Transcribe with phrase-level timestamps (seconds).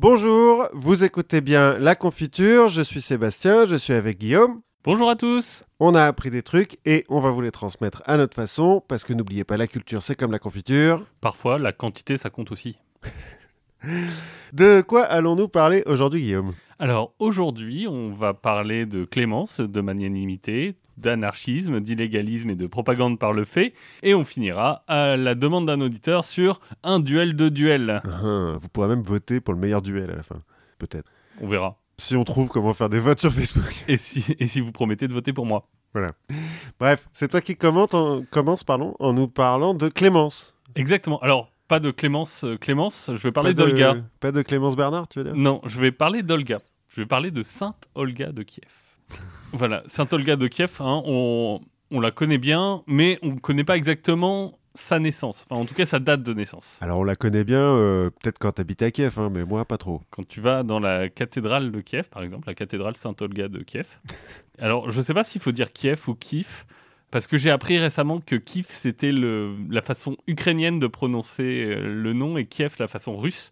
[0.00, 4.60] Bonjour, vous écoutez bien La Confiture, je suis Sébastien, je suis avec Guillaume.
[4.84, 8.16] Bonjour à tous On a appris des trucs et on va vous les transmettre à
[8.16, 11.04] notre façon, parce que n'oubliez pas, la culture c'est comme la confiture.
[11.20, 12.78] Parfois, la quantité, ça compte aussi.
[14.52, 16.54] De quoi allons-nous parler aujourd'hui, Guillaume?
[16.78, 23.32] Alors, aujourd'hui, on va parler de clémence, de magnanimité, d'anarchisme, d'illégalisme et de propagande par
[23.32, 23.72] le fait,
[24.02, 28.02] et on finira à la demande d'un auditeur sur un duel de duel.
[28.04, 30.40] Ah, Vous pourrez même voter pour le meilleur duel à la fin,
[30.78, 31.10] peut-être.
[31.40, 31.78] On verra.
[31.96, 33.84] Si on trouve comment faire des votes sur Facebook.
[33.88, 36.10] Et si, et si vous promettez de voter pour moi Voilà.
[36.78, 40.54] Bref, c'est toi qui commente en- commence pardon, en nous parlant de Clémence.
[40.76, 41.18] Exactement.
[41.20, 43.96] Alors, pas de Clémence, euh, Clémence, je vais parler d'Olga.
[44.20, 45.34] Pas de Clémence Bernard, tu veux dire?
[45.36, 46.60] Non, je vais parler d'Olga.
[46.88, 48.70] Je vais parler de Sainte Olga de Kiev.
[49.52, 53.64] Voilà, Sainte Olga de Kiev, hein, on, on la connaît bien, mais on ne connaît
[53.64, 55.44] pas exactement sa naissance.
[55.50, 56.78] Enfin, en tout cas, sa date de naissance.
[56.82, 59.78] Alors on la connaît bien, euh, peut-être quand t'habites à Kiev, hein, mais moi pas
[59.78, 60.02] trop.
[60.10, 63.58] Quand tu vas dans la cathédrale de Kiev, par exemple, la cathédrale Sainte Olga de
[63.60, 63.86] Kiev.
[64.60, 66.64] Alors, je ne sais pas s'il faut dire Kiev ou Kiev,
[67.10, 72.12] parce que j'ai appris récemment que Kiev, c'était la façon ukrainienne de prononcer euh, le
[72.12, 73.50] nom et Kiev, la façon russe.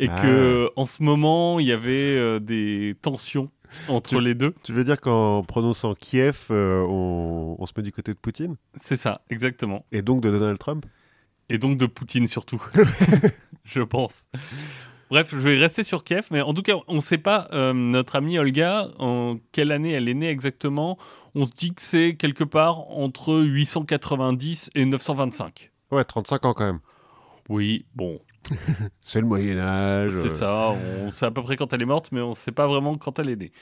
[0.00, 0.20] Et Ah.
[0.22, 3.50] que en ce moment, il y avait euh, des tensions
[3.88, 4.54] entre Tu- les deux.
[4.62, 8.56] Tu veux dire qu'en prononçant Kiev, euh, on, on se met du côté de Poutine?
[8.76, 9.84] C'est ça, exactement.
[9.92, 10.86] Et donc de Donald Trump?
[11.48, 12.62] Et donc de Poutine surtout,
[13.64, 14.26] je pense.
[15.10, 17.72] Bref, je vais rester sur Kiev, mais en tout cas, on ne sait pas, euh,
[17.72, 20.98] notre amie Olga, en quelle année elle est née exactement.
[21.34, 25.70] On se dit que c'est quelque part entre 890 et 925.
[25.90, 26.80] Ouais, 35 ans quand même.
[27.48, 28.20] Oui, bon,
[29.00, 30.12] C'est le Moyen-Âge.
[30.22, 30.70] c'est ça.
[30.70, 32.96] On sait à peu près quand elle est morte, mais on ne sait pas vraiment
[32.96, 33.52] quand elle est née.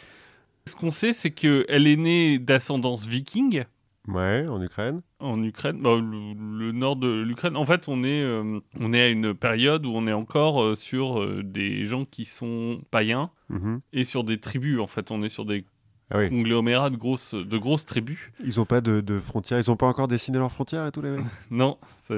[0.66, 3.64] Ce qu'on sait, c'est qu'elle est née d'ascendance viking
[4.08, 5.00] Ouais, en Ukraine.
[5.18, 7.56] en Ukraine, bah, le, le nord de l'Ukraine.
[7.56, 10.74] En fait, on est, euh, on est à une période où on est encore euh,
[10.76, 13.80] sur euh, des gens qui sont païens Mhm.
[13.92, 14.78] et sur des tribus.
[14.80, 15.64] En fait, on est sur des
[16.10, 16.28] Ah oui.
[16.28, 18.18] conglomérats de grosses, de grosses tribus.
[18.44, 21.02] Ils ont pas de, de frontières, ils ont pas encore dessiné leurs frontières et tous
[21.02, 21.24] les mecs?
[21.50, 22.14] Non, ça,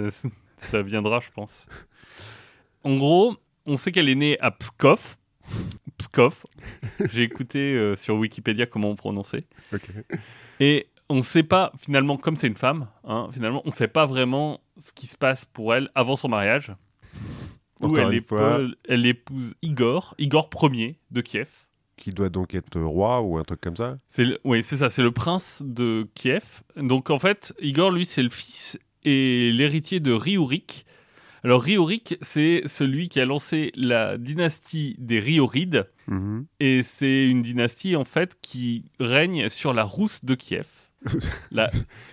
[0.58, 1.66] ça viendra, je pense.
[2.88, 5.16] En gros, on sait qu'elle est née à Pskov.
[5.98, 6.46] Pskov.
[7.12, 9.44] J'ai écouté euh, sur Wikipédia comment on prononçait.
[10.58, 13.88] Et on ne sait pas, finalement, comme c'est une femme, hein, finalement, on ne sait
[13.88, 16.72] pas vraiment ce qui se passe pour elle avant son mariage.
[17.82, 21.48] Où elle, épouse, elle épouse Igor, Igor Ier de Kiev.
[21.98, 25.02] Qui doit donc être roi ou un truc comme ça le- oui, c'est ça, c'est
[25.02, 26.62] le prince de Kiev.
[26.76, 30.86] Donc en fait, Igor, lui, c'est le fils et l'héritier de Riourik.
[31.44, 35.86] Alors Riourik, c'est celui qui a lancé la dynastie des Riorides.
[36.08, 36.46] Mhm.
[36.60, 40.66] Et c'est une dynastie, en fait, qui règne sur la rousse de Kiev.
[41.52, 41.70] La,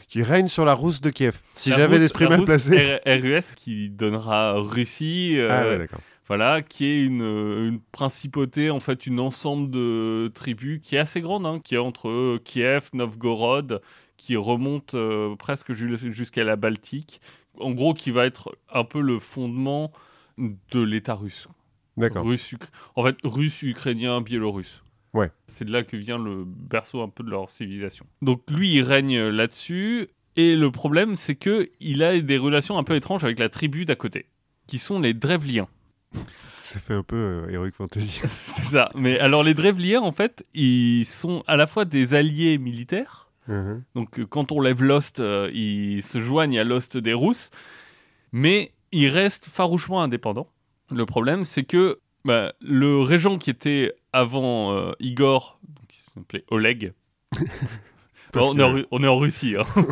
[0.08, 1.40] Qui règne sur la rousse de Kiev.
[1.56, 3.00] Si j'avais l'esprit mal placé.
[3.06, 6.00] RUS qui donnera Russie, euh, Ah ouais, d'accord.
[6.28, 11.20] voilà, qui est une, une principauté, en fait, une ensemble de tribus qui est assez
[11.20, 13.82] grande, hein, qui est entre euh, Kiev, Novgorod,
[14.18, 17.22] qui remonte euh, presque jus- jusqu'à la Baltique.
[17.60, 19.92] En gros, qui va être un peu le fondement
[20.38, 21.48] de l'État russe.
[21.98, 22.26] D'accord.
[22.26, 22.56] Russe,
[22.96, 24.84] en fait, russe, ukrainien, biélorusse.
[25.14, 25.32] Ouais.
[25.48, 28.06] C'est de là que vient le berceau un peu de leur civilisation.
[28.22, 30.10] Donc lui, il règne là-dessus.
[30.36, 33.86] Et le problème, c'est que il a des relations un peu étranges avec la tribu
[33.86, 34.26] d'à côté,
[34.68, 35.70] qui sont les Drevliens.
[36.62, 38.22] Ça fait un peu euh, Heroic Fantasy.
[38.28, 38.90] C'est ça.
[38.96, 43.25] Mais alors les Drevliens, en fait, ils sont à la fois des alliés militaires.
[43.48, 43.84] Mhm.
[43.96, 47.52] Donc euh, quand on lève l'Ost, euh, ils se joignent à l'Ost des Rousses.
[48.32, 50.50] Mais ils restent farouchement indépendants.
[50.92, 56.94] Le problème, c'est que bah, le régent qui était avant euh, Igor, qui s'appelait Oleg,
[58.36, 59.56] on, est en, on est en Russie.
[59.58, 59.64] hein.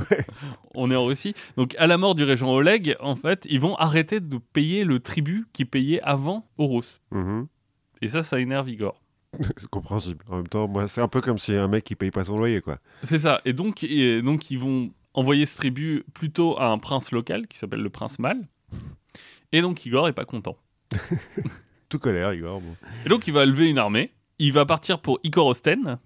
[0.75, 1.33] on est en Russie.
[1.57, 4.99] Donc, à la mort du régent Oleg, en fait, ils vont arrêter de payer le
[4.99, 7.01] tribut qu'ils payaient avant aux Russes.
[7.11, 7.47] Mhm.
[8.01, 9.01] Et ça, ça énerve Igor.
[9.57, 10.23] C'est compréhensible.
[10.29, 12.37] En même temps, moi, c'est un peu comme si un mec qui paye pas son
[12.37, 12.79] loyer, quoi.
[13.03, 13.41] C'est ça.
[13.45, 17.57] Et donc, et donc, ils vont envoyer ce tribut plutôt à un prince local qui
[17.57, 18.47] s'appelle le prince Mal.
[19.51, 20.57] Et donc, Igor est pas content.
[21.89, 22.61] Tout colère, Igor.
[22.61, 22.75] Bon.
[23.05, 24.11] Et donc, il va lever une armée.
[24.39, 25.99] Il va partir pour Igorosten,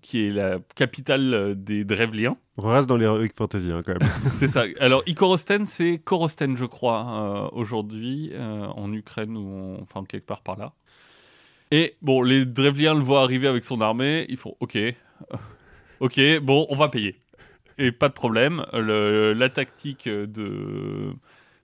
[0.00, 2.36] qui est la capitale euh, des Drevliens.
[2.56, 4.08] On reste dans l'Heroic Fantasy, hein, quand même.
[4.38, 4.64] C'est ça.
[4.80, 10.26] Alors, Igorosten, c'est Korosten, je crois, euh, aujourd'hui, euh, en Ukraine ou en- enfin quelque
[10.26, 10.72] part par là.
[11.72, 14.26] Et bon, les Drevliens le voient arriver avec son armée.
[14.28, 14.76] Ils font OK.
[16.00, 17.16] OK, bon, on va payer.
[17.78, 18.64] Et pas de problème.
[18.72, 21.12] Le- la tactique de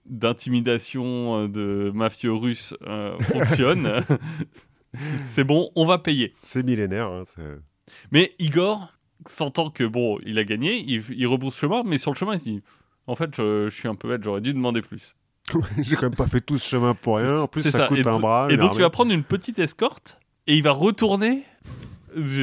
[0.05, 4.03] d'intimidation euh, de mafieux russes euh, fonctionne.
[5.25, 6.33] c'est bon, on va payer.
[6.41, 7.11] C'est millénaire.
[7.11, 7.23] hein,
[8.11, 8.91] Mais Igor,
[9.27, 12.39] sentant que bon, il a gagné, il, il rebrousse chemin, mais sur le chemin, il
[12.39, 12.63] se dit
[13.05, 15.15] En fait, je, je suis un peu bête, j'aurais dû demander plus.
[15.81, 17.39] J'ai quand même pas fait tout ce chemin pour rien.
[17.39, 17.87] En plus, ça, ça.
[17.87, 18.47] coûte Et un bras.
[18.49, 18.91] Et donc, il va armée.
[18.91, 21.43] prendre une petite escorte et il va retourner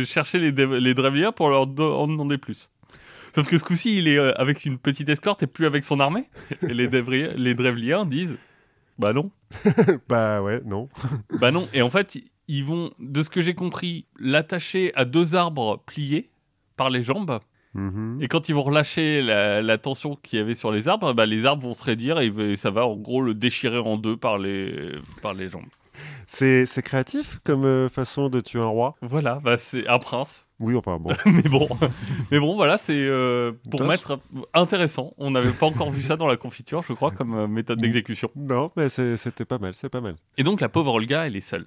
[0.04, 2.70] chercher les, les Drevliens pour leur en demander plus.
[3.34, 6.00] Sauf que ce coup-ci, il est euh, avec une petite escorte et plus avec son
[6.00, 6.30] armée.
[6.62, 8.36] Et les, les disent
[8.98, 9.30] Bah non.
[10.08, 10.88] Bah ouais, non.
[11.40, 11.68] Bah non.
[11.74, 12.16] Et en fait,
[12.48, 16.30] ils vont, de ce que j'ai compris, l'attacher à deux arbres pliés
[16.76, 17.40] par les jambes.
[17.76, 18.18] Mhm.
[18.20, 21.26] Et quand ils vont relâcher la, la tension qu'il y avait sur les arbres, bah,
[21.26, 24.16] les arbres vont se raidir et, et ça va en gros le déchirer en deux
[24.16, 24.92] par les,
[25.22, 25.66] par les jambes.
[26.26, 28.96] C'est c'est créatif comme euh, façon de tuer un roi?
[29.00, 30.42] Voilà, bah, c'est un prince.
[30.58, 31.10] Oui, enfin bon.
[31.26, 31.68] mais bon,
[32.30, 34.18] mais bon, voilà, c'est euh, pour mettre
[34.54, 35.12] intéressant.
[35.18, 38.30] On n'avait pas encore vu ça dans la confiture, je crois, comme euh, méthode d'exécution.
[38.34, 40.16] non, mais c'était pas mal, c'est pas mal.
[40.38, 41.66] Et donc la pauvre Olga, elle est seule.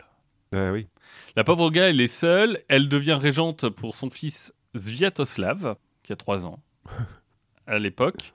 [0.56, 0.88] Ah oui.
[1.36, 2.64] La pauvre Olga, elle est seule.
[2.68, 5.76] Elle devient régente pour son fils Sviatoslav,
[6.10, 6.60] qui a 3 ans
[7.68, 8.34] à l'époque.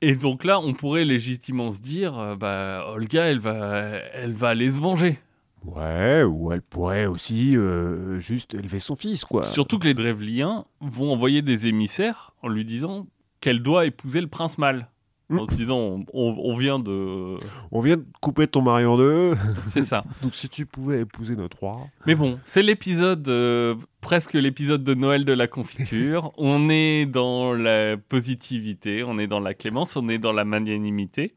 [0.00, 4.48] Et donc là, on pourrait légitimement se dire, euh, bah, Olga, elle va, elle va
[4.48, 5.18] aller se venger.
[5.64, 9.44] Ouais, ou elle pourrait aussi euh, juste élever son fils, quoi.
[9.44, 13.06] Surtout que les Drevliens vont envoyer des émissaires en lui disant
[13.40, 14.88] qu'elle doit épouser le prince mâle.
[15.28, 15.38] Mm.
[15.38, 17.36] En se disant, on, on- on vient de...
[17.70, 19.34] On vient de couper ton mari en deux,
[19.68, 20.02] C'est ça.
[20.22, 21.78] donc si tu pouvais épouser notre roi.
[22.06, 26.32] Mais bon, c'est l'épisode, euh, presque l'épisode de Noël de la confiture.
[26.38, 31.34] on est dans la positivité, on est dans la clémence, on est dans la magnanimité.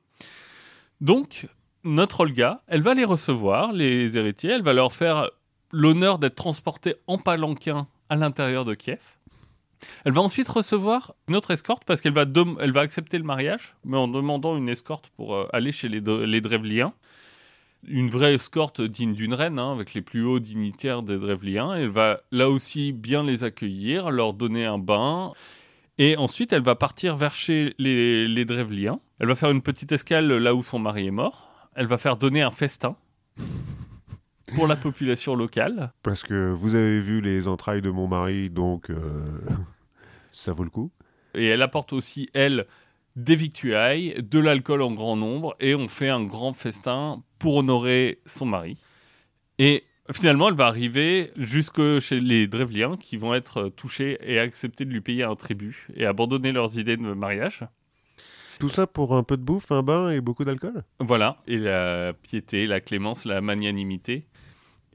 [1.01, 1.47] Donc,
[1.83, 5.29] notre Olga, elle va les recevoir, les héritiers, elle va leur faire
[5.71, 8.99] l'honneur d'être transportés en palanquin à l'intérieur de Kiev.
[10.05, 12.25] Elle va ensuite recevoir une autre escorte parce qu'elle va,
[12.59, 15.99] elle va accepter le mariage, mais en demandant une escorte pour euh, aller chez les,
[15.99, 16.83] les.
[17.87, 21.73] Une vraie escorte digne d'une reine, hein, avec les plus hauts dignitaires des Drevliens.
[21.75, 25.33] Elle va là aussi bien les accueillir, leur donner un bain.
[25.97, 28.45] Et ensuite, elle va partir vers chez les, les.
[29.19, 31.69] Elle va faire une petite escale là où son mari est mort.
[31.75, 32.95] Elle va faire donner un festin
[34.53, 35.91] pour la population locale.
[36.03, 38.95] Parce que vous avez vu les entrailles de mon mari, donc euh,
[40.31, 40.91] ça vaut le coup.
[41.33, 42.65] Et elle apporte aussi, elle,
[43.15, 48.19] des victuailles, de l'alcool en grand nombre, et on fait un grand festin pour honorer
[48.25, 48.77] son mari.
[49.57, 54.85] Et finalement, elle va arriver jusque chez les Drevliens, qui vont être touchés et accepter
[54.85, 57.65] de lui payer un tribut, et abandonner leurs idées de mariage.
[58.59, 60.83] Tout ça pour un peu de bouffe, un bain et beaucoup d'alcool?
[60.99, 64.25] Voilà, et la piété, la clémence, la magnanimité.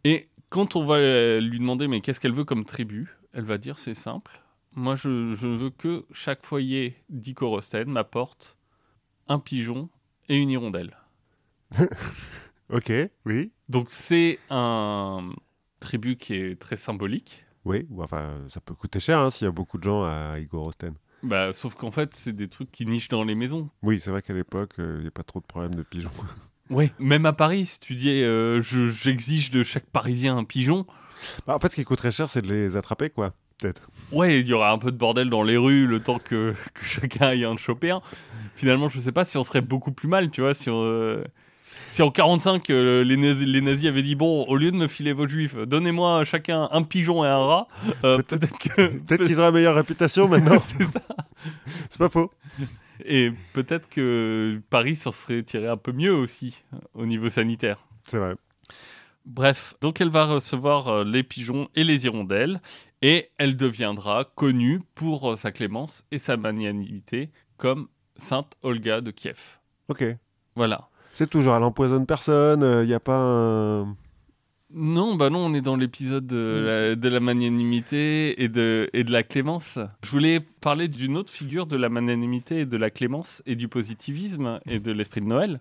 [0.05, 3.59] Et quand on va euh, lui demander mais qu'est-ce qu'elle veut comme tribu, elle va
[3.59, 4.41] dire c'est simple.
[4.75, 8.57] Moi je, je veux que chaque foyer d'Icorosten m'apporte
[9.29, 9.89] un pigeon
[10.29, 10.97] et une hirondelle.
[12.73, 12.93] Ok,
[13.27, 13.51] oui.
[13.69, 15.31] Donc c'est un
[15.81, 17.45] tribu qui est très symbolique.
[17.65, 20.39] Oui, ou enfin, ça peut coûter cher hein, s'il y a beaucoup de gens à
[20.39, 20.95] Igor Osten.
[21.23, 23.71] Bah, sauf qu'en fait c'est des trucs qui nichent dans les maisons.
[23.83, 26.11] Oui, c'est vrai qu'à l'époque, euh, il n'y a pas trop de problèmes de pigeons.
[26.71, 26.91] Oui.
[26.99, 30.87] Même à Paris, si tu dis euh, je- j'exige de chaque Parisien un pigeon,
[31.47, 33.31] Bah, en fait, ce qui coûte très cher, c'est de les attraper, quoi.
[33.59, 33.83] Peut-être.
[34.13, 36.85] Ouais, il y aura un peu de bordel dans les rues le temps que, que
[36.87, 38.01] chacun aille en choper un.
[38.55, 41.23] Finalement, je sais pas si on serait beaucoup plus mal, tu vois, si, on, euh,
[41.91, 44.87] si en 45 euh, les, nazis, les nazis avaient dit bon, au lieu de me
[44.89, 47.69] filer vos juifs, donnez-moi chacun un pigeon et un rat.
[48.05, 48.57] euh, peut-être
[49.27, 50.59] qu'ils auraient la meilleure réputation maintenant.
[50.61, 51.01] c'est ça.
[51.91, 52.31] c'est pas faux.
[53.05, 57.79] Et peut-être que Paris s'en serait tiré un peu mieux aussi euh, au niveau sanitaire.
[58.07, 58.35] C'est vrai.
[59.27, 62.61] Bref, donc elle va recevoir euh, les pigeons et les hirondelles
[63.03, 69.11] et elle deviendra connue pour euh, sa clémence et sa magnanimité comme Sainte Olga de
[69.11, 69.61] Kiev.
[69.89, 70.05] Ok.
[70.57, 70.89] Voilà.
[71.13, 73.97] C'est toujours, elle empoisonne personne, il n'y a pas un...
[74.73, 79.03] Non, bah non, on est dans l'épisode de la, de la magnanimité et de, et
[79.03, 79.81] de la clémence.
[80.05, 83.67] Je voulais parler d'une autre figure de la magnanimité et de la clémence et du
[83.67, 85.61] positivisme et de l'esprit de Noël.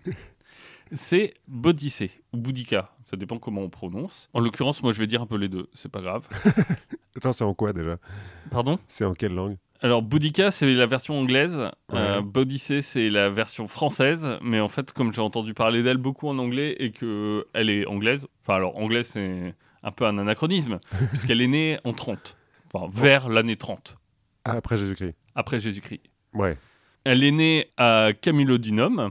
[0.92, 4.28] C'est Bodicée ou Boudica, ça dépend comment on prononce.
[4.32, 6.26] En l'occurrence, moi je vais dire un peu les deux, c'est pas grave.
[7.16, 7.98] Attends, c'est en quoi déjà?
[8.50, 8.78] Pardon?
[8.88, 9.56] C'est en quelle langue?
[9.82, 11.58] Alors, Boudica, c'est la version anglaise.
[11.92, 12.22] Euh, Ouais.
[12.22, 14.38] Bodicée, c'est la version française.
[14.42, 18.26] Mais en fait, comme j'ai entendu parler d'elle beaucoup en anglais et qu'elle est anglaise,
[18.42, 20.78] enfin, alors, anglaise, c'est un peu un anachronisme,
[21.10, 22.36] puisqu'elle est née en 30,
[22.72, 23.96] enfin, vers l'année 30,
[24.44, 25.14] Ah, après Jésus-Christ.
[25.34, 26.02] après Jésus-Christ.
[26.34, 26.58] Ouais.
[27.04, 29.10] Elle est née à Camulodunum.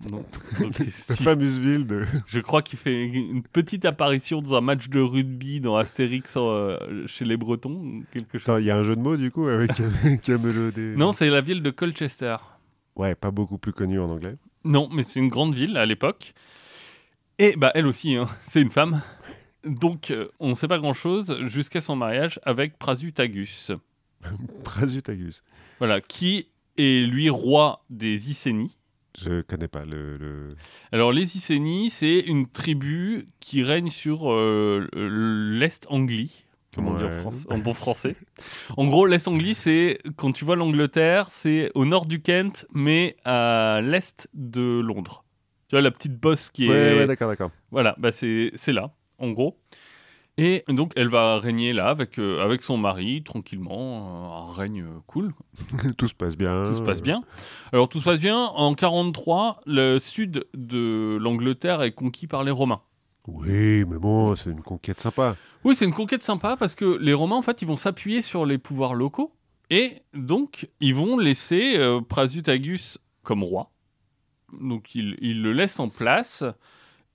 [0.08, 0.26] Donc,
[0.58, 2.02] donc, Cette si- fameuse ville de...
[2.26, 7.06] je crois qu'il fait une petite apparition dans un match de rugby dans Astérix euh,
[7.06, 8.48] chez les Bretons, ou quelque chose.
[8.48, 9.70] Attends, il y a un jeu de mots du coup avec
[10.22, 12.36] Camelot Non, c'est la ville de Colchester.
[12.96, 14.36] Ouais, pas beaucoup plus connu en anglais.
[14.64, 16.34] Non, mais c'est une grande ville à l'époque.
[17.38, 19.00] Et bah elle aussi, hein, c'est une femme.
[19.64, 23.72] Donc euh, on ne sait pas grand-chose jusqu'à son mariage avec Prasutagus.
[24.64, 25.42] Prasutagus.
[25.78, 28.76] Voilà, qui est lui roi des Icénies.
[29.20, 30.16] Je connais pas le.
[30.16, 30.56] le-
[30.90, 37.02] Alors, les Icénies, c'est une tribu qui règne sur euh, l'Est Anglie, comme on dit
[37.02, 37.18] en, Ouais.
[37.18, 38.16] France- en bon français.
[38.76, 43.16] En gros, l'Est Anglie, c'est quand tu vois l'Angleterre, c'est au nord du Kent, mais
[43.24, 45.24] à l'est de Londres.
[45.68, 46.96] Tu vois la petite bosse qui Ouais, est.
[46.98, 47.50] ouais, d'accord, d'accord.
[47.70, 49.58] Voilà, bah c'est c'est là, en gros.
[50.38, 54.82] Et donc, elle va régner là avec, euh, avec son mari, tranquillement, euh, un règne
[54.82, 55.34] euh, cool,
[55.98, 56.64] Tout se passe bien.
[56.64, 57.22] tout se passe bien.
[57.72, 58.38] Alors, tout se passe bien.
[58.38, 62.80] En 43, le sud de l'Angleterre est conquis par les Romains.
[63.28, 65.36] Oui, mais bon, c'est une conquête sympa.
[65.64, 68.46] Oui, c'est une conquête sympa parce que les Romains, en fait, ils vont s'appuyer sur
[68.46, 69.32] les pouvoirs locaux.
[69.68, 73.70] Et donc, ils vont laisser Prasutagus comme roi.
[74.60, 76.42] Donc, ils, ils le laissent en place.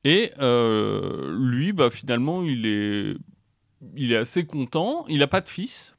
[0.04, 3.16] Et euh, lui, bah, finalement, il est,
[3.96, 5.06] il est assez content.
[5.08, 5.96] Il n'a pas de fils.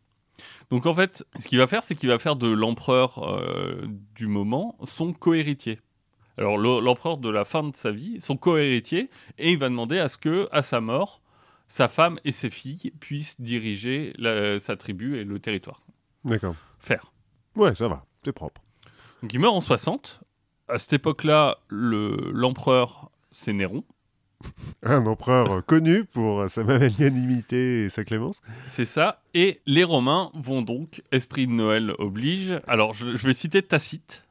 [0.70, 4.26] Donc, en fait, ce qu'il va faire, c'est qu'il va faire de l'empereur euh, du
[4.26, 5.80] moment son cohéritier.
[6.36, 9.98] Alors, le- l'empereur de la fin de sa vie, son cohéritier, et il va demander
[9.98, 11.20] à ce que, à sa mort,
[11.66, 15.82] sa femme et ses filles puissent diriger la- sa tribu et le territoire.
[16.24, 16.54] D'accord.
[16.78, 17.12] Faire.
[17.56, 18.04] Ouais, ça va.
[18.24, 18.62] C'est propre.
[19.22, 20.20] Donc il meurt en 60.
[20.68, 23.84] À cette époque-là, le- l'empereur, c'est Néron.
[24.82, 28.40] Un empereur connu pour sa magnanimité et sa clémence.
[28.66, 29.22] C'est ça.
[29.32, 32.60] Et les Romains vont donc, esprit de Noël oblige.
[32.66, 34.24] Alors je, je vais citer Tacite,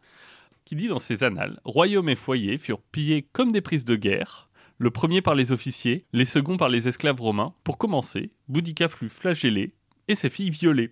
[0.66, 4.50] qui dit dans ses annales Royaume et foyer furent pillés comme des prises de guerre.
[4.78, 7.54] Le premier par les officiers, les seconds par les esclaves romains.
[7.64, 9.74] Pour commencer, Boudica fut flagellé
[10.10, 10.92] et ses filles violées.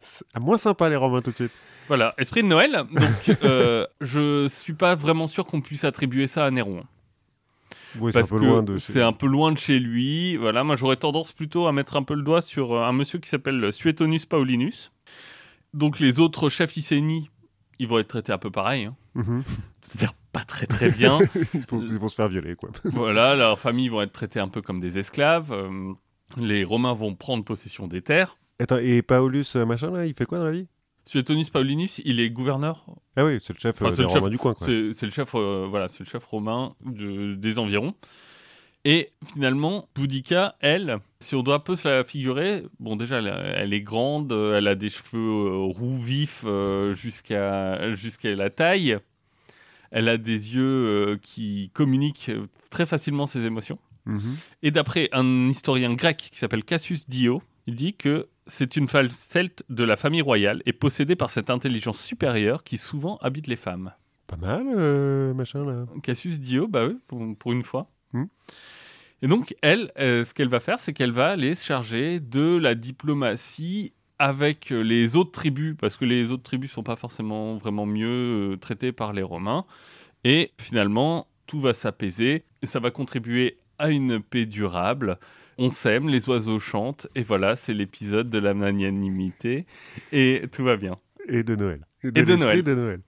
[0.00, 1.52] C'est moins sympa les Romains tout de suite.
[1.86, 2.84] Voilà, esprit de Noël.
[2.92, 6.84] Donc, euh, je suis pas vraiment sûr qu'on puisse attribuer ça à Néron.
[7.98, 8.78] Oui, c'est un Parce peu que loin de.
[8.78, 10.36] c'est un peu loin de chez lui.
[10.36, 13.18] Voilà, moi j'aurais tendance plutôt à mettre un peu le doigt sur euh, un monsieur
[13.18, 14.92] qui s'appelle Suetonus Paulinus.
[15.74, 17.30] Donc les autres chefs icénies,
[17.78, 18.84] ils vont être traités un peu pareil.
[18.84, 18.96] hein.
[19.14, 19.42] Mhm.
[19.82, 21.18] C'est-à-dire pas très très bien.
[21.54, 22.70] ils, vont, ils vont se faire violer, quoi.
[22.84, 25.50] voilà, leurs familles vont être traitées un peu comme des esclaves.
[25.52, 25.92] Euh,
[26.36, 28.36] les Romains vont prendre possession des terres.
[28.60, 30.68] Attends, et Paulus, euh, machin, là, il fait quoi dans la vie?
[31.04, 32.84] Suetonus Paulinus, il est gouverneur
[33.16, 34.54] Ah oui, c'est le chef Enfin, euh, des le Romains chef- du coin.
[34.58, 37.94] C'est le chef, euh, voilà, c'est le chef romain de- des environs.
[38.84, 43.26] Et finalement, Boudica, elle, si on doit un peu se la figurer, bon déjà, elle,
[43.56, 46.44] elle est grande, euh, elle a des cheveux roux vifs
[46.94, 48.98] jusqu'à jusqu'à la taille.
[49.90, 52.30] Elle a des yeux qui communiquent
[52.70, 53.78] très facilement ses émotions.
[54.06, 54.36] Mhm.
[54.62, 59.10] Et d'après un historien grec qui s'appelle Cassius Dio, il dit que c'est une femme
[59.10, 63.56] celte de la famille royale et possédée par cette intelligence supérieure qui souvent habite les
[63.56, 63.92] femmes.
[64.26, 65.86] Pas mal, euh, machin, là.
[66.02, 67.90] Cassius Dio, bah oui, pour, pour une fois.
[68.12, 68.26] Hmm.
[69.22, 72.56] Et donc, elle, euh, ce qu'elle va faire, c'est qu'elle va aller se charger de
[72.56, 77.56] la diplomatie avec euh, les autres tribus, parce que les autres tribus sont pas forcément
[77.56, 79.64] vraiment mieux euh, traitées par les Romains.
[80.24, 85.18] Et finalement, tout va s'apaiser, et ça va contribuer à une paix durable.
[85.62, 89.66] On s'aime, les oiseaux chantent, et voilà, c'est l'épisode de la magnanimité,
[90.10, 90.96] et tout va bien.
[91.28, 91.84] Et de Noël.
[92.02, 92.62] Et de Noël.
[92.62, 93.00] de Noël.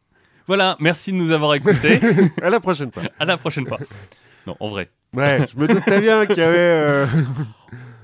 [0.47, 1.99] Voilà, merci de nous avoir écoutés.
[2.43, 3.05] à la prochaine fois.
[3.19, 3.79] à la prochaine fois.
[4.47, 4.91] Non, en vrai.
[5.15, 6.59] Ouais, je me doutais bien qu'il y avait.
[6.59, 7.07] euh,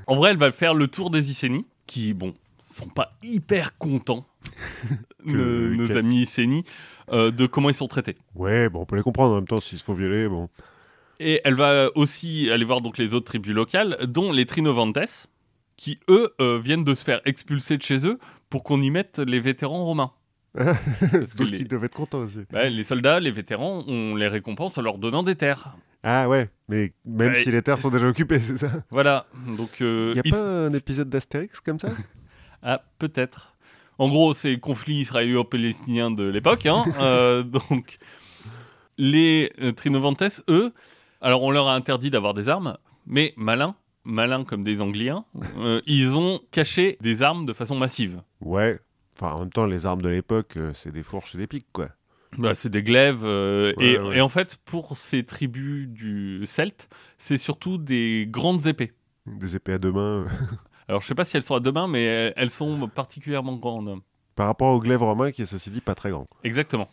[0.06, 4.26] En vrai, elle va faire le tour des Icénies, qui, bon, sont pas hyper contents,
[5.26, 6.64] nos, amis Icénies,
[7.12, 8.16] euh, de comment ils sont traités.
[8.34, 10.48] Ouais, bon, on peut les comprendre en même temps s'ils se font violer, bon.
[11.20, 15.28] Et elle va aussi aller voir donc les autres tribus locales, dont les Trinovantes,
[15.76, 18.18] qui, eux, euh, viennent de se faire expulser de chez eux
[18.50, 20.12] pour qu'on y mette les vétérans romains.
[20.54, 22.38] Parce que les, ils doivent être contents aussi.
[22.50, 25.76] bah, les soldats, les vétérans, on les récompense en leur donnant des terres.
[26.02, 28.70] Ah ouais, mais même si les terres sont déjà occupées, c'est ça?
[28.90, 29.26] Voilà.
[29.56, 31.88] Donc, euh, Il y a pas un épisode d'Astérix comme ça?
[32.62, 33.54] Ah, peut-être.
[33.98, 36.66] En gros, c'est le conflit israélo-palestinien de l'époque.
[36.66, 36.84] hein.
[37.00, 37.98] Euh, donc,
[38.96, 40.72] les euh, Trinovantes, eux,
[41.20, 45.24] alors on leur a interdit d'avoir des armes, mais malins, malins comme des Angliens,
[45.58, 48.22] euh, ils ont caché des armes de façon massive.
[48.40, 48.78] Ouais.
[49.16, 51.66] Enfin, en même temps, les armes de l'époque, euh, c'est des fourches et des pics,
[51.72, 51.88] quoi.
[52.36, 53.24] Bah, c'est des glaives.
[53.24, 54.18] euh, Ouais, et, ouais.
[54.18, 58.92] et en fait, pour ces tribus du Celte, c'est surtout des grandes épées.
[59.26, 60.26] Des épées à deux mains.
[60.88, 63.56] Alors, je sais pas si elles sont à deux mains, mais elles- elles sont particulièrement
[63.56, 63.98] grandes.
[64.36, 66.28] Par rapport au glaive romain, qui est ceci dit pas très grand.
[66.44, 66.88] Exactement.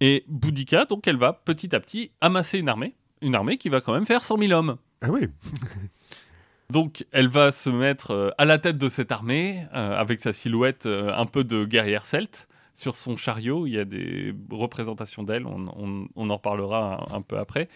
[0.00, 2.96] Et Boudica, donc, elle va petit à petit amasser une armée.
[3.22, 4.76] Une armée qui va quand même faire 100 000 hommes.
[5.02, 5.26] Ah oui
[6.70, 10.32] Donc, elle va se mettre euh, à la tête de cette armée, euh, avec sa
[10.32, 12.48] silhouette euh, un peu de guerrière celte.
[12.74, 17.16] Sur son chariot, il y a des représentations d'elle, on, on- on en reparlera un,
[17.16, 17.68] un peu après.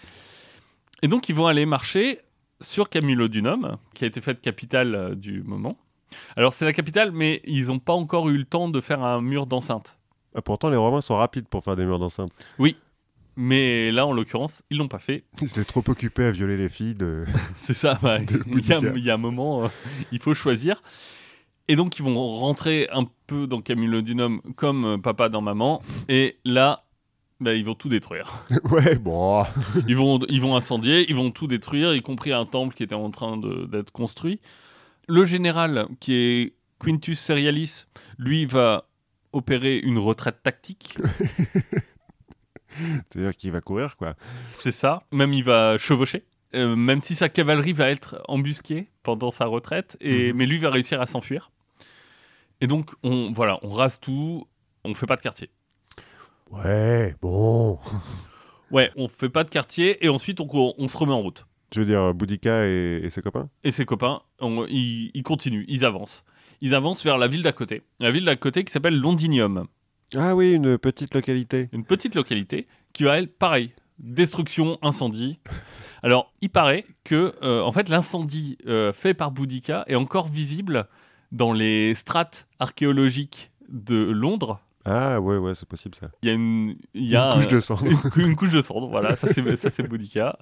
[1.03, 2.21] Et donc, ils vont aller marcher
[2.61, 5.79] sur Camulodunum, qui a été faite capitale euh, du moment.
[6.37, 9.21] Alors, c'est la capitale, mais ils n'ont pas encore eu le temps de faire un
[9.23, 9.99] mur d'enceinte.
[10.35, 12.33] Ah, Pourtant, les Romains sont rapides pour faire des murs d'enceinte.
[12.59, 12.77] Oui.
[13.37, 15.25] Mais là, en l'occurrence, ils l'ont pas fait.
[15.41, 17.25] Ils étaient trop occupés à violer les filles de.
[17.59, 19.69] C'est ça, bah, il, y a, y un moment, euh,
[20.13, 20.83] il faut choisir.
[21.69, 25.81] Et donc, ils vont rentrer un peu dans Camulodunum comme euh, papa dans maman.
[26.09, 26.81] Et là,
[27.41, 28.45] bah, ils vont tout détruire.
[28.71, 29.45] ouais, bon.
[29.87, 32.95] Ils vont, ils vont incendier, ils vont tout détruire, y compris un temple qui était
[32.95, 34.41] en train d'être construit.
[35.09, 37.85] Le général, qui est Quintus Serialis,
[38.19, 38.87] lui va
[39.33, 40.99] opérer une retraite tactique.
[43.11, 44.15] C'est-à-dire qu'il va courir, quoi.
[44.53, 45.03] C'est ça.
[45.13, 46.25] Même il va chevaucher.
[46.55, 50.37] Euh, même si sa cavalerie va être embusquée pendant sa retraite, et, Mhm.
[50.39, 51.51] mais lui va réussir à s'enfuir.
[52.61, 54.47] Et donc, on, voilà, on rase tout,
[54.85, 55.51] on fait pas de quartier.
[56.51, 57.79] Ouais, bon.
[58.71, 60.47] Ouais, on fait pas de quartier, et ensuite on,
[60.89, 61.45] se remet en route.
[61.71, 63.49] Tu veux dire Boudica et, et ses copains?
[63.65, 66.23] Et ses copains, ils continuent, ils avancent.
[66.61, 67.83] Ils avancent vers la ville d'à côté.
[67.99, 69.67] La ville d'à côté qui s'appelle Londinium.
[70.17, 71.69] Ah oui, une petite localité.
[71.73, 75.39] Une petite localité qui va, elle, pareil, destruction, incendie.
[76.03, 80.87] Alors, il paraît que, euh, en fait, l'incendie euh, fait par Boudica est encore visible
[81.31, 84.61] dans les strates archéologiques de Londres.
[84.87, 86.11] Ah ouais, ouais, c'est possible ça.
[86.23, 87.77] Il y a une, il y a une couche de sang.
[87.85, 90.39] une, cou- une couche de cendre, voilà, ça c'est, ça c'est Boudica.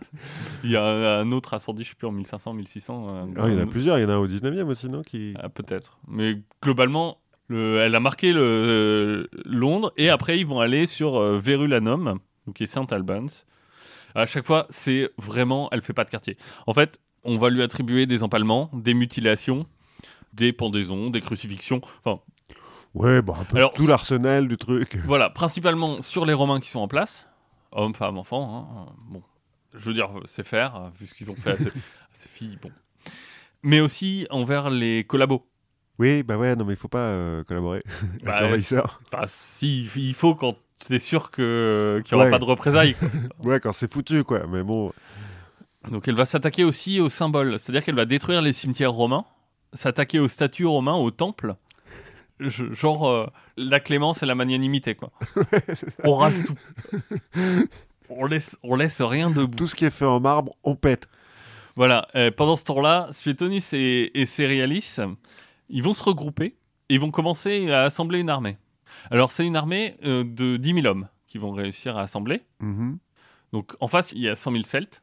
[0.62, 3.08] Il y a un, un autre incendie, je sais plus, en 1500, 1600.
[3.08, 4.88] un- Ah, il y en a plusieurs, il y en a un au 19e aussi,
[4.88, 5.34] non qui...
[5.42, 5.98] ah, peut-être.
[6.06, 11.16] Mais globalement, le- elle a marqué le, euh, Londres et après ils vont aller sur
[11.18, 12.18] euh, Verulanum,
[12.54, 13.28] qui est Saint Albans.
[14.14, 16.36] À chaque fois, c'est vraiment, elle fait pas de quartier.
[16.66, 19.66] En fait, on va lui attribuer des empalements, des mutilations,
[20.32, 21.80] des pendaisons, des crucifixions.
[22.04, 22.20] Enfin,
[22.94, 24.96] Ouais, un peu Alors, tout l'arsenal du truc.
[25.04, 27.26] voilà, principalement sur les Romains qui sont en place,
[27.70, 28.86] hommes, femmes, enfants.
[28.88, 28.92] hein.
[29.10, 29.22] Bon,
[29.74, 31.72] je veux dire, c'est faire, vu ce qu'ils ont fait à ces, à
[32.12, 32.58] ces filles.
[32.60, 32.72] Bon.
[33.62, 35.46] Mais aussi envers les collabos.
[35.98, 37.80] Oui, bah ouais, non, mais il faut pas euh, collaborer
[38.22, 39.00] Bah, avec l'envahisseur.
[39.12, 42.30] Enfin, si, il faut quand t'es sûr que- qu'il n'y aura Ouais.
[42.30, 42.94] pas de représailles.
[43.42, 44.46] Ouais, quand c'est foutu, quoi.
[44.48, 44.92] Mais bon,
[45.90, 49.24] Donc elle va s'attaquer aussi aux symboles, c'est-à-dire qu'elle va détruire les cimetières romains,
[49.72, 51.54] s'attaquer aux statues romains, aux temples.
[52.40, 55.10] Je- genre euh, la clémence et la magnanimité, quoi.
[56.04, 56.54] on rase tout.
[58.10, 59.56] On laisse, on laisse rien debout.
[59.56, 61.08] tout ce qui est fait en marbre, on pète.
[61.76, 64.26] Voilà, euh, pendant ce temps-là, Suétonus et, et
[65.68, 66.56] ils vont se regrouper
[66.88, 68.56] et ils vont commencer à assembler une armée.
[69.10, 72.42] Alors c'est une armée euh, de 10 000 hommes qui vont réussir à assembler.
[72.60, 72.98] Mhm.
[73.52, 75.02] Donc en face, il y a 100 000 Celtes.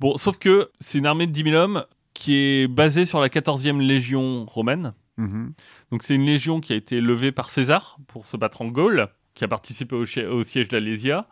[0.00, 1.84] Bon, sauf que c'est une armée de 10 000 hommes
[2.14, 4.94] qui est basée sur la 14e légion romaine.
[5.16, 5.52] Mhm.
[5.90, 9.08] Donc c'est une légion qui a été levée par César pour se battre en Gaule,
[9.34, 11.28] qui a participé au, au siège d'Alésia,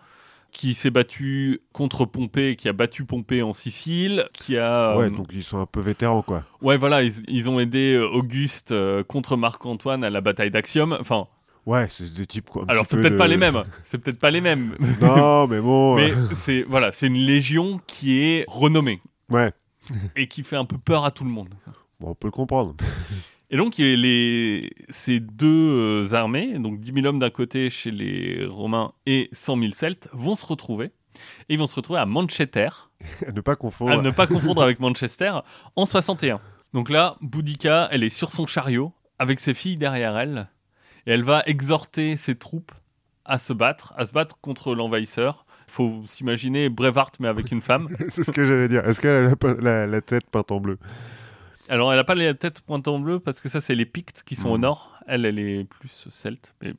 [0.56, 4.96] qui s'est battu contre Pompée, qui a battu Pompée en Sicile, qui a...
[4.96, 6.44] Ouais, euh, donc ils sont un peu vétérans, quoi.
[6.62, 10.96] Ouais, voilà, ils, ils ont aidé euh, Auguste euh, contre Marc-Antoine à la bataille d'Axium.
[10.98, 11.26] Enfin,
[11.66, 12.64] Ouais, c'est des types, quoi.
[12.68, 13.64] alors c'est peu peut-être pas les mêmes.
[13.84, 14.74] C'est peut-être pas les mêmes.
[15.02, 15.94] Non, mais bon.
[15.96, 19.52] Mais c'est voilà, c'est une légion qui est renommée Ouais,
[20.14, 21.50] et qui fait un peu peur à tout le monde.
[22.00, 22.74] bon, on peut le comprendre.
[23.50, 25.46] Et donc, il y a les, ces deux
[26.08, 30.08] euh, armées, donc 10 000 hommes d'un côté chez les Romains et 100 000 Celtes,
[30.12, 30.86] vont se retrouver.
[31.48, 32.68] Et ils vont se retrouver à Manchester,
[33.26, 33.92] À ne pas confondre.
[33.92, 35.32] à ne pas confondre avec Manchester,
[35.76, 36.40] en 61.
[36.74, 40.48] Donc là, Boudica, elle est sur son chariot, avec ses filles derrière elle,
[41.06, 42.72] et elle va exhorter ses troupes
[43.24, 45.46] à se battre, à se battre contre l'envahisseur.
[45.68, 47.88] Faut s'imaginer Brevard, mais avec une femme.
[48.08, 48.84] c'est ce que j'allais dire.
[48.86, 50.78] Est-ce qu'elle a la, pe- la- la tête peinte en bleu?
[51.68, 54.22] Alors, elle n'a pas la tête pointe en bleu, parce que ça, c'est les Pictes
[54.24, 54.62] qui sont au Mhm.
[54.62, 54.94] nord.
[55.06, 56.54] Elle, elle est plus celte.
[56.62, 56.74] Mais...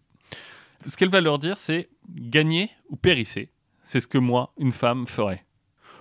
[0.85, 3.51] Ce qu'elle va leur dire, c'est gagner ou périssez.
[3.83, 5.45] C'est ce que moi, une femme, ferais.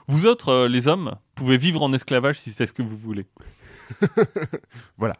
[0.06, 3.26] Vous autres, euh, les hommes, pouvez vivre en esclavage si c'est ce que vous voulez.
[4.98, 5.16] Voilà.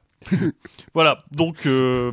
[0.94, 2.12] voilà, donc euh,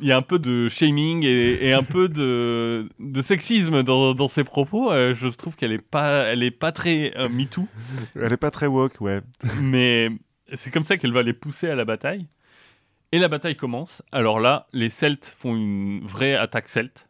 [0.00, 4.14] il y a un peu de shaming et, et un peu de, de sexisme dans,
[4.14, 4.92] dans ses propos.
[4.92, 7.66] Euh, je trouve qu'elle est pas, elle est pas très euh, MeToo,
[8.16, 9.20] Elle est pas très woke, ouais.
[9.60, 10.10] mais
[10.54, 12.26] c'est comme ça qu'elle va les pousser à la bataille.
[13.12, 14.02] Et la bataille commence.
[14.12, 17.08] Alors là, les Celtes font une vraie attaque celte.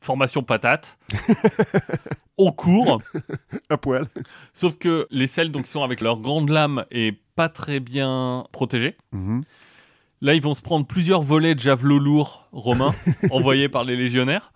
[0.00, 0.98] Formation patate.
[2.36, 3.02] Au cours.
[3.68, 4.06] À poil.
[4.52, 8.44] Sauf que les Celtes, donc, ils sont avec leur grande lame et pas très bien
[8.52, 8.96] protégés.
[9.12, 9.42] Mhm.
[10.20, 12.94] Là, ils vont se prendre plusieurs volets de javelots lourds romains
[13.30, 14.52] envoyés par les légionnaires.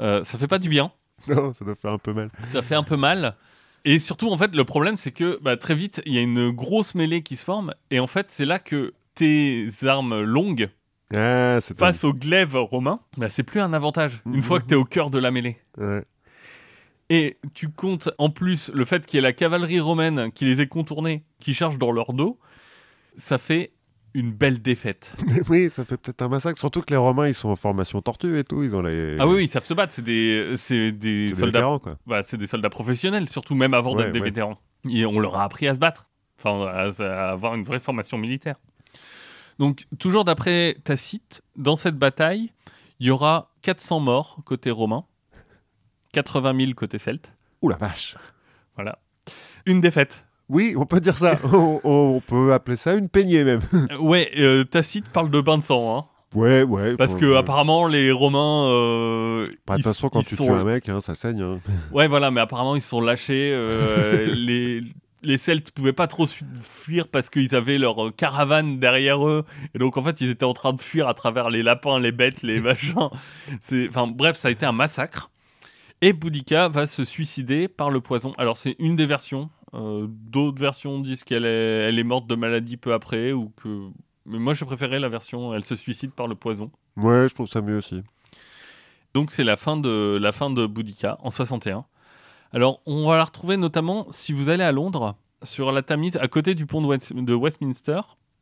[0.00, 0.90] Euh, ça fait pas du bien.
[1.28, 2.30] Non, ça doit faire un peu mal.
[2.50, 3.36] Ça fait un peu mal.
[3.84, 6.50] Et surtout, en fait, le problème, c'est que bah, très vite, il y a une
[6.50, 7.74] grosse mêlée qui se forme.
[7.90, 10.70] Et en fait, c'est là que tes armes longues
[11.14, 14.22] Ah, face aux glaives romains, bah, c'est plus un avantage.
[14.24, 14.42] Une Mhm.
[14.42, 15.58] fois que tu es au cœur de la mêlée.
[15.76, 16.02] Ouais.
[17.10, 20.62] Et tu comptes en plus le fait qu'il y ait la cavalerie romaine qui les
[20.62, 22.38] ait contournés, qui charge dans leur dos,
[23.16, 23.72] ça fait
[24.14, 25.14] une belle défaite.
[25.48, 26.58] oui, ça fait peut-être un massacre.
[26.58, 28.62] Surtout que les Romains, ils sont en formation tortue et tout.
[28.62, 29.16] Ils ont les.
[29.18, 29.92] Ah oui, oui, ils savent se battre.
[29.92, 31.46] C'est des, c'est des soldats.
[31.60, 31.96] vétérans, quoi.
[32.06, 34.26] bah, c'est des soldats professionnels, surtout même avant Ouais, d'être des ouais.
[34.26, 34.58] vétérans.
[34.90, 38.18] Et on leur a appris à se battre, enfin à, à avoir une vraie formation
[38.18, 38.56] militaire.
[39.58, 42.52] Donc, toujours d'après Tacite, dans cette bataille,
[43.00, 45.04] il y aura 400 morts côté romain,
[46.12, 47.32] 80 000 côté celte.
[47.62, 48.16] Ouh la vache.
[48.74, 48.98] Voilà.
[49.66, 50.26] Une défaite.
[50.52, 51.38] Oui, on peut dire ça.
[51.52, 53.60] on, on peut appeler ça une peignée même.
[53.72, 56.04] Euh, ouais, euh, Tacite parle de bain de sang, hein,
[56.38, 56.94] ouais, ouais.
[56.96, 58.66] parce bon, que euh, apparemment les Romains.
[58.68, 61.40] euh, bah, De toute façon, quand tu sont- tues un mec, hein, ça saigne.
[61.42, 61.58] hein.
[61.92, 63.50] Ouais, voilà, mais apparemment ils se sont lâchés.
[63.54, 64.82] euh, les,
[65.22, 69.44] les Celtes pouvaient pas trop fuir parce qu'ils avaient leur caravane derrière eux.
[69.74, 72.12] Et donc en fait, ils étaient en train de fuir à travers les lapins, les
[72.12, 73.08] bêtes, les machins.
[73.88, 75.30] Enfin bref, ça a été un massacre.
[76.02, 78.32] Et Boudica va se suicider par le poison.
[78.36, 79.48] Alors c'est une des versions.
[79.74, 83.88] Euh, D'autres versions disent qu'elle est, elle est morte de maladie peu après ou que.
[84.26, 86.70] Mais moi, je préférais la version elle se suicide par le poison.
[86.96, 88.02] Ouais, je trouve ça mieux aussi.
[89.14, 91.84] Donc c'est la fin de la fin de Boudica en 61.
[92.52, 96.28] Alors on va la retrouver notamment si vous allez à Londres sur la Tamise à
[96.28, 98.00] côté du pont de, West- de Westminster.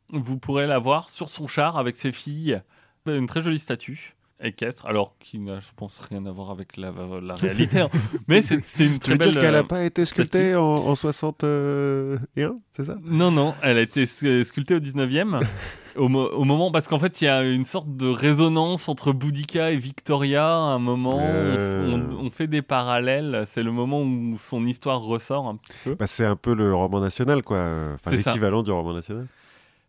[0.09, 2.61] Vous pourrez la voir sur son char avec ses filles.
[3.05, 6.91] Une très jolie statue équestre, alors qui n'a, je pense, rien à voir avec la,
[7.21, 7.79] la réalité.
[7.79, 7.89] hein.
[8.27, 9.33] Mais c'est c'est une très belle.
[9.35, 12.95] qu'elle euh, n'a pas été sculptée en, en 61, c'est ça?
[13.03, 15.41] Non, non, elle a été sculptée au 19e.
[15.97, 19.11] Au, mo- au moment, parce qu'en fait, il y a une sorte de résonance entre
[19.11, 20.47] Boudica et Victoria.
[20.47, 21.99] À un moment, on f- Euh.
[22.17, 23.43] on, on fait des parallèles.
[23.45, 25.95] C'est le moment où son histoire ressort un petit peu.
[25.95, 27.57] bah, C'est un peu le roman national, quoi.
[27.57, 28.29] Enfin, C'est ça.
[28.29, 29.27] l'équivalent du roman national.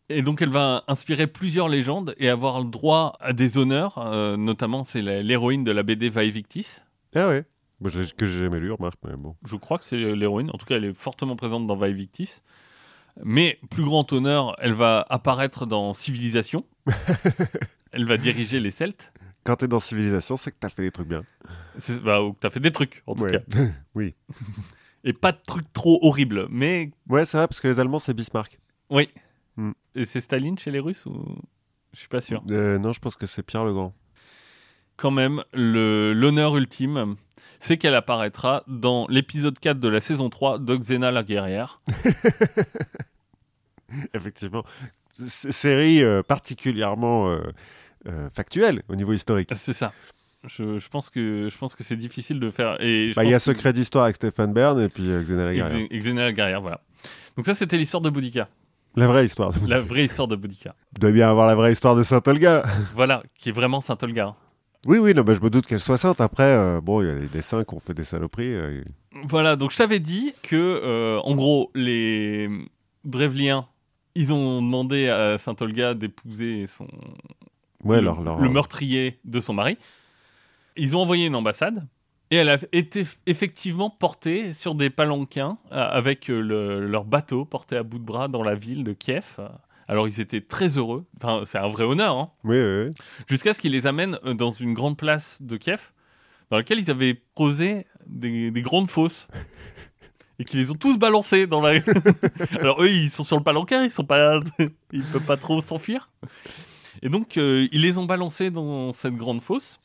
[0.09, 3.99] Et donc, elle va inspirer plusieurs légendes et avoir le droit à des honneurs.
[3.99, 6.79] euh, notamment, c'est l'héroïne de la BD Vae Victis.
[7.15, 7.45] Ah ouais
[7.83, 9.37] Que j'ai jamais lu, remarque, mais bon.
[9.45, 10.51] Je crois que c'est l'héroïne.
[10.53, 12.43] En tout cas, elle est fortement présente dans Vae Victis.
[13.25, 16.65] Mais plus grand honneur, elle va apparaître dans Civilisation.
[17.93, 19.12] elle va diriger les Celtes.
[19.45, 21.23] Quand t'es dans Civilisation, c'est que t'as fait des trucs bien.
[22.05, 23.33] Bah, ou que t'as fait des trucs, en tout Ouais.
[23.33, 23.41] cas.
[23.95, 24.15] oui.
[25.05, 26.47] Et pas de trucs trop horribles.
[26.51, 28.59] Mais Ouais, c'est vrai, parce que les Allemands, c'est Bismarck.
[28.91, 29.09] oui.
[29.57, 29.73] Hmm.
[29.95, 31.25] Et c'est Staline chez les Russes ou?
[31.93, 32.43] Je suis pas sûr.
[32.51, 33.95] Euh, non, je pense que c'est Pierre le Grand.
[34.97, 37.17] Quand même, l'honneur ultime,
[37.59, 41.83] c'est qu'elle apparaîtra dans l'épisode 4 de la saison 3 d'Oxena la guerrière.
[44.15, 44.65] Effectivement.
[45.15, 47.41] Série euh, particulièrement euh,
[48.09, 49.51] euh, factuelle au niveau historique.
[49.55, 49.93] C'est ça.
[50.47, 52.79] Je, je pense que je pense que c'est difficile de faire.
[52.79, 55.87] Bah, Il y a que- Secret d'Histoire avec Stéphane Bern et puis Xena la guerrière.
[55.91, 56.81] Exena la guerrière, voilà.
[57.37, 58.49] Donc ça, c'était l'histoire de Boudica,
[58.94, 59.52] La vraie histoire.
[59.66, 60.74] la vraie histoire de Boudica.
[60.92, 62.62] Vous devez bien avoir la vraie histoire de Saint-Olga.
[62.94, 64.35] Voilà, qui est vraiment Saint Olga.
[64.87, 66.20] Oui, oui, non, bah, je me doute qu'elle soit sainte.
[66.20, 68.52] Après, euh, bon, il y a des dessins qui ont fait des saloperies.
[68.52, 68.83] euh,
[69.28, 72.50] Voilà, donc je t'avais dit que, euh, en gros, les
[73.05, 73.66] Drevliens,
[74.14, 76.87] ils ont demandé à Saint Olga d'épouser son
[77.85, 79.78] Ouais, le, leur, leur- le meurtrier de son mari.
[80.76, 81.87] Ils ont envoyé une ambassade
[82.33, 87.45] et elle a été effectivement portée sur des palanquins euh, avec euh, le- leur bateau
[87.45, 89.38] porté à bout de bras dans la ville de Kiev.
[89.87, 91.05] Alors ils étaient très heureux.
[91.23, 92.16] Enfin, c'est un vrai honneur.
[92.16, 92.31] hein.
[92.45, 92.95] Oui, oui, oui.
[93.29, 95.92] jusqu'à ce qu'ils les amènent euh, dans une grande place de Kiev,
[96.51, 99.29] dans laquelle ils avaient creusé des, des grandes fosses.
[100.38, 101.79] Et qu'ils les ont tous balancés dans la.
[102.61, 104.40] Alors eux, ils sont sur le palanquin, ils sont pas,
[104.92, 106.11] ils peuvent pas trop s'enfuir.
[107.03, 109.79] Et donc euh, ils les ont balancés dans cette grande fosse,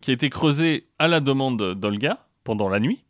[0.00, 3.04] qui a été creusée à la demande d'Olga pendant la nuit.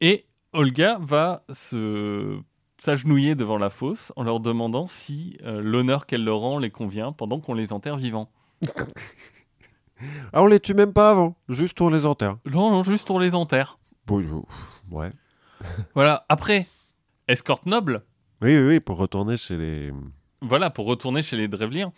[0.00, 2.38] Et Olga va se
[2.78, 7.12] s'agenouiller devant la fosse en leur demandant si euh, l'honneur qu'elle leur rend les convient
[7.12, 8.30] pendant qu'on les enterre vivants.
[10.32, 11.36] Ah, on les tue même pas avant.
[11.50, 12.38] Juste on les enterre.
[12.46, 13.78] Non, non, juste on les enterre.
[14.06, 14.40] Bon, euh,
[14.90, 15.10] ouais.
[15.94, 16.66] Voilà, après,
[17.28, 18.02] escorte noble,
[18.40, 19.92] Oui, oui, oui, pour retourner chez les.
[20.40, 21.92] voilà, pour retourner chez les Drevliens.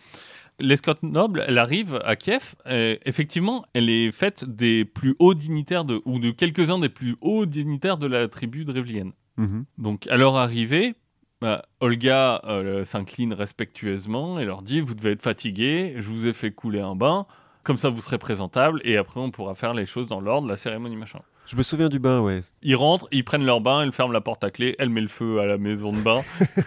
[0.62, 2.55] L'escorte noble, elle arrive à Kiev.
[2.70, 7.16] et effectivement, elle est faite des plus hauts dignitaires de, ou de quelques-uns des plus
[7.20, 9.12] hauts dignitaires de la tribu drevlienne.
[9.37, 9.64] Mhm.
[9.79, 10.94] Donc, à leur arrivée,
[11.42, 16.33] bah, Olga euh, s'incline respectueusement et leur dit Vous devez être fatigué, je vous ai
[16.33, 17.27] fait couler un bain,
[17.64, 20.57] comme ça vous serez présentable, et après on pourra faire les choses dans l'ordre, la
[20.57, 21.18] cérémonie, machin.
[21.46, 22.40] Je me souviens du bain, ouais.
[22.62, 25.09] Ils rentrent, ils prennent leur bain, elle ferme la porte à clé, elle met le
[25.09, 26.20] feu à la maison de bain,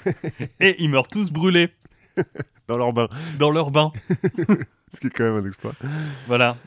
[0.60, 1.70] et ils meurent tous brûlés
[2.68, 3.08] Dans leur bain.
[3.40, 3.92] dans leur bain.
[4.94, 5.74] Ce qui est quand même un exploit.
[6.28, 6.58] Voilà.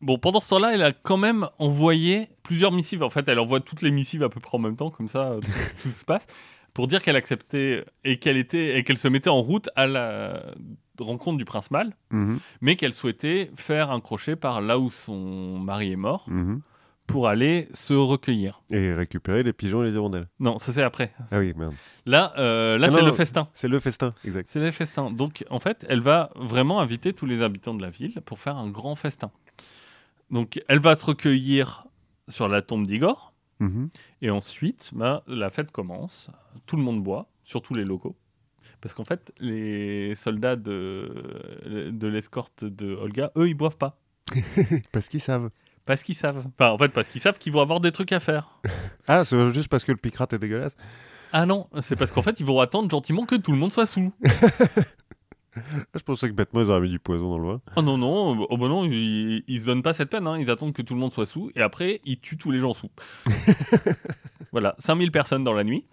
[0.00, 3.02] Bon, pendant ce temps-là, elle a quand même envoyé plusieurs missives.
[3.02, 5.30] En fait, elle envoie toutes les missives à peu près en même temps, comme ça,
[5.30, 5.40] euh,
[5.80, 6.26] tout se passe,
[6.74, 10.42] pour dire qu'elle acceptait et qu'elle était et qu'elle se mettait en route à la
[10.98, 15.58] rencontre du prince Mal, Mhm, mais qu'elle souhaitait faire un crochet par là où son
[15.58, 16.60] mari est mort, mhm.
[17.06, 18.62] Pour aller se recueillir.
[18.70, 20.28] Et récupérer les pigeons et les hirondelles.
[20.40, 21.12] Non, ça c'est après.
[21.30, 21.74] Ah oui, merde.
[22.06, 23.48] Là, euh, là Ah c'est le festin.
[23.52, 24.48] C'est le festin, exact.
[24.50, 25.10] C'est le festin.
[25.10, 28.56] Donc, en fait, elle va vraiment inviter tous les habitants de la ville pour faire
[28.56, 29.30] un grand festin.
[30.30, 31.86] Donc, elle va se recueillir
[32.28, 33.34] sur la tombe d'Igor.
[33.60, 33.90] Mhm.
[34.22, 36.30] Et ensuite, bah, la fête commence.
[36.66, 38.16] Tout le monde boit, surtout les locaux.
[38.80, 44.00] Parce qu'en fait, les soldats de, de l'escorte de Olga, eux, ils boivent pas.
[44.92, 45.50] Parce qu'ils savent.
[45.84, 46.44] Parce qu'ils savent.
[46.58, 48.58] Enfin, en fait, parce qu'ils savent qu'ils vont avoir des trucs à faire.
[49.08, 50.76] Ah, c'est juste parce que le picrate est dégueulasse.
[51.32, 53.86] Ah non, c'est parce qu'en fait, ils vont attendre gentiment que tout le monde soit
[53.86, 54.12] sous.
[55.54, 55.60] Ah,
[55.96, 57.60] Je pensais que bêtement ils auraient mis du poison dans le vin.
[57.76, 60.38] Ah non, non, oh bah non, ils, ils se donnent pas cette peine, hein.
[60.38, 62.72] ils attendent que tout le monde soit sous, et après, ils tuent tous les gens
[62.72, 62.88] sous.
[64.52, 65.84] voilà, 5000 personnes dans la nuit.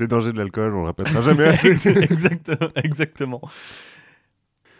[0.00, 1.68] Les dangers de l'alcool, on le répétera jamais assez.
[1.86, 3.40] exactement, exactement.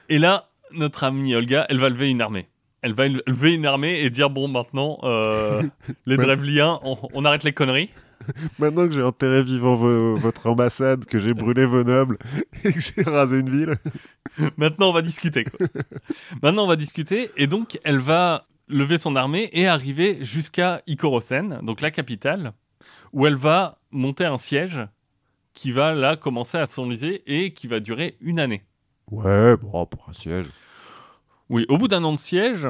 [0.09, 2.49] Et là, notre amie Olga, elle va lever une armée.
[2.83, 5.63] Elle va lever une armée et dire, bon, maintenant, euh,
[6.07, 6.17] les.
[6.17, 7.91] Drevliens, on, on arrête les conneries.
[8.59, 12.17] Maintenant que j'ai enterré vivant vo- votre ambassade, que j'ai brûlé vos nobles
[12.65, 13.75] et que j'ai rasé une ville.
[14.57, 15.45] Maintenant, on va discuter.
[15.45, 15.67] quoi.
[16.43, 17.31] Maintenant, on va discuter.
[17.37, 22.53] Et donc, elle va lever son armée et arriver jusqu'à Ikorosène, donc la capitale,
[23.13, 24.81] où elle va monter un siège
[25.53, 28.65] qui va là commencer à s'enliser et qui va durer une année.
[29.11, 30.47] Ouais, bon, pour un siège.
[31.49, 32.69] Oui, au bout d'un an de siège,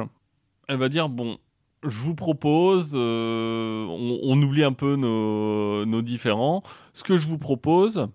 [0.67, 1.37] elle va dire bon,
[1.83, 6.61] je vous propose, euh, on, on oublie un peu nos, nos différends.
[6.93, 8.07] Ce que je vous propose,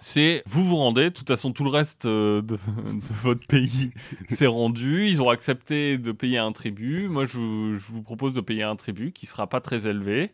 [0.00, 1.04] c'est vous vous rendez.
[1.04, 3.92] De toute façon, tout le reste euh, de, de votre pays
[4.28, 5.06] s'est rendu.
[5.06, 7.08] Ils ont accepté de payer un tribut.
[7.08, 10.32] Moi, je, vous- je vous propose de payer un tribut qui sera pas très élevé.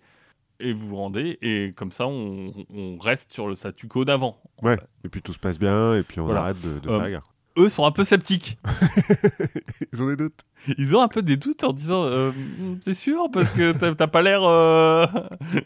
[0.64, 4.38] Et vous vous rendez, et comme ça, on, on reste sur le statu quo d'avant.
[4.62, 4.78] Ouais.
[5.04, 6.40] Et puis tout se passe bien, et puis on Voilà.
[6.40, 7.22] arrête de, de Euh, faire la guerre.
[7.56, 8.58] Eux sont un peu sceptiques.
[9.92, 10.40] Ils ont des doutes.
[10.78, 12.32] Ils ont un peu des doutes en disant euh,
[12.80, 14.40] C'est sûr Parce que t'as pas l'air.
[14.42, 15.06] euh,
[15.54, 15.60] Elle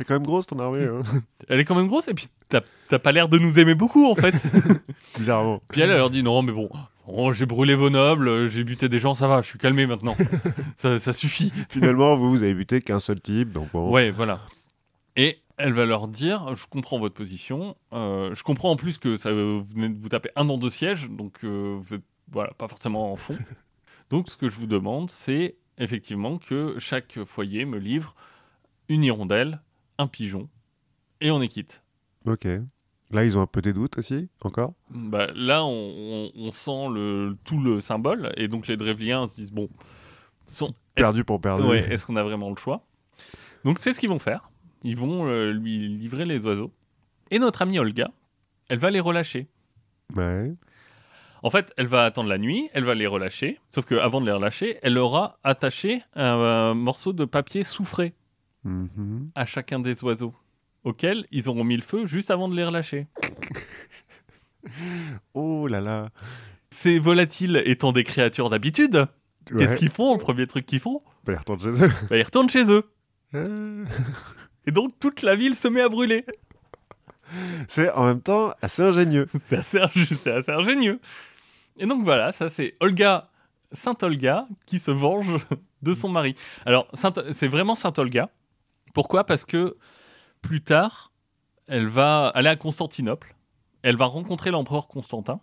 [0.00, 1.02] est quand même grosse ton armée, hein.
[1.48, 4.10] Elle est quand même grosse et puis t'as t'as pas l'air de nous aimer beaucoup
[4.10, 4.34] en fait.
[5.18, 5.60] bizarrement.
[5.70, 6.68] puis elle, elle leur dit Non, mais bon,
[7.14, 10.16] oh, j'ai brûlé vos nobles, j'ai buté des gens, ça va, je suis calmé maintenant.
[10.76, 11.52] ça, ça suffit.
[11.68, 13.90] Finalement, vous, vous avez buté qu'un seul type, donc bon.
[13.90, 14.40] Ouais, voilà.
[15.16, 17.76] Et elle va leur dire Je comprends votre position.
[17.92, 20.70] euh, je comprends en plus que ça, vous venez de vous taper un an de
[20.70, 23.36] siège, donc euh, vous êtes voilà, pas forcément en fond.
[24.10, 28.14] Donc ce que je vous demande, c'est effectivement que chaque foyer me livre
[28.88, 29.60] une hirondelle,
[29.98, 30.48] un pigeon,
[31.20, 31.82] et on est quitte.
[32.26, 32.46] Ok.
[33.12, 36.88] Là, ils ont un peu des doutes aussi, encore Bah, là, on, on- on sent
[36.94, 39.80] le, tout le symbole, et donc les Drevliens se disent Bon, de toute
[40.46, 41.40] façon, est-ce Perdu pour.
[41.44, 42.84] Ouais, est-ce qu'on a vraiment le choix?
[43.64, 44.50] Donc c'est ce qu'ils vont faire.
[44.84, 46.72] Ils vont euh, lui livrer les oiseaux.
[47.30, 48.10] Et notre amie Olga,
[48.68, 49.48] elle va les relâcher.
[50.16, 50.52] Ouais.
[51.42, 53.58] En fait, elle va attendre la nuit, elle va les relâcher.
[53.70, 58.14] Sauf qu'avant de les relâcher, elle aura attaché un, morceau de papier soufré
[58.64, 59.30] Mhm.
[59.34, 60.34] à chacun des oiseaux,
[60.84, 63.06] auquel ils auront mis le feu juste avant de les relâcher.
[65.34, 66.10] Oh là là.
[66.70, 69.06] Ces volatiles étant des créatures d'habitude,
[69.46, 71.90] qu'est-ce qu'ils font Le premier truc qu'ils font, Bah, ils retournent chez eux.
[72.10, 72.84] bah, ils retournent chez eux.
[73.34, 73.84] Euh,
[74.66, 76.24] Et donc toute la ville se met à brûler.
[77.68, 79.26] C'est en même temps assez ingénieux.
[79.40, 81.00] C'est assez, ingénieux.
[81.78, 83.30] Et donc voilà, ça c'est Olga,
[83.72, 85.36] Sainte Olga, qui se venge
[85.82, 86.34] de son mari.
[86.66, 86.86] Alors
[87.32, 88.28] c'est vraiment Sainte Olga.
[88.92, 89.24] Pourquoi?
[89.24, 89.76] Parce que
[90.42, 91.12] plus tard,
[91.66, 93.36] elle va aller à Constantinople.
[93.82, 95.40] Elle va rencontrer l'empereur Constantin.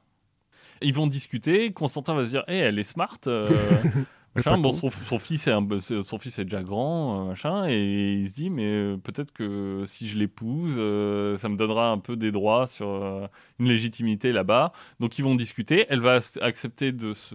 [0.81, 1.71] Ils vont discuter.
[1.73, 3.17] Constantin va se dire, Eh, elle est smart.
[3.27, 3.47] euh,
[4.35, 4.57] machin.
[4.59, 8.13] Bon, son, son fils est un peu- son fils est déjà grand, euh, machin, et
[8.13, 11.97] il se dit, mais euh, peut-être que si je l'épouse, euh, ça me donnera un
[11.97, 13.25] peu des droits sur euh,
[13.59, 14.71] une légitimité là-bas.
[14.99, 15.87] Donc ils vont discuter.
[15.89, 17.33] Elle va ac- accepter de se,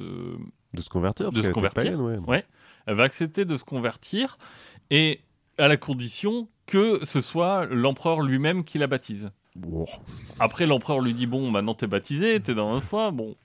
[0.74, 1.32] De se convertir.
[1.32, 1.98] De parce se qu'elle était convertir.
[1.98, 2.28] païenne, ouais.
[2.28, 2.44] Ouais.
[2.86, 4.38] elle va accepter de se convertir,
[4.90, 5.20] et
[5.58, 9.30] à la condition que ce soit l'empereur lui-même qui la baptise.
[10.40, 13.36] Après, l'empereur lui dit Bon, maintenant t'es baptisé, t'es dans la foi, bon,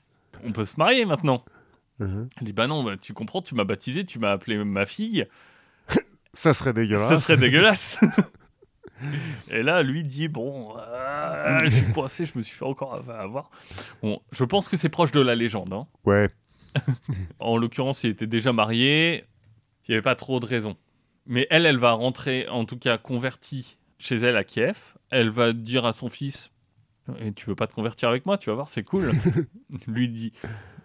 [0.46, 1.44] on peut se marier maintenant.
[2.00, 2.30] Mhm.
[2.40, 5.26] Elle dit Bah non, bah, tu comprends, tu m'as baptisé, tu m'as appelé ma fille,
[6.34, 7.10] Ça serait dégueulasse.
[7.10, 8.00] ça serait dégueulasse.
[9.52, 13.52] Et là, lui dit Bon, euh, je suis coincé, je me suis fait encore avoir.
[14.02, 15.74] Bon, je pense que c'est proche de la légende.
[15.74, 15.86] hein.
[16.06, 16.30] Ouais.
[17.40, 19.26] En l'occurrence, il était déjà marié,
[19.88, 20.78] il n'y avait pas trop de raisons.
[21.28, 24.78] Mais elle, elle va rentrer, en tout cas convertie chez elle à Kiev.
[25.10, 26.52] Elle va dire à son fils
[27.20, 29.12] Et Tu veux pas te convertir avec moi Tu vas voir, c'est cool.
[29.88, 30.32] Lui dit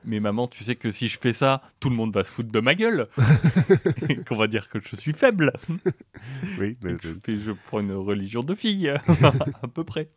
[0.05, 2.51] Mais maman, tu sais que si je fais ça, tout le monde va se foutre
[2.53, 3.09] de ma gueule.
[4.29, 5.53] Qu'on va dire que je suis faible.
[6.59, 6.77] Oui.
[6.83, 8.89] mais- je, fais- je prends une religion de fille,
[9.23, 10.11] à peu près.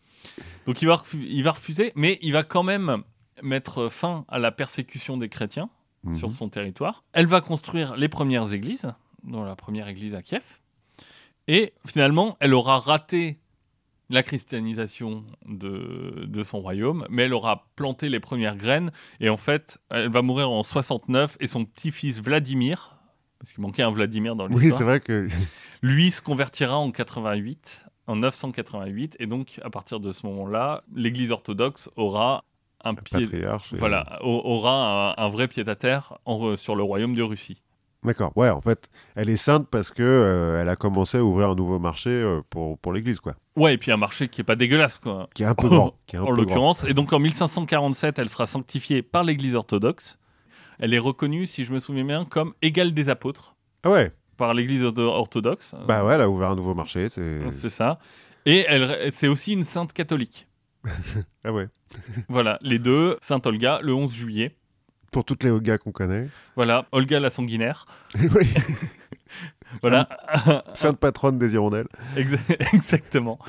[0.66, 3.04] Donc il va, refu- il va refuser, mais il va quand même
[3.44, 5.70] mettre fin à la persécution des chrétiens
[6.04, 6.14] Mhm.
[6.14, 7.04] sur son territoire.
[7.14, 8.92] Elle va construire les premières églises,
[9.26, 10.44] dont la première église à Kiev.
[11.48, 13.38] Et finalement, elle aura raté
[14.10, 18.92] la christianisation de, de son royaume, mais elle aura planté les premières graines.
[19.20, 23.00] Et en fait, elle va mourir en 69 et son petit-fils Vladimir,
[23.40, 25.28] parce qu'il manquait un Vladimir dans Oui, l'histoire, c'est vrai que.
[25.82, 29.18] lui se convertira en 88, en 988.
[29.20, 32.44] Et donc, à partir de ce moment-là, l'église orthodoxe aura
[32.84, 33.26] un pied,
[33.80, 37.64] voilà, au- aura un, un vrai pied-à-terre en- sur le royaume de Russie.
[38.06, 38.32] D'accord.
[38.36, 41.56] Ouais, en fait, elle est sainte parce que euh, elle a commencé à ouvrir un
[41.56, 43.36] nouveau marché euh, pour, pour l'église, quoi.
[43.56, 45.28] Ouais, et puis un marché qui est pas dégueulasse, quoi.
[45.34, 45.94] Qui est un peu grand.
[46.08, 46.84] Qui est un en l'occurrence.
[46.86, 50.18] Et donc en 1547, elle sera sanctifiée par l'Église orthodoxe.
[50.80, 54.12] Elle est reconnue, si je me souviens bien, comme égale des apôtres Ah ouais.
[54.38, 55.74] par l'Église ortho- orthodoxe.
[55.88, 57.08] Bah ouais, elle a ouvert un nouveau marché.
[57.10, 57.50] C'est.
[57.52, 58.00] C'est ça.
[58.46, 60.48] Et elle, c'est aussi une sainte catholique.
[61.44, 61.68] Ah ouais.
[62.28, 64.56] Voilà, les deux, Sainte Olga, le 11 juillet.
[65.16, 66.28] Pour toutes les Olga qu'on connaît.
[66.58, 67.86] Voilà, Olga la sanguinaire.
[68.36, 68.54] oui.
[69.82, 70.08] Voilà,
[70.74, 71.88] Sainte patronne des hirondelles.
[72.18, 72.38] Exa-
[72.74, 73.40] exactement.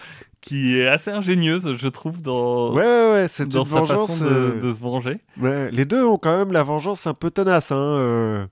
[0.40, 3.26] Qui est assez ingénieuse, je trouve, dans, Ouais, ouais, ouais.
[3.29, 4.18] C'est dans une sa vengeance.
[4.20, 5.18] façon de, euh, de se venger.
[5.40, 7.72] ouais, Les deux ont quand même la vengeance un peu tenace.
[7.72, 7.76] Hein.
[7.76, 8.46] euh.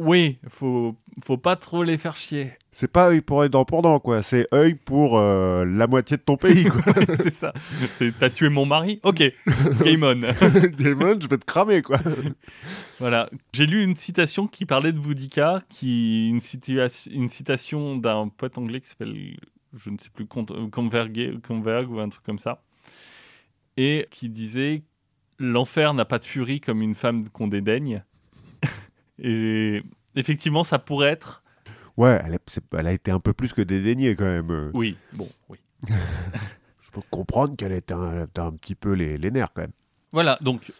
[0.00, 2.52] Oui, faut, faut pas trop les faire chier.
[2.70, 4.22] C'est pas œil pour œil, dent pour dent, quoi.
[4.22, 6.94] C'est œil pour euh, la moitié de ton pays, quoi.
[7.16, 7.52] c'est ça.
[7.98, 9.18] C'est t'as tué mon mari Ok,
[9.84, 10.20] game on.
[10.20, 11.98] Je vais te cramer, quoi.
[13.00, 13.28] voilà.
[13.52, 16.38] J'ai lu une citation qui parlait de Boudica, qui une,
[17.28, 19.36] citation d'un poète anglais qui s'appelle,
[19.74, 22.62] je ne sais plus, Con- euh, Converge Converge ou un truc comme ça,
[23.76, 24.84] et qui disait
[25.40, 28.04] l'enfer n'a pas de furie comme une femme qu'on dédaigne.
[29.18, 29.82] Et
[30.16, 31.42] effectivement, ça pourrait être.
[31.96, 34.70] Ouais, elle a, c'est- elle a été un peu plus que dédaignée, quand même.
[34.74, 35.58] Oui, bon, oui.
[36.80, 39.72] Je peux comprendre qu'elle était un, un petit peu les, les nerfs, quand même.
[40.12, 40.72] Voilà, donc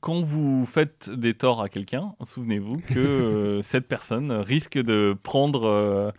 [0.00, 5.64] quand vous faites des torts à quelqu'un, souvenez-vous que euh, cette personne risque de prendre,
[5.68, 6.10] euh,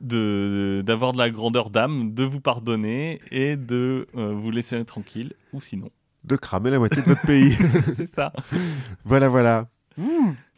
[0.00, 5.32] de d'avoir de la grandeur d'âme, de vous pardonner et de euh, vous laisser tranquille,
[5.52, 5.90] ou sinon.
[6.24, 7.56] De cramer la moitié de votre pays.
[7.96, 8.32] C'est ça.
[9.04, 9.68] voilà, voilà.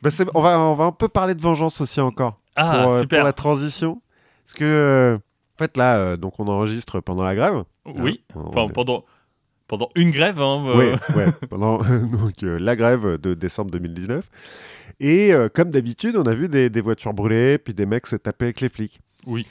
[0.04, 2.40] Bah, on, va, on va un peu parler de vengeance aussi encore.
[2.56, 3.18] Ah, pour, euh, super.
[3.20, 4.02] pour la transition.
[4.44, 7.64] Parce que, euh, en fait, là, euh, donc on enregistre pendant la grève.
[7.86, 9.04] Oui, Hein, enfin pendant,
[9.66, 10.40] pendant une grève.
[10.40, 11.78] Hein, euh, ouais, pendant
[12.12, 14.28] donc, euh, la grève de décembre 2019.
[15.00, 18.16] Et euh, comme d'habitude, on a vu des, des voitures brûlées, puis des mecs se
[18.16, 19.00] taper avec les flics.
[19.26, 19.46] Oui.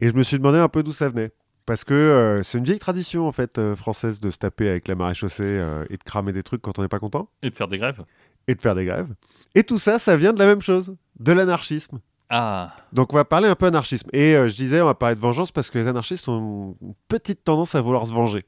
[0.00, 1.30] Et je me suis demandé un peu d'où ça venait.
[1.66, 5.42] Parce que c'est une vieille tradition, en fait, française de se taper avec la maréchaussée
[5.44, 7.76] euh, et de cramer des trucs quand on n'est pas content, Et de faire des
[7.76, 8.02] grèves.
[8.48, 9.14] Et de faire des grèves.
[9.54, 12.00] Et tout ça, ça vient de la même chose, de l'anarchisme.
[12.30, 14.08] Ah, Donc on va parler un peu anarchisme.
[14.12, 16.94] Et euh, je disais, on va parler de vengeance parce que les anarchistes ont une
[17.08, 18.42] petite tendance à vouloir se venger.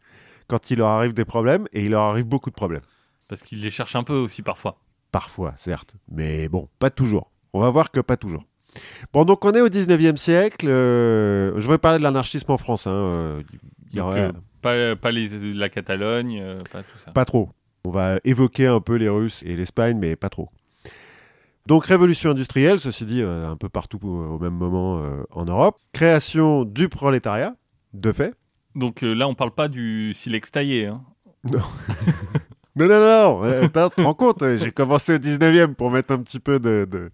[0.49, 2.83] Quand il leur arrive des problèmes, et il leur arrive beaucoup de problèmes.
[3.29, 4.79] parce qu'il les cherche un peu aussi parfois.
[5.13, 5.95] Parfois, certes.
[6.11, 7.31] Mais bon, pas toujours.
[7.53, 8.45] On va voir que pas toujours.
[9.13, 10.67] Bon, donc on est au 19e siècle.
[10.69, 12.87] euh, je vais parler de l'anarchisme en France.
[12.87, 13.43] hein, euh,
[13.93, 14.31] y euh,
[14.63, 17.11] pas, pas les, la Catalogne, pas tout ça.
[17.13, 17.49] Pas trop.
[17.85, 20.49] On va évoquer un peu les Russes et l'Espagne, mais pas trop.
[21.67, 25.79] Donc révolution industrielle, ceci dit, euh, un peu partout au même moment euh, en Europe.
[25.93, 27.55] Création du prolétariat,
[27.95, 28.35] de fait.
[28.75, 30.87] Donc euh, là, on parle pas du silex taillé.
[30.87, 31.03] Hein.
[31.51, 31.61] Non,
[32.77, 36.41] non, non, t'as- tu te rends compte, j'ai commencé au 19e pour mettre un petit
[36.41, 36.87] peu de...
[36.91, 37.11] de-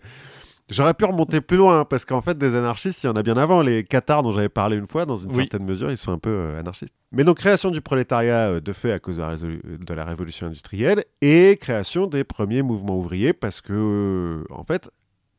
[0.69, 3.23] J'aurais pu remonter plus loin, hein, parce qu'en fait, des anarchistes, il y en a
[3.23, 3.63] bien avant.
[3.63, 5.43] Les Cathares, dont j'avais parlé une fois, dans une Oui.
[5.43, 6.93] certaine mesure, ils sont un peu euh, anarchistes.
[7.13, 10.05] Mais donc, création du prolétariat, euh, de fait, à cause de la, résolu- de la
[10.05, 14.91] révolution industrielle, et création des premiers mouvements ouvriers, parce que, euh, en fait,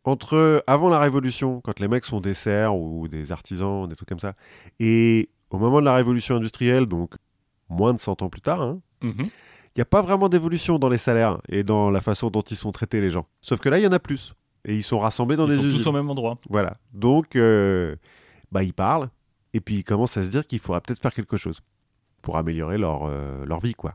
[0.05, 4.07] entre avant la révolution, quand les mecs sont des serfs ou des artisans, des trucs
[4.07, 4.33] comme ça,
[4.79, 7.15] et au moment de la révolution industrielle, donc
[7.67, 9.13] moins de 100 ans plus tard, hein, Mhm.
[9.23, 9.29] il
[9.75, 12.71] n'y a pas vraiment d'évolution dans les salaires et dans la façon dont ils sont
[12.71, 13.23] traités les gens.
[13.41, 14.33] Sauf que là, il y en a plus.
[14.67, 15.79] Et ils sont rassemblés dans Ils des sont usines.
[15.81, 16.37] tous au même endroit.
[16.49, 16.73] Voilà.
[16.93, 17.95] Donc, euh,
[18.51, 19.09] bah, ils parlent
[19.53, 21.61] et puis ils commencent à se dire qu'il faudra peut-être faire quelque chose
[22.21, 23.93] pour améliorer leur, euh, leur vie, quoi.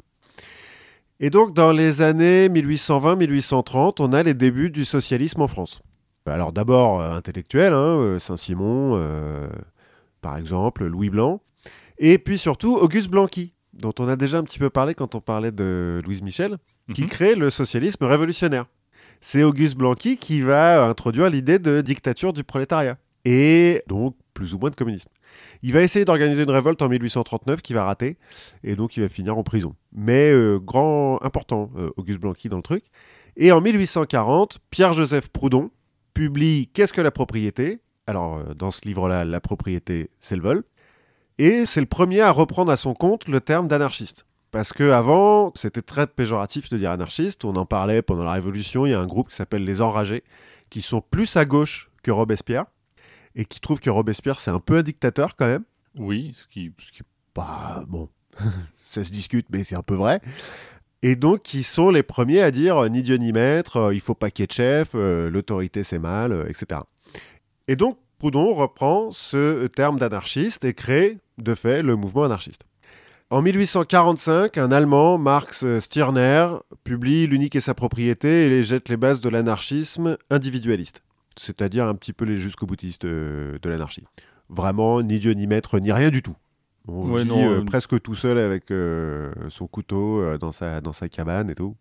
[1.21, 5.81] Et donc, dans les années 1820-1830, on a les débuts du socialisme en France.
[6.27, 8.99] Alors, d'abord, euh, intellectuel, hein, euh, Saint-Simon,
[10.21, 11.41] par exemple, Louis Blanc,
[11.99, 15.21] et puis surtout Auguste Blanqui, dont on a déjà un petit peu parlé quand on
[15.21, 16.59] parlait de Louise Michel,
[16.95, 17.09] qui Mhm.
[17.09, 18.67] crée le socialisme révolutionnaire.
[19.25, 22.99] C'est Auguste Blanqui qui va introduire l'idée de dictature du prolétariat.
[23.25, 25.09] Et donc, plus ou moins de communisme.
[25.63, 28.19] Il va essayer d'organiser une révolte en 1839 qui va rater,
[28.65, 29.77] et donc il va finir en prison.
[29.93, 32.85] Mais euh, grand, important, euh, Auguste Blanqui dans le truc.
[33.37, 35.71] Et en 1840, Pierre-Joseph Proudhon
[36.15, 37.79] publie Qu'est-ce que la propriété?
[38.09, 40.65] Alors, euh, dans ce livre-là, la propriété, c'est le vol.
[41.39, 44.27] Et c'est le premier à reprendre à son compte le terme d'anarchiste.
[44.53, 47.45] Parce que avant, c'était très péjoratif de dire anarchiste.
[47.45, 48.87] On en parlait pendant la Révolution.
[48.87, 50.23] Il y a un groupe qui s'appelle les Enragés,
[50.71, 52.67] qui sont plus à gauche que Robespierre
[53.35, 55.65] et qui trouvent que Robespierre c'est un peu un dictateur quand même.
[55.97, 57.01] Oui, ce qui, Ce qui,
[57.35, 58.11] bah bon,
[58.85, 60.21] ça se discute, mais c'est un peu vrai.
[61.01, 64.01] Et donc, ils sont les premiers à dire euh, ni Dieu ni maître, euh, il
[64.01, 66.83] faut pas qu'il y ait de chef, euh, l'autorité c'est mal, etc.
[67.69, 72.65] Et donc, Proudhon reprend ce terme d'anarchiste et crée, de fait, le mouvement anarchiste.
[73.33, 76.49] En 1845, un Allemand, Marx Stirner,
[76.85, 81.03] publie L'unique et sa propriété et les jette les bases de l'anarchisme individualiste,
[81.39, 84.05] c'est-à-dire un petit peu les jusqu'au-boutistes euh, de l'anarchie.
[84.51, 86.37] Vraiment, ni Dieu ni maître, ni rien du tout.
[86.87, 90.83] On Ouais, vit non, euh, euh, presque tout seul avec euh, son couteau dans, sa,
[90.83, 91.75] dans sa cabane et tout.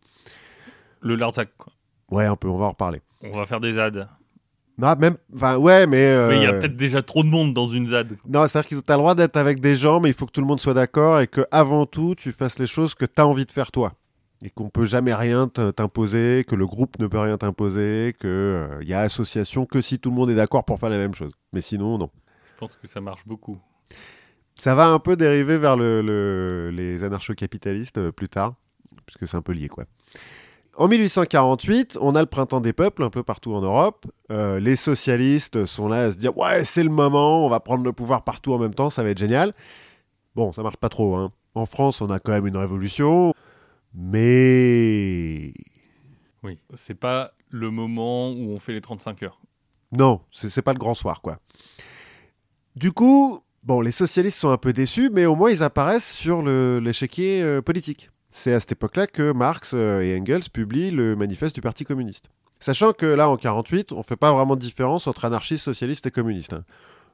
[1.02, 1.50] le Larzac.
[1.58, 1.74] quoi.
[2.12, 3.02] Ouais, un peu, on va en reparler.
[3.24, 4.08] On va faire des ZAD.
[4.82, 6.04] Non, même, enfin, ouais, mais.
[6.08, 8.18] euh, Mais il y a peut-être déjà trop de monde dans une ZAD.
[8.28, 10.42] Non, c'est-à-dire qu'ils ont le droit d'être avec des gens, mais il faut que tout
[10.42, 13.28] le monde soit d'accord et que avant tout, tu fasses les choses que tu as
[13.28, 13.94] envie de faire toi.
[14.44, 18.88] Et qu'on peut jamais rien t'imposer, que le groupe ne peut rien t'imposer, que il
[18.88, 21.32] y a association que si tout le monde est d'accord pour faire la même chose.
[21.54, 22.10] Mais sinon, non.
[22.48, 23.60] Je pense que ça marche beaucoup.
[24.56, 28.56] Ça va un peu dériver vers le- le- les anarcho-capitalistes euh, plus tard,
[29.06, 29.86] puisque c'est un peu lié, quoi.
[30.78, 34.06] En 1848, on a le printemps des peuples un peu partout en Europe.
[34.32, 37.84] Euh, les socialistes sont là à se dire ouais c'est le moment, on va prendre
[37.84, 39.54] le pouvoir partout en même temps, ça va être génial.
[40.36, 41.16] Bon, ça marche pas trop.
[41.16, 41.32] Hein.
[41.56, 43.34] En France, on a quand même une révolution,
[43.94, 45.54] mais
[46.44, 46.58] Oui.
[46.74, 49.42] C'est pas le moment où on fait les 35 heures.
[49.92, 51.40] non, c'est pas le grand soir quoi.
[52.78, 56.42] Du coup, bon, les socialistes sont un peu déçus, mais au moins ils apparaissent sur
[56.42, 58.10] l'échiquier euh, politique.
[58.32, 62.30] C'est à cette époque-là que Marx euh, et Engels publient le manifeste du Parti communiste.
[62.60, 66.12] Sachant que là, en 48, on fait pas vraiment de différence entre anarchistes, socialistes et
[66.12, 66.54] communistes.
[66.54, 66.64] hein.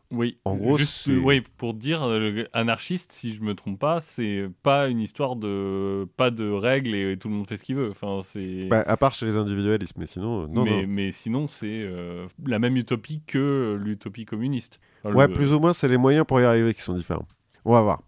[0.10, 0.38] Oui.
[0.46, 4.88] En gros, Juste, oui, pour dire, euh, anarchiste, si je me trompe pas, c'est pas
[4.88, 7.90] une histoire de pas de règles et tout le monde fait ce qu'il veut.
[7.92, 8.68] Enfin, c'est.
[8.70, 10.88] Bah, à part chez les individualistes, mais sinon, euh, non, mais, non.
[10.88, 14.80] mais sinon, c'est euh, la même utopie que l'utopie communiste.
[15.04, 17.28] Enfin, Ouais, le- plus ou moins, c'est les moyens pour y arriver qui sont différents.
[17.66, 18.02] On va voir.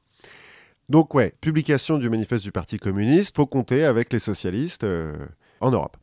[0.90, 5.14] Donc, ouais, publication du manifeste du Parti communiste, faut compter avec les socialistes euh,
[5.62, 5.98] en Europe.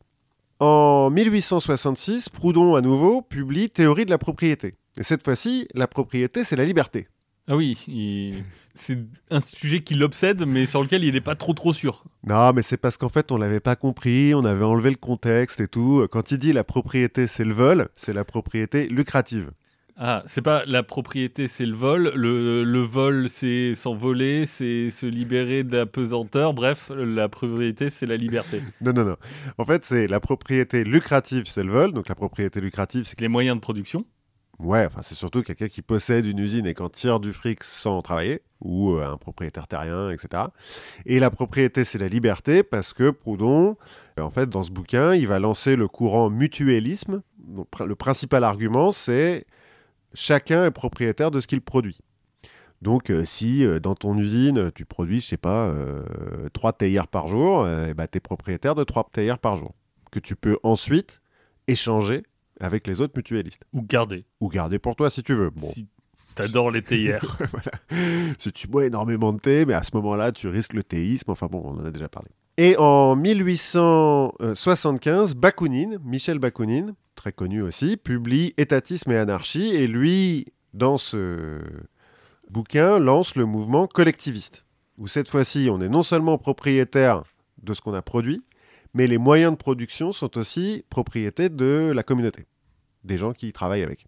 [0.59, 4.75] En 1866, Proudhon, à nouveau, publie Théorie de la propriété.
[4.99, 7.07] Et cette fois-ci, la propriété, c'est la liberté.
[7.49, 8.97] Ah oui, il- c'est
[9.29, 12.03] un sujet qui l'obsède, mais sur lequel il n'est pas trop trop sûr.
[12.27, 15.59] Non, mais c'est parce qu'en fait, on l'avait pas compris, on avait enlevé le contexte
[15.59, 16.05] et tout.
[16.11, 19.51] Quand il dit la propriété, c'est le vol, c'est la propriété lucrative.
[19.99, 22.11] Ah, c'est pas la propriété, c'est le vol.
[22.15, 26.53] Le, le vol, c'est s'envoler, c'est se libérer de la pesanteur.
[26.53, 28.61] Bref, la propriété, c'est la liberté.
[28.81, 29.15] Non, non, non.
[29.57, 31.93] En fait, c'est la propriété lucrative, c'est le vol.
[31.93, 34.05] Donc la propriété lucrative, c'est Les moyens de production.
[34.59, 37.63] Ouais, enfin, c'est surtout quelqu'un qui possède une usine et qui en tire du fric
[37.63, 40.43] sans travailler, ou euh, un propriétaire terrien, etc.
[41.05, 43.77] Et la propriété, c'est la liberté, parce que Proudhon,
[44.17, 47.21] euh, en fait, dans ce bouquin, il va lancer le courant mutualisme.
[47.37, 49.45] Donc, le principal argument, c'est
[50.17, 51.99] chacun est propriétaire de ce qu'il produit.
[52.81, 56.03] Donc, euh, si euh, dans ton usine, tu produis, je sais pas, euh,
[56.53, 59.73] trois théières par jour, euh, bah, tu es propriétaire de trois théières par jour,
[60.11, 61.21] que tu peux ensuite
[61.67, 62.23] échanger
[62.59, 64.25] avec les autres mutualistes Ou garder.
[64.41, 65.49] ou garder pour toi si tu veux.
[65.51, 65.87] Bon, Si
[66.35, 67.37] t'adores les théières.
[68.37, 71.31] si tu bois énormément de thé, mais à ce moment-là, tu risques le théisme.
[71.31, 72.29] Enfin bon, on en a déjà parlé.
[72.59, 79.75] Et en 1875, Bakounine, Michel Bakounine, très connu aussi, publie Étatisme et anarchie.
[79.75, 81.59] Et lui, dans ce
[82.49, 84.65] bouquin, lance le mouvement collectiviste.
[84.97, 87.21] Où cette fois-ci, on est non seulement propriétaire
[87.61, 88.41] de ce qu'on a produit,
[88.95, 92.47] mais les moyens de production sont aussi propriété de la communauté,
[93.03, 94.07] des gens qui travaillent avec.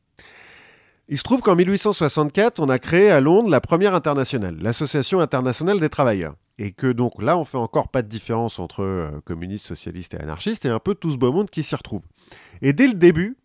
[1.07, 5.79] Il se trouve qu'en 1864, on a créé à Londres la première internationale, l'Association internationale
[5.79, 6.33] des travailleurs.
[6.61, 10.17] Et que donc là, on fait encore pas de différence entre euh, communistes, socialistes et
[10.19, 12.01] anarchistes, et un peu tout ce beau monde qui s'y retrouve.
[12.61, 13.37] Et dès le début,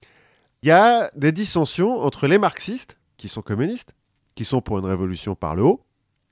[0.62, 3.94] il y a des dissensions entre les marxistes, qui sont communistes,
[4.34, 5.80] qui sont pour une révolution par le haut,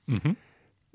[0.09, 0.35] Mhm.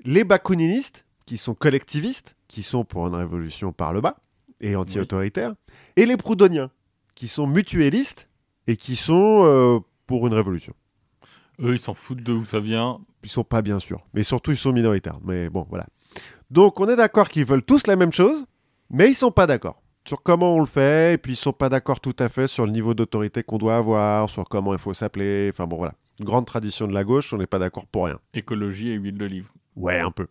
[0.05, 4.17] les bakouninistes, qui sont collectivistes, qui sont pour une révolution par le bas
[4.61, 5.55] et anti-autoritaires,
[5.95, 6.69] et les proudhoniens,
[7.15, 8.29] qui sont mutualistes
[8.67, 10.73] et qui sont euh, pour une révolution.
[11.61, 12.99] Eux, ils s'en foutent de où ça vient.
[13.23, 15.17] Ils sont pas bien sûrs, mais surtout ils sont minoritaires.
[15.23, 15.87] Mais bon, voilà.
[16.49, 18.45] Donc on est d'accord qu'ils veulent tous la même chose,
[18.89, 21.69] mais ils sont pas d'accord sur comment on le fait, et puis ils sont pas
[21.69, 24.93] d'accord tout à fait sur le niveau d'autorité qu'on doit avoir, sur comment il faut
[24.93, 25.49] s'appeler.
[25.53, 25.93] Enfin bon, voilà.
[26.21, 28.19] Grande tradition de la gauche, on n'est pas d'accord pour rien.
[28.33, 29.49] Écologie et huile d'olive.
[29.75, 30.27] Ouais, un peu.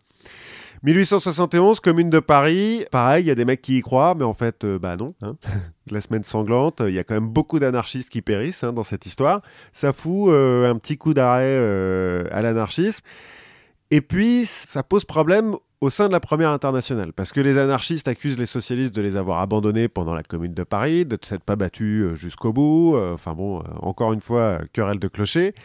[0.83, 2.85] 1871, Commune de Paris.
[2.89, 5.13] Pareil, il y a des mecs qui y croient, mais en fait, euh, bah non.
[5.21, 5.35] hein.
[5.91, 9.05] La semaine sanglante, il y a quand même beaucoup d'anarchistes qui périssent hein, dans cette
[9.05, 9.41] histoire.
[9.73, 13.03] Ça fout euh, un petit coup d'arrêt euh, à l'anarchisme.
[13.91, 18.07] Et puis, ça pose problème au sein de la première internationale, parce que les anarchistes
[18.07, 21.43] accusent les socialistes de les avoir abandonnés pendant la Commune de Paris, de ne s'être
[21.43, 22.95] pas battus euh, jusqu'au bout.
[22.97, 25.55] Enfin bon, encore une fois, querelle de clocher.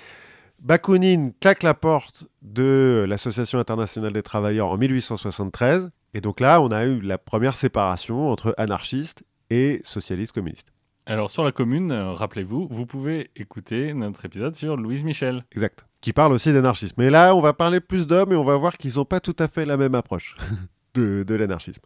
[0.64, 6.70] Bakounine claque la porte de l'Association internationale des travailleurs en 1873, et donc là, on
[6.70, 10.72] a eu la première séparation entre anarchistes et socialistes communistes.
[11.04, 15.44] Alors sur la commune, euh, rappelez-vous, vous pouvez écouter notre épisode sur Louise Michel.
[15.52, 15.84] Exact.
[16.00, 16.94] Qui parle aussi d'anarchisme.
[16.96, 19.36] Mais là, on va parler plus d'hommes et on va voir qu'ils n'ont pas tout
[19.38, 20.34] à fait la même approche
[20.94, 21.82] de, de l'anarchisme.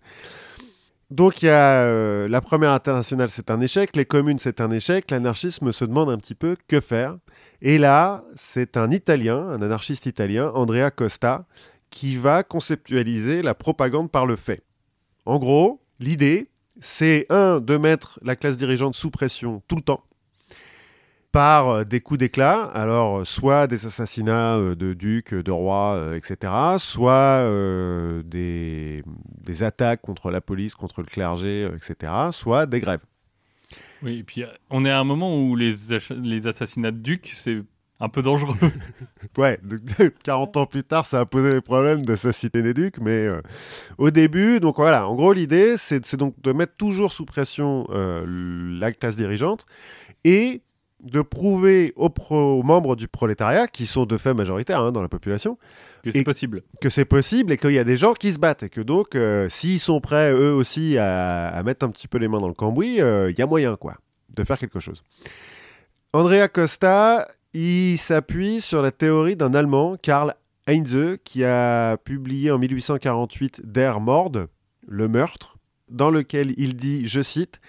[1.11, 3.97] Donc, il y a euh, la première internationale, c'est un échec.
[3.97, 5.11] Les communes, c'est un échec.
[5.11, 7.17] L'anarchisme se demande un petit peu que faire.
[7.63, 11.47] Et là, c'est un Italien, un anarchiste italien, Andrea Costa,
[11.91, 14.63] qui va conceptualiser la propagande par le fait.
[15.25, 20.05] En gros, l'idée, c'est un, de mettre la classe dirigeante sous pression tout le temps
[21.33, 26.16] par euh, des coups d'éclat, alors euh, soit des assassinats euh, de ducs, de rois,
[26.16, 27.45] etc., soit
[28.24, 29.03] des,
[29.43, 33.01] des attaques contre la police, contre le clergé, etc., soit des grèves.
[34.03, 35.74] Oui, et puis on est à un moment où les,
[36.11, 37.62] les assassinats de ducs, c'est
[38.01, 38.57] un peu dangereux.
[39.37, 39.81] Ouais, donc,
[40.24, 43.41] 40 ans plus tard, ça a posé des problèmes d'assassiner des ducs, mais euh,
[43.97, 47.87] au début, donc voilà, en gros, l'idée, c'est c'est donc de mettre toujours sous pression
[47.91, 48.24] euh,
[48.81, 49.64] la classe dirigeante
[50.24, 50.62] et
[51.01, 55.03] de prouver aux, pro- aux membres du prolétariat, qui sont de fait majoritaires hein, dans
[55.03, 55.57] la population,
[56.03, 56.62] que c'est possible.
[56.80, 59.14] que c'est possible et qu'il y a des gens qui se battent et que donc,
[59.14, 62.49] euh, s'ils sont prêts eux aussi à, à mettre un petit peu les mains dans
[62.49, 63.94] le cambouis, euh, il y a moyen, quoi,
[64.36, 65.03] de faire quelque chose.
[66.12, 70.34] Andrea Costa, il s'appuie sur la théorie d'un Allemand, Karl
[70.66, 74.32] Heinze, qui a publié en 1848 Der Mord,
[74.86, 75.57] le meurtre,
[75.90, 77.61] dans lequel il dit, je cite,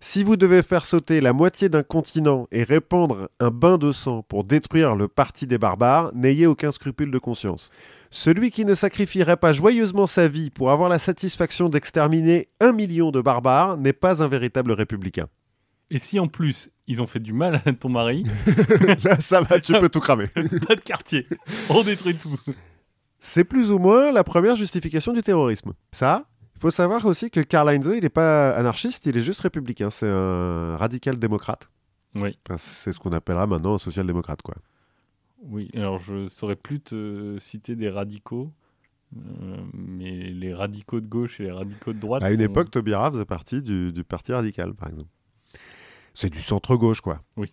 [0.00, 4.22] si vous devez faire sauter la moitié d'un continent et répandre un bain de sang
[4.22, 7.70] pour détruire le parti des barbares, n'ayez aucun scrupule de conscience.
[8.10, 13.10] Celui qui ne sacrifierait pas joyeusement sa vie pour avoir la satisfaction d'exterminer un million
[13.10, 15.26] de barbares n'est pas un véritable républicain.
[15.90, 18.24] Et si en plus ils ont fait du mal à ton mari,
[19.04, 20.26] Là, ça va, tu peux tout cramer.
[20.68, 21.26] pas de quartier,
[21.68, 22.38] on détruit tout.
[23.18, 25.72] C'est plus ou moins la première justification du terrorisme.
[25.90, 26.26] Ça,
[26.58, 29.90] il faut savoir aussi que Karl Heinze, il n'est pas anarchiste, il est juste républicain.
[29.90, 31.68] C'est un radical démocrate.
[32.16, 34.56] Oui, Enfin, c'est ce qu'on appellera maintenant un social-démocrate, quoi.
[35.44, 35.70] oui.
[35.74, 38.50] Alors je saurais plus te citer des radicaux,
[39.16, 42.24] euh, mais les radicaux de gauche et les radicaux de droite.
[42.24, 45.08] À une sont- époque, Taubira faisait partie du, du Parti radical, par exemple.
[46.14, 47.22] C'est du centre-gauche, quoi.
[47.36, 47.52] Oui.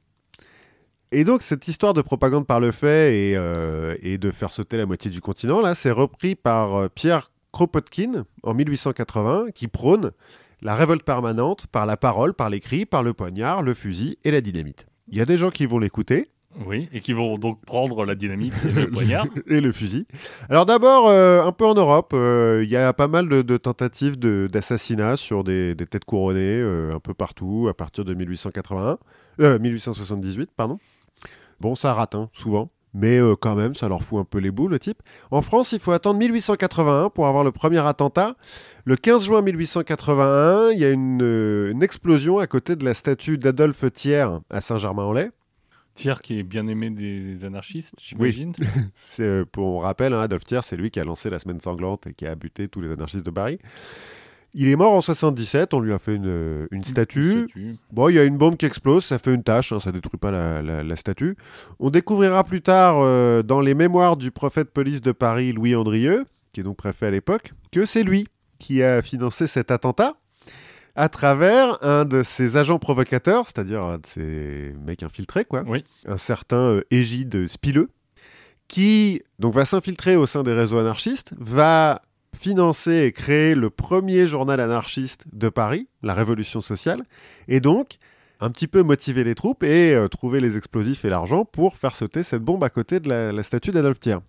[1.12, 4.78] Et donc, cette histoire de propagande par le fait et, euh, et de faire sauter
[4.78, 10.12] la moitié du continent, là, c'est repris par euh, Pierre Kropotkin en 1880, qui prône
[10.62, 14.42] la révolte permanente par la parole, par l'écrit, par le poignard, le fusil et la
[14.42, 14.88] dynamite.
[15.08, 16.28] Il y a des gens qui vont l'écouter,
[16.66, 19.26] Oui, et qui vont donc prendre la dynamite et le poignard.
[19.48, 20.06] et le fusil.
[20.50, 23.56] Alors d'abord, euh, un peu en Europe, euh, il y a pas mal de, de
[23.58, 28.14] tentatives de- d'assassinats sur des, des têtes couronnées euh, un peu partout à partir de
[28.14, 28.98] 1881,
[29.40, 30.78] euh, 1878, pardon.
[31.62, 34.52] Bon, ça rate hein, souvent, mais euh, quand même, ça leur fout un peu les
[34.52, 35.04] boules, le type.
[35.30, 38.38] En France, il faut attendre 1881 pour avoir le premier attentat.
[38.86, 42.94] Le 15 juin 1881, il y a une, euh, une explosion à côté de la
[42.94, 45.32] statue d'Adolphe Thiers à Saint-Germain-en-Laye.
[45.94, 48.54] Thiers qui est bien aimé des anarchistes, j'imagine.
[48.96, 51.60] C'est, euh, pour on rappelle, hein, Adolphe Thiers, c'est lui qui a lancé la semaine
[51.60, 53.60] sanglante et qui a buté tous les anarchistes de Paris.
[54.58, 57.40] Il est mort en 77, on lui a fait une, euh, une statue.
[57.50, 57.76] Statue.
[57.92, 60.18] Bon, il y a une bombe qui explose, ça fait une tache, hein, ça détruit
[60.18, 61.36] pas la, la- la statue.
[61.80, 65.76] On découvrira plus tard, euh, dans les mémoires du préfet de police de Paris, Louis
[65.76, 68.28] Andrieux, qui est donc préfet à l'époque, que c'est lui
[68.58, 70.14] qui a financé cet attentat
[70.96, 75.64] à travers un de ses agents provocateurs, c'est-à-dire un de ses mecs infiltrés, quoi.
[75.68, 75.84] Oui.
[76.08, 77.90] Un certain euh, Égide Spileux,
[78.70, 82.02] qui donc va s'infiltrer au sein des réseaux anarchistes, va
[82.36, 87.04] financer et créer le premier journal anarchiste de Paris, la Révolution sociale,
[87.48, 87.98] et donc
[88.40, 91.96] un petit peu motiver les troupes et euh, trouver les explosifs et l'argent pour faire
[91.96, 94.20] sauter cette bombe à côté de la, la statue d'Adolphe Thiers.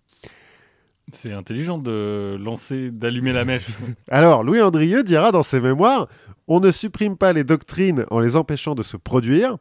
[1.13, 3.67] C'est intelligent de lancer, d'allumer la mèche.
[4.11, 6.09] Alors, Louis Andrieux dira dans ses mémoires
[6.49, 9.57] On ne supprime pas les doctrines en les empêchant de se produire.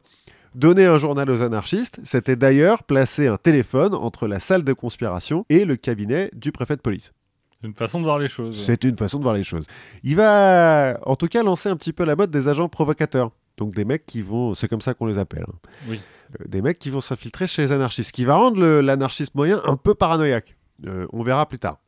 [0.56, 5.44] Donner un journal aux anarchistes, c'était d'ailleurs placer un téléphone entre la salle de conspiration
[5.50, 7.12] et le cabinet du préfet de police.
[7.60, 8.56] C'est une façon de voir les choses.
[8.56, 9.66] C'est une façon de voir les choses.
[10.02, 13.30] Il va, en tout cas, lancer un petit peu la mode des agents provocateurs.
[13.56, 15.44] Donc des mecs qui vont, c'est comme ça qu'on les appelle.
[15.48, 15.58] hein.
[15.88, 16.00] Oui.
[16.40, 19.60] Euh, des mecs qui vont s'infiltrer chez les anarchistes, ce qui va rendre l'anarchiste moyen
[19.64, 20.56] un peu paranoïaque.
[20.86, 21.78] Euh, on verra plus tard.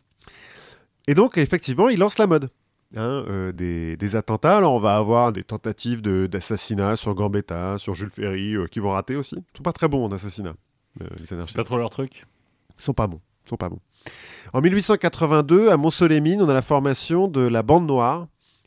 [1.07, 2.49] Et donc, effectivement, il lance la mode.
[2.97, 4.57] hein, euh, des, des attentats.
[4.57, 8.93] Alors, on va avoir des tentatives de- d'assassinat sur Gambetta, sur Jules Ferry, qui vont
[8.93, 9.37] rater aussi.
[9.37, 10.55] Ils sont pas très bons en assassinat,
[11.01, 11.57] les C'est anarchistes.
[11.57, 12.25] pas trop leur truc?
[12.79, 13.21] Ils sont pas bons.
[13.49, 13.81] Sont pas bons.
[14.53, 18.27] En 1882, à Mont-Soleil-Mines, on a la formation de la Bande Noire,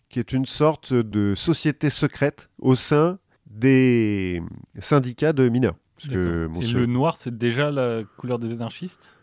[0.09, 4.41] qui est une sorte de société secrète au sein des
[4.79, 5.75] syndicats de mineurs.
[5.97, 6.43] Parce que D'accord.
[6.43, 9.15] Et Mont-Soleil- le noir, c'est déjà la couleur des anarchistes?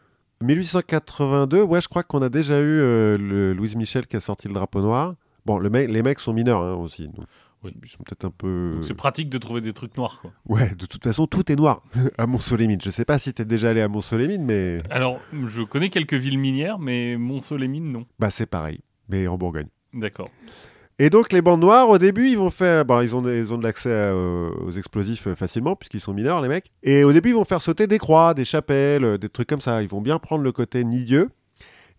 [0.42, 4.46] 1882, ouais, je crois qu'on a déjà eu euh, le Louise Michel qui a sorti
[4.48, 5.14] le drapeau noir.
[5.44, 7.24] Bon, le les mecs sont mineurs hein, aussi, donc
[7.64, 7.74] Oui.
[7.82, 8.72] ils sont peut-être un peu.
[8.74, 10.32] Donc C'est pratique de trouver des trucs noirs, quoi.
[10.46, 11.82] Ouais, de toute façon, tout est noir
[12.18, 12.80] à Mont-Soleil-Mines.
[12.82, 16.38] Je sais pas si t'es déjà allé à Mont-Soleil-Mines, mais Alors, je connais quelques villes
[16.38, 18.06] minières, mais Mont-Soleil-Mines, non.
[18.18, 19.68] bah c'est pareil, mais en Bourgogne.
[19.94, 20.28] D'accord.
[21.00, 23.58] Et donc les bandes noires, au début, ils vont faire, bon, ils ont, ils ont
[23.58, 26.72] de l'accès euh, aux explosifs euh, facilement puisqu'ils sont mineurs, les mecs.
[26.82, 29.60] Et au début, ils vont faire sauter des croix, des chapelles, euh, des trucs comme
[29.60, 29.80] ça.
[29.80, 31.30] Ils vont bien prendre le côté nidieux.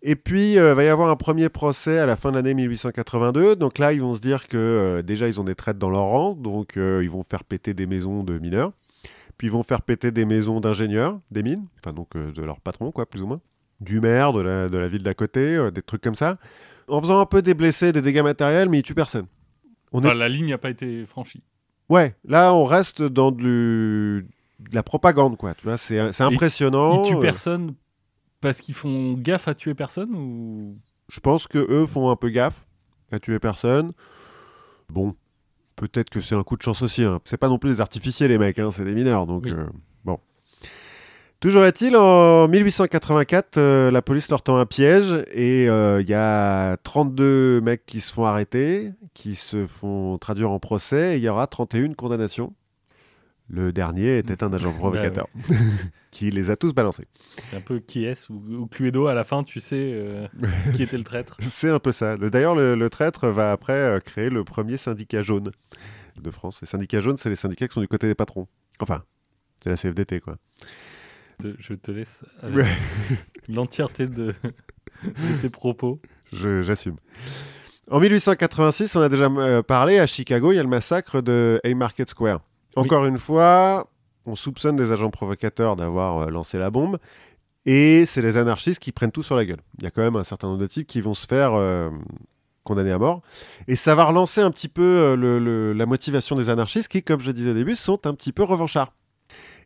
[0.02, 3.56] Et puis, il va y avoir un premier procès à la fin de l'année 1882.
[3.58, 6.04] Donc là, ils vont se dire que euh, déjà, ils ont des traites dans leur
[6.04, 6.34] rang.
[6.36, 8.72] Donc, euh, ils vont faire péter des maisons de mineurs.
[9.38, 11.66] Puis, ils vont faire péter des maisons d'ingénieurs, des mines.
[11.80, 13.40] Enfin, donc, euh, de leur patron, quoi, plus ou moins.
[13.82, 16.36] Du maire, de la, de la ville d'à côté, euh, des trucs comme ça.
[16.88, 19.26] En faisant un peu des blessés, des dégâts matériels, mais ils tuent personne.
[19.92, 21.44] On Enfin, est- la ligne n'a pas été franchie.
[21.90, 24.26] Ouais, là, on reste dans du-
[24.60, 25.54] de la propagande, quoi.
[25.56, 27.04] Tu vois, c'est impressionnant.
[27.04, 27.74] Ils tuent Euh, personne
[28.42, 30.78] parce qu'ils font gaffe à tuer personne ou?
[31.12, 32.68] Je pense que eux font un peu gaffe
[33.12, 33.90] à tuer personne.
[34.90, 35.16] Bon,
[35.76, 37.04] peut-être que c'est un coup de chance aussi.
[37.04, 37.20] Hein.
[37.24, 39.26] C'est pas non plus des artificiels, les mecs, hein, c'est des mineurs.
[39.26, 39.52] Donc, Oui.
[39.52, 39.66] euh,
[40.06, 40.20] bon.
[41.40, 46.14] Toujours est-il, en 1884, euh, la police leur tend un piège et euh, il y
[46.14, 51.24] a 32 mecs qui se font arrêter, qui se font traduire en procès et il
[51.24, 52.54] y aura 31 condamnations.
[53.52, 55.28] Le dernier était un agent provocateur
[56.12, 57.06] qui les a tous balancés.
[57.50, 60.28] c'est un peu qui est ou, ou Cluedo à la fin, tu sais euh,
[60.76, 61.36] qui était le traître.
[61.42, 62.16] C'est un peu ça.
[62.16, 65.52] Le- D'ailleurs, le, le traître va après euh, créer le premier syndicat jaune
[66.22, 66.60] de France.
[66.62, 68.48] Les syndicats jaunes, c'est les syndicats qui sont du côté des patrons.
[68.82, 69.04] Enfin,
[69.64, 70.38] c'est la CFDT, quoi.
[71.40, 72.66] Te- Je te laisse Ouais.
[73.48, 74.36] l'entièreté de,
[75.04, 76.00] de tes propos.
[76.34, 76.98] J'assume.
[77.90, 81.60] En 1886, on a déjà euh, parlé, à Chicago, il y a le massacre de
[81.64, 82.42] Haymarket Square.
[82.76, 83.90] Encore une fois,
[84.26, 86.98] on soupçonne des agents provocateurs d'avoir euh, lancé la bombe.
[87.66, 89.60] Et c'est les anarchistes qui prennent tout sur la gueule.
[89.80, 91.90] Il y a quand même un certain nombre de types qui vont se faire euh,
[92.64, 93.22] condamner à mort.
[93.68, 97.04] Et ça va relancer un petit peu euh, le- le- la motivation des anarchistes qui,
[97.04, 98.94] comme je disais au début, sont un petit peu revanchards.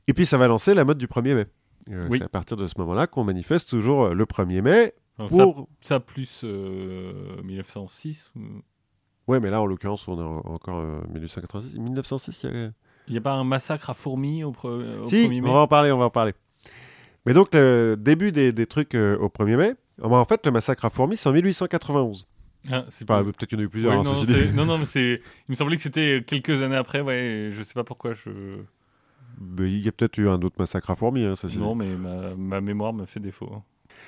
[0.08, 1.46] Et puis ça va lancer la mode du 1er mai.
[1.92, 2.18] Euh, Oui.
[2.18, 5.68] C'est à partir de ce moment-là qu'on manifeste toujours le 1er mai Alors, pour...
[5.80, 8.42] ça plus euh, 1906 ou-
[9.28, 11.76] Ouais, mais là, en l'occurrence, on est en- encore euh, 1886.
[11.80, 12.72] 1906, il y a...
[13.08, 15.54] Il n'y a pas un massacre à fourmis au, pre- au Si, 1er mai on
[15.54, 16.34] va en parler, on va en parler.
[17.26, 20.46] Mais donc, le début des, des trucs euh, au 1er mai, ah bah, en fait,
[20.46, 22.28] le massacre à Fourmis, c'est en 1891.
[22.72, 24.32] Ah, c'est Enfin, pas- peut-être qu'il y en a eu Ouais, plusieurs, hein, non, ceci
[24.32, 24.54] c'est- dit.
[24.56, 25.22] non, non, mais c'est.
[25.48, 27.50] Il me semblait que c'était quelques années après, ouais.
[27.52, 28.30] Je sais pas pourquoi je.
[29.40, 31.58] Mais il y a peut-être eu un autre massacre à Fourmis, hein, dit.
[31.60, 33.50] Non, mais ma, ma mémoire me fait défaut.
[33.54, 33.64] hein.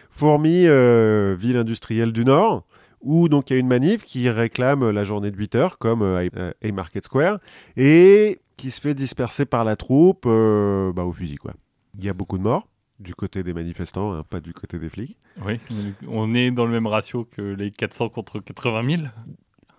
[0.09, 2.63] Fourmis, euh, ville industrielle du Nord,
[3.01, 6.01] où donc il y a une manif qui réclame la journée de 8 heures, comme
[6.01, 7.39] euh, à Haymarket Square,
[7.75, 11.35] et qui se fait disperser par la troupe euh, bah, au fusil.
[11.35, 11.53] quoi.
[11.97, 12.67] Il y a beaucoup de morts,
[12.99, 15.17] du côté des manifestants, hein, pas du côté des flics.
[15.45, 15.59] Oui,
[16.07, 19.03] on est dans le même ratio que les 400 contre 80 000.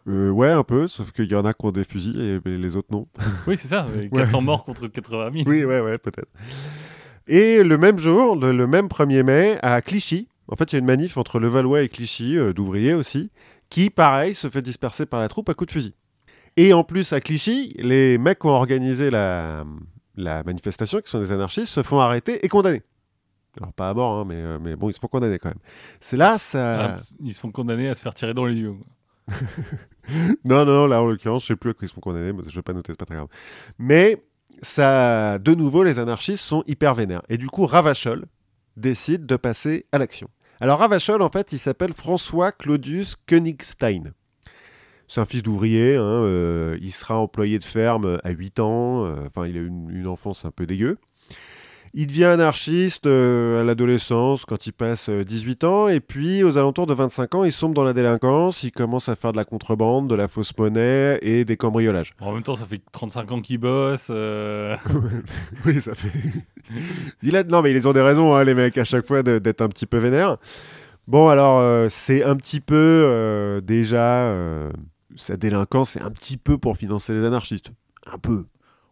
[0.09, 2.77] Euh, ouais, un peu, sauf qu'il y en a qui ont des fusils et les
[2.77, 3.03] autres non.
[3.47, 5.45] Oui, c'est ça, les 400 morts contre 80 000.
[5.49, 6.29] Oui, ouais, ouais, peut-être.
[7.27, 10.77] Et le même jour, le, le même 1er mai, à Clichy, en fait, il y
[10.77, 13.31] a une manif entre Levallois et Clichy, euh, d'ouvriers aussi,
[13.69, 15.95] qui, pareil, se fait disperser par la troupe à coups de fusil.
[16.57, 19.65] Et en plus, à Clichy, les mecs qui ont organisé la,
[20.17, 22.83] la manifestation, qui sont des anarchistes, se font arrêter et condamner.
[23.61, 25.59] Alors, pas à mort, hein, mais, euh, mais bon, ils se font condamner quand même.
[26.01, 26.97] C'est là, ça.
[26.97, 28.75] Ah, ils se font condamner à se faire tirer dans les yeux.
[30.45, 32.33] Non, non, non, là, en l'occurrence, je sais plus à quoi ils se font condamner,
[32.33, 33.29] mais je vais pas noter, c'est pas très grave.
[33.79, 34.23] Mais,
[34.63, 37.23] ça, de nouveau, les anarchistes sont hyper vénères.
[37.29, 38.27] Et du coup, Ravachol
[38.77, 40.29] décide de passer à l'action.
[40.61, 44.13] Alors, Ravachol, en fait, il s'appelle François Claudius Königstein.
[45.09, 49.15] C'est un fils d'ouvrier, hein, euh, il sera employé de ferme à 8 ans, euh,
[49.27, 50.99] enfin, il a une, une enfance un peu dégueu.
[51.99, 56.59] Il devient anarchiste euh, à l'adolescence quand il passe euh, 18 ans et puis aux
[56.59, 59.45] alentours de 25 ans, il sombre dans la délinquance, il commence à faire de la
[59.45, 62.13] contrebande, de la fausse monnaie et des cambriolages.
[62.21, 64.09] En même temps, ça fait 35 ans qu'ils bossent.
[64.11, 64.77] euh,
[65.65, 66.11] oui, ça fait.
[67.23, 67.45] il a...
[67.45, 69.87] Non, mais ils ont des raisons, hein, les mecs, à chaque fois d'être un petit
[69.87, 70.37] peu vénères.
[71.07, 74.35] Bon, alors, euh, c'est un petit peu euh, déjà.
[75.17, 77.73] Sa délinquance, c'est un petit peu pour financer les anarchistes.
[78.07, 78.45] Un peu.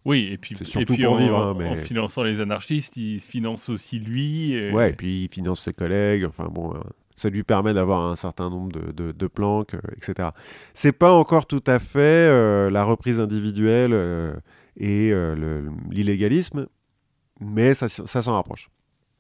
[0.05, 2.41] Oui, et puis, C'est et surtout puis pour en, vivre, hein, en mais- finançant les
[2.41, 4.53] anarchistes, il se finance aussi lui.
[4.53, 6.25] et- Ouais, et puis il finance ses collègues.
[6.27, 6.79] Enfin bon, euh,
[7.17, 10.31] ça lui permet d'avoir un certain nombre de, de- de planques, euh, etc.
[10.75, 14.35] C'est pas encore tout à fait euh, la reprise individuelle euh,
[14.77, 16.67] et euh, l'illégalisme,
[17.41, 18.69] mais ça, s'en rapproche.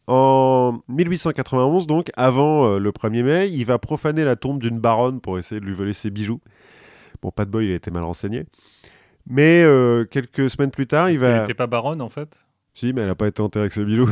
[0.07, 5.39] En 1891, donc, avant le 1er mai, il va profaner la tombe d'une baronne pour
[5.39, 6.41] essayer de lui voler ses bijoux.
[7.25, 8.45] Bon, pas de bol, il a été mal renseigné.
[9.27, 11.41] Mais euh, quelques semaines plus tard, il va...
[11.41, 12.39] n'était pas baronne en fait.
[12.75, 14.11] Si, mais elle n'a pas été enterrée avec ses bijoux.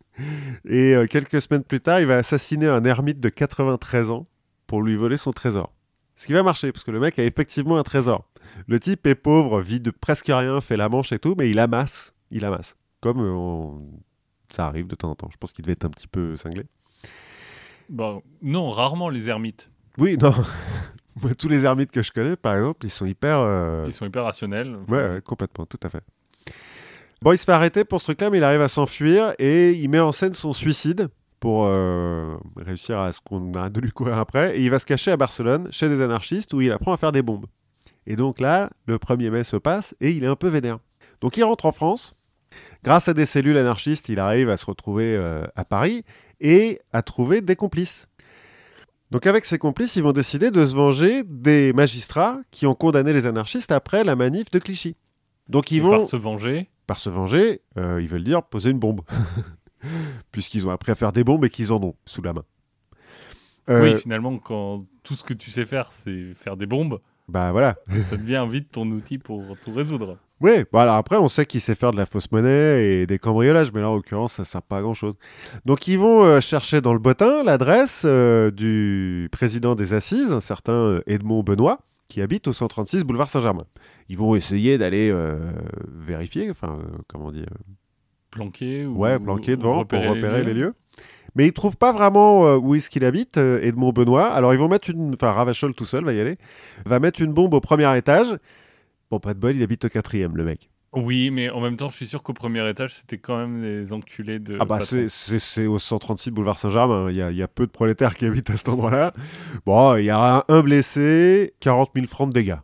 [0.64, 4.28] Et euh, quelques semaines plus tard, il va assassiner un ermite de 93 ans
[4.68, 5.72] pour lui voler son trésor.
[6.14, 8.30] Ce qui va marcher, parce que le mec a effectivement un trésor.
[8.68, 11.58] Le type est pauvre, vit de presque rien, fait la manche et tout, mais il
[11.58, 12.14] amasse.
[12.30, 12.76] Il amasse.
[13.00, 13.82] Comme euh, on-
[14.52, 15.28] ça arrive de temps en temps.
[15.32, 16.62] Je pense qu'il devait être un petit peu cinglé.
[17.88, 19.68] Bah, non, rarement les ermites.
[19.98, 20.32] Oui, non.
[21.22, 23.38] Moi, tous les ermites que je connais, par exemple, ils sont hyper.
[23.40, 24.76] euh, Ils sont hyper rationnels.
[24.88, 26.02] Ouais, ouais, complètement, tout à fait.
[27.22, 29.88] Bon, il se fait arrêter pour ce truc-là, mais il arrive à s'enfuir et il
[29.88, 31.08] met en scène son suicide
[31.40, 34.58] pour euh, réussir à ce qu'on arrête de lui courir après.
[34.58, 37.12] Et il va se cacher à Barcelone, chez des anarchistes, où il apprend à faire
[37.12, 37.46] des bombes.
[38.06, 40.78] Et donc là, le 1er mai se passe et il est un peu vénère.
[41.20, 42.14] Donc il rentre en France.
[42.82, 46.04] Grâce à des cellules anarchistes, il arrive à se retrouver euh, à Paris
[46.40, 48.08] et à trouver des complices.
[49.14, 53.12] Donc avec ces complices, ils vont décider de se venger des magistrats qui ont condamné
[53.12, 54.96] les anarchistes après la manif de Clichy.
[55.48, 56.68] Donc ils Et vont, Par par, se venger.
[56.96, 59.02] se venger, euh, ils veulent dire poser une bombe.
[60.32, 62.42] Puisqu'ils ont appris à faire des bombes et qu'ils en ont sous la main.
[63.70, 66.98] Euh, Oui, finalement, quand tout ce que tu sais faire, c'est faire des bombes,
[67.28, 67.76] Bah voilà.
[68.10, 70.18] ça devient vite ton outil pour tout résoudre.
[70.40, 73.18] Oui, bon, alors après, on sait qu'il sait faire de la fausse monnaie et des
[73.18, 75.14] cambriolages, mais là, en l'occurrence, ça sert pas à grand-chose.
[75.64, 80.40] Donc, ils vont euh, chercher dans le bottin l'adresse euh, du président des Assises, un
[80.40, 81.78] certain euh, Edmond Benoît,
[82.08, 83.64] qui habite au 136 boulevard Saint-Germain.
[84.08, 85.38] Ils vont essayer d'aller euh,
[85.88, 86.78] vérifier, enfin,
[87.08, 87.54] comment on dit, euh,
[88.32, 90.74] Planquer ou ouais, planquer ou devant pour repérer les lieux.
[91.36, 94.26] Mais ils trouvent pas vraiment où est-ce qu'il habite, Edmond Benoît.
[94.32, 95.14] Alors, ils vont mettre une.
[95.14, 96.36] Enfin, Ravachol tout seul va y aller.
[96.84, 98.36] Va mettre une bombe au premier étage.
[99.14, 100.70] Bon, pas de bol, il habite au quatrième, le mec.
[100.92, 103.92] Oui, mais en même temps, je suis sûr qu'au premier étage, c'était quand même des
[103.92, 104.56] enculés de.
[104.58, 107.70] Ah bah c'est- au 136 boulevard Saint-Germain, il y, a- il y a peu de
[107.70, 109.12] prolétaires qui habitent à cet endroit-là.
[109.66, 112.56] Bon, il y a un blessé, 40 000 francs de dégâts.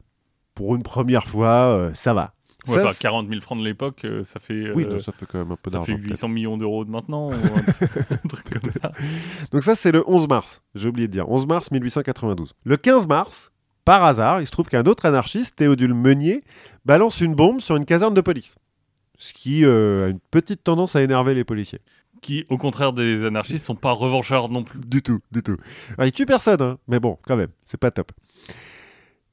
[0.57, 2.35] Pour une première fois, euh, ça va.
[2.67, 4.73] Ouais, Ça, enfin, c'est- 40 000 francs de l'époque, euh, ça fait.
[4.75, 6.03] Oui, euh, non, ça fait quand même un peu ça fait d'argent.
[6.03, 6.11] peut-être.
[6.11, 7.39] 800 millions d'euros de maintenant, ou un
[7.79, 8.91] truc, un truc comme ça.
[9.53, 12.55] Donc ça, c'est le 11 mars, j'ai oublié de dire, 11 mars 1892.
[12.65, 13.51] Le 15 mars,
[13.85, 16.43] par hasard, il se trouve qu'un autre anarchiste, Théodule Meunier,
[16.85, 18.57] balance une bombe sur une caserne de police.
[19.17, 21.81] Ce qui euh, a une petite tendance à énerver les policiers.
[22.23, 24.79] Qui, au contraire des anarchistes, sont pas revanchards non plus.
[24.81, 25.57] Du tout, du tout.
[25.97, 28.13] Alors, il tue personne, hein, mais bon, quand même, c'est pas top.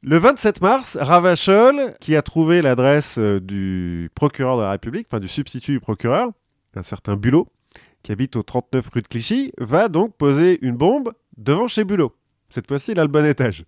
[0.01, 5.19] Le 27 mars, Ravachol, qui a trouvé l'adresse euh, du procureur de la République, enfin
[5.19, 6.29] du substitut du procureur,
[6.75, 7.47] un certain Bulot,
[8.03, 12.15] qui habite au 39 rue de Clichy, va donc poser une bombe devant chez Bulot.
[12.49, 13.65] Cette fois-ci, il a le bon étage.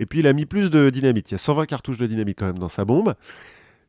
[0.00, 1.30] Et puis, il a mis plus de dynamite.
[1.30, 3.14] Il y a 120 cartouches de dynamite quand même dans sa bombe.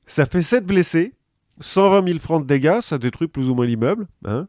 [0.05, 1.13] Ça fait 7 blessés,
[1.61, 4.07] 120 000 francs de dégâts, ça détruit plus ou moins l'immeuble.
[4.25, 4.47] Hein.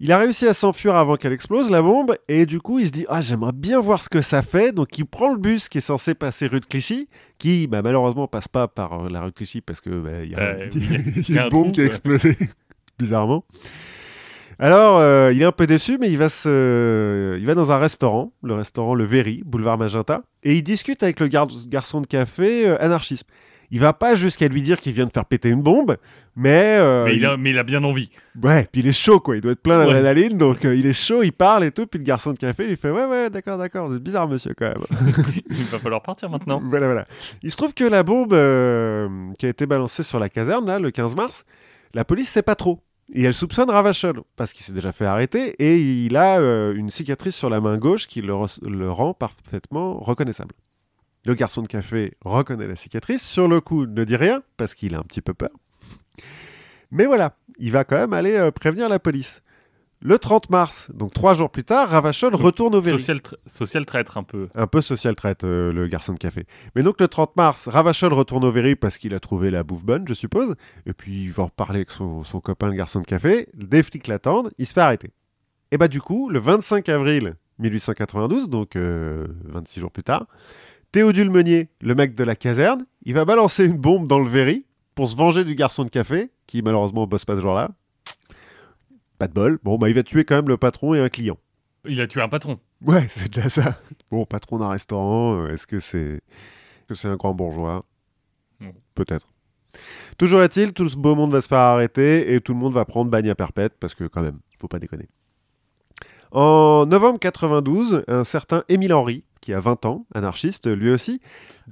[0.00, 2.92] Il a réussi à s'enfuir avant qu'elle explose, la bombe, et du coup, il se
[2.92, 4.70] dit Ah, j'aimerais bien voir ce que ça fait.
[4.72, 8.28] Donc, il prend le bus qui est censé passer rue de Clichy, qui bah, malheureusement
[8.28, 10.92] passe pas par euh, la rue de Clichy parce que bah, y a, Euh, il
[10.92, 11.00] y a-
[11.34, 12.36] y a un une bombe qui a explosé,
[12.98, 13.44] bizarrement.
[14.60, 17.36] Alors, euh, il est un peu déçu, mais il va, se...
[17.38, 21.20] il va dans un restaurant, le restaurant Le Véry, boulevard Magenta, et il discute avec
[21.20, 23.26] le gar- garçon de café euh, anarchisme.
[23.70, 25.96] Il va pas jusqu'à lui dire qu'il vient de faire péter une bombe,
[26.34, 28.10] mais, euh, mais, il a, mais il a bien envie.
[28.42, 29.36] Ouais, puis il est chaud, quoi.
[29.36, 29.84] Il doit être plein Ouais.
[29.86, 31.86] d'adrénaline, donc euh, il est chaud, il parle et tout.
[31.86, 34.66] Puis le garçon de café, il fait Ouais, ouais, d'accord, d'accord, c'est bizarre, monsieur, quand
[34.66, 34.84] même.
[35.50, 36.60] il va falloir partir maintenant.
[36.64, 37.06] voilà, voilà.
[37.42, 38.30] Il se trouve que la bombe
[39.38, 41.44] qui a été balancée sur la caserne, là, le 15 mars,
[41.94, 42.80] la police sait pas trop.
[43.14, 46.90] Et elle soupçonne Ravachol, parce qu'il s'est déjà fait arrêter, et il a euh, une
[46.90, 50.54] cicatrice sur la main gauche qui le, re- le rend parfaitement reconnaissable.
[51.24, 54.94] Le garçon de café reconnaît la cicatrice, sur le coup ne dit rien, parce qu'il
[54.94, 55.50] a un petit peu peur.
[56.90, 59.42] Mais voilà, il va quand même aller euh, prévenir la police.
[60.00, 62.98] Le 30 mars, donc trois jours plus tard, Ravachol retourne au Véry.
[63.00, 64.48] Social, tra- social traître un peu.
[64.54, 66.46] Un peu social traite, euh, le garçon de café.
[66.76, 69.84] Mais donc le 30 mars, Ravachol retourne au Véry parce qu'il a trouvé la bouffe
[69.84, 70.54] bonne, je suppose.
[70.86, 73.48] Et puis il va reparler avec son, son copain, le garçon de café.
[73.54, 75.10] Des flics l'attendent, il se fait arrêter.
[75.72, 80.26] Et bah du coup, le 25 avril 1892, donc euh, 26 jours plus tard,
[80.92, 84.64] Théodule Meunier, le mec de la caserne, il va balancer une bombe dans le Véry
[84.94, 87.70] pour se venger du garçon de café, qui malheureusement bosse pas ce jour-là.
[89.18, 89.58] Pas de bol.
[89.62, 91.38] Bon, bah il va tuer quand même le patron et un client.
[91.86, 92.58] Il a tué un patron.
[92.82, 93.80] Ouais, c'est déjà ça.
[94.10, 96.20] Bon, patron d'un restaurant, euh, est-ce que c'est
[96.86, 97.84] que c'est un grand bourgeois?
[98.60, 98.72] Non.
[98.94, 99.28] Peut-être.
[100.16, 102.84] Toujours est-il, tout ce beau monde va se faire arrêter et tout le monde va
[102.84, 105.08] prendre bagne à perpète parce que quand même, faut pas déconner.
[106.32, 111.20] En novembre 92, un certain Émile Henry, qui a 20 ans, anarchiste lui aussi,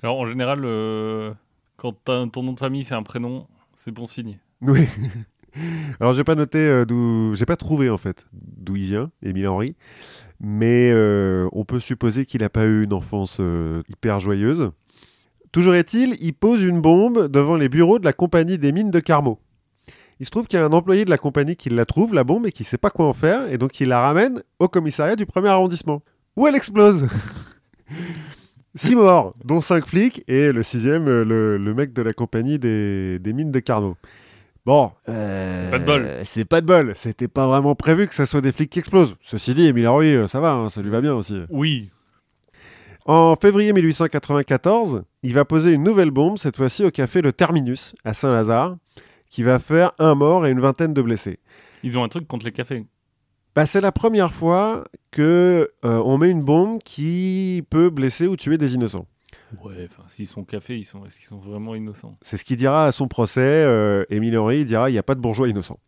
[0.02, 1.32] Alors, en général, euh,
[1.76, 4.38] quand ton nom de famille, c'est un prénom, c'est bon signe.
[4.62, 4.86] oui,
[6.00, 9.48] Alors j'ai pas noté euh, d'où, j'ai pas trouvé en fait d'où il vient, Émile
[9.48, 9.76] Henry,
[10.40, 14.70] mais euh, on peut supposer qu'il n'a pas eu une enfance euh, hyper joyeuse.
[15.52, 19.00] Toujours est-il, il pose une bombe devant les bureaux de la compagnie des mines de
[19.00, 19.38] Carmaux.
[20.18, 22.24] Il se trouve qu'il y a un employé de la compagnie qui la trouve, la
[22.24, 25.16] bombe, et qui sait pas quoi en faire, et donc il la ramène au commissariat
[25.16, 26.02] du premier arrondissement,
[26.36, 27.06] où elle explose.
[28.74, 33.52] Six morts, dont cinq flics, et le sixième, le, mec de la compagnie des, mines
[33.52, 33.96] de Carnot.
[34.66, 36.10] Bon, euh, Pas de bol.
[36.24, 36.92] C'est pas de bol.
[36.96, 39.14] C'était pas vraiment prévu que ça soit des flics qui explosent.
[39.20, 41.40] Ceci dit, Émile Henry, euh, ça va, hein, ça lui va bien aussi.
[41.50, 41.88] Oui.
[43.04, 47.94] En février 1894, il va poser une nouvelle bombe, cette fois-ci au café Le Terminus,
[48.04, 48.76] à Saint-Lazare,
[49.30, 51.38] qui va faire un mort et une vingtaine de blessés.
[51.84, 52.84] Ils ont un truc contre les cafés.
[53.54, 58.34] Bah, c'est la première fois que euh, on met une bombe qui peut blesser ou
[58.34, 59.06] tuer des innocents.
[59.64, 62.12] Ouais, enfin, s'ils sont cafés, ils sont, est-ce qu'ils sont vraiment innocents?
[62.22, 63.40] C'est ce qu'il dira à son procès.
[63.40, 65.78] euh, Émile Henry dira il n'y a pas de bourgeois innocents.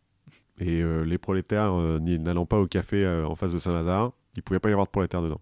[0.60, 4.42] Et euh, les prolétaires euh, n'allant pas au café euh, en face de Saint-Lazare, il
[4.42, 5.40] pouvait pas y avoir de prolétaires dedans.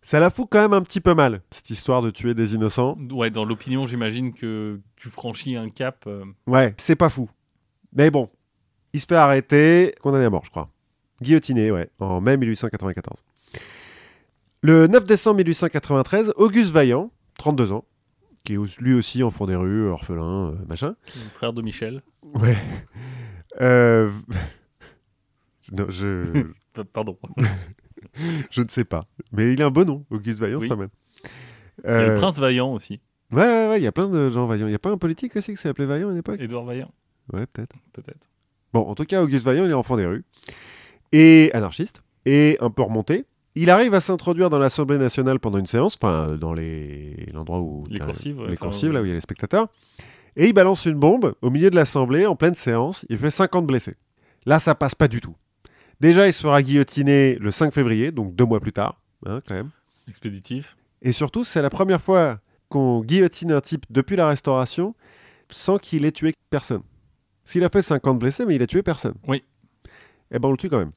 [0.00, 2.96] Ça la fout quand même un petit peu mal, cette histoire de tuer des innocents.
[3.10, 6.08] Ouais, dans l'opinion, j'imagine que tu franchis un cap.
[6.46, 7.28] Ouais, c'est pas fou.
[7.92, 8.28] Mais bon,
[8.92, 10.70] il se fait arrêter, condamné à mort, je crois.
[11.20, 13.22] Guillotiné, ouais, en mai 1894.
[14.62, 17.84] Le 9 décembre 1893, Auguste Vaillant, 32 ans,
[18.44, 20.94] qui est lui aussi enfant des rues, orphelin, euh, machin.
[21.06, 22.02] le frère de Michel.
[22.22, 22.56] Ouais.
[23.60, 24.10] Euh,
[25.72, 26.46] Non, je...
[26.72, 27.18] Pa- Pardon.
[28.50, 29.04] je ne sais pas.
[29.32, 30.68] Mais il a un bon nom, Auguste Vaillant, Oui.
[30.70, 33.00] Il y a Euh, le prince Vaillant aussi.
[33.30, 34.66] Ouais, ouais, ouais, il y a plein de gens vaillants.
[34.66, 36.40] Il n'y a pas un politique aussi qui s'appelait Vaillant à une époque?
[36.40, 36.90] Édouard Vaillant,
[37.32, 37.76] Ouais, peut-être.
[37.92, 38.28] peut-être.
[38.72, 40.24] Bon, en tout cas, Auguste Vaillant, il est enfant des rues.
[41.12, 42.02] Et anarchiste.
[42.24, 43.26] Et un peu remonté.
[43.60, 47.82] Il arrive à s'introduire dans l'Assemblée nationale pendant une séance, enfin, dans l'endroit où...
[47.90, 48.94] Les t'as- coursives, ouais, Les enfin, coursives, ouais.
[48.94, 49.68] là où il y a les spectateurs.
[50.36, 53.04] Et il balance une bombe au milieu de l'Assemblée, en pleine séance.
[53.08, 53.96] Il fait 50 blessés.
[54.46, 55.34] Là, ça passe pas du tout.
[56.00, 59.54] Déjà, il se fera guillotiner le 5 février, donc deux mois plus tard, hein, quand
[59.54, 59.70] même.
[60.08, 60.76] Expéditif.
[61.02, 62.38] Et surtout, c'est la première fois
[62.68, 64.94] qu'on guillotine un type depuis la Restauration
[65.50, 66.82] sans qu'il ait tué personne.
[67.44, 69.14] S'il a fait 50 blessés, mais il a tué personne.
[69.26, 69.42] Oui.
[70.30, 70.92] Eh ben, on le tue quand même.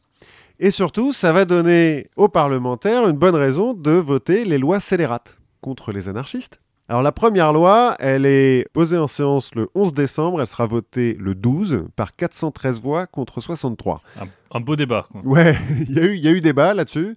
[0.63, 5.39] Et surtout, ça va donner aux parlementaires une bonne raison de voter les lois scélérates
[5.59, 6.61] contre les anarchistes.
[6.87, 11.15] Alors la première loi, elle est posée en séance le 11 décembre, elle sera votée
[11.19, 14.01] le 12 par 413 voix contre 63.
[14.19, 15.07] Un, un beau débat.
[15.11, 15.21] quoi.
[15.23, 17.15] Ouais, il y, a eu- il y a eu débat là-dessus.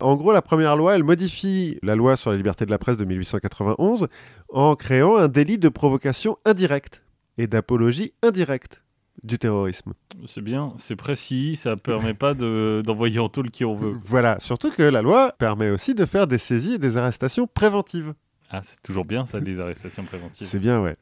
[0.00, 2.98] En gros, la première loi, elle modifie la loi sur la liberté de la presse
[2.98, 4.06] de 1891
[4.50, 7.02] en créant un délit de provocation indirecte
[7.38, 8.82] et d'apologie indirecte
[9.22, 9.92] du terrorisme.
[10.26, 13.96] C'est bien, c'est précis, ça permet pas de- d'envoyer en tôle qui on veut.
[14.04, 18.14] Voilà, surtout que la loi permet aussi de faire des saisies et des arrestations préventives.
[18.50, 20.46] Ah, c'est toujours bien ça, les arrestations préventives.
[20.46, 20.96] C'est bien, ouais.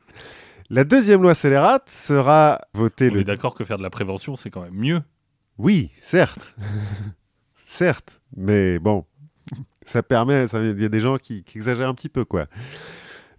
[0.70, 4.34] La deuxième loi scélérate sera votée On le est d'accord que faire de la prévention,
[4.36, 5.02] c'est quand même mieux.
[5.58, 6.54] Oui, certes.
[7.66, 8.20] certes.
[8.36, 9.04] Mais bon,
[9.84, 10.46] ça permet.
[10.46, 12.46] Il y a des gens qui, qui exagèrent un petit peu, quoi.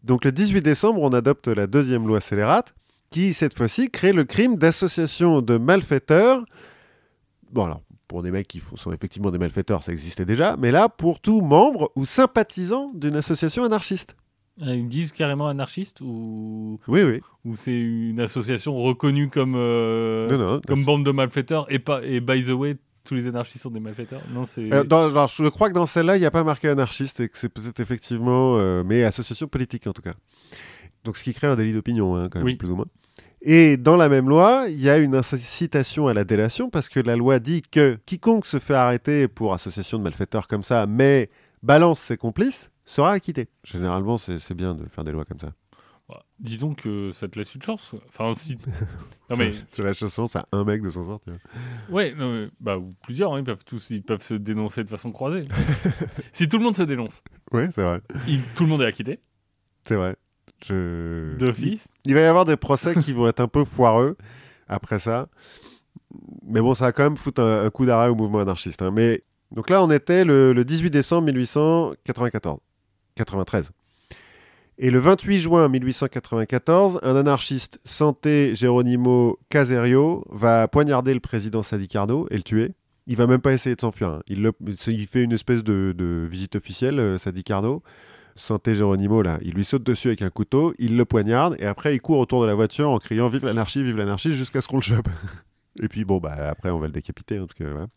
[0.04, 2.76] Donc, le 18 décembre, on adopte la deuxième loi scélérate
[3.10, 6.44] qui, cette fois-ci, crée le crime d'association de malfaiteurs.
[7.52, 10.58] Bon, alors, pour des mecs qui sont effectivement des malfaiteurs, ça existait déjà.
[10.58, 14.16] Mais là, pour tout membre ou sympathisant d'une association anarchiste.
[14.62, 17.20] Euh, Ils disent carrément anarchiste ou, Oui, oui.
[17.44, 20.62] ou c'est une association reconnue comme, euh, non, non.
[20.66, 23.80] comme bande de malfaiteurs et, pas, et by the way, tous les anarchistes sont des
[23.82, 24.72] malfaiteurs Non, c'est.
[24.74, 27.50] Euh, je crois que dans celle-là, il n'y a pas marqué anarchiste et que c'est
[27.50, 30.14] peut-être effectivement, euh, mais association politique en tout cas.
[31.06, 32.56] Donc ce qui crée un délit d'opinion, hein, quand même, Oui.
[32.56, 32.86] plus ou moins.
[33.42, 37.00] Et dans la même loi, il y a une incitation à la délation parce que
[37.00, 41.30] la loi dit que quiconque se fait arrêter pour association de malfaiteurs comme ça, mais
[41.62, 43.48] balance ses complices, sera acquitté.
[43.64, 45.52] Généralement, c'est bien de faire des lois comme ça.
[46.10, 47.94] Bah, disons que ça te laisse une chance.
[48.10, 48.58] Enfin, si.
[49.30, 49.54] non, mais.
[49.72, 51.34] C'est la chance à un mec de s'en sortir.
[51.90, 54.90] Ouais, non, mais- bah, ou plusieurs, hein, ils, peuvent tous, ils peuvent se dénoncer de
[54.90, 55.40] façon croisée.
[56.32, 58.02] si tout le monde se dénonce, Ouais, c'est vrai.
[58.28, 59.20] il- tout le monde est acquitté
[59.88, 60.16] C'est vrai.
[60.64, 61.36] Je...
[61.38, 61.88] D'office.
[62.06, 64.16] il va y avoir des procès qui vont être un peu foireux
[64.68, 65.28] après ça.
[66.48, 68.82] Mais bon, ça va quand même foutre un, un coup d'arrêt au mouvement anarchiste.
[68.82, 68.92] hein.
[68.92, 72.60] Mais donc là, on était le, le 18 décembre 1894.
[73.16, 73.72] 93.
[74.78, 81.88] Et le 28 juin 1894, un anarchiste, Santé Geronimo Caserio, va poignarder le président Sadi
[81.88, 82.72] Carnot et le tuer.
[83.08, 84.10] Il va même pas essayer de s'enfuir.
[84.10, 84.22] hein.
[84.28, 84.52] Il,
[85.08, 87.84] fait une espèce de, de visite officielle, euh, Sadi Carnot.
[88.36, 91.96] Santé Geronimo, là, il lui saute dessus avec un couteau, il le poignarde, et après
[91.96, 94.76] il court autour de la voiture en criant Vive l'anarchie, vive l'anarchie, jusqu'à ce qu'on
[94.78, 95.08] le chope.
[95.82, 97.40] et puis bon, bah après on va le décapiter.
[97.40, 97.88] En tout cas, voilà.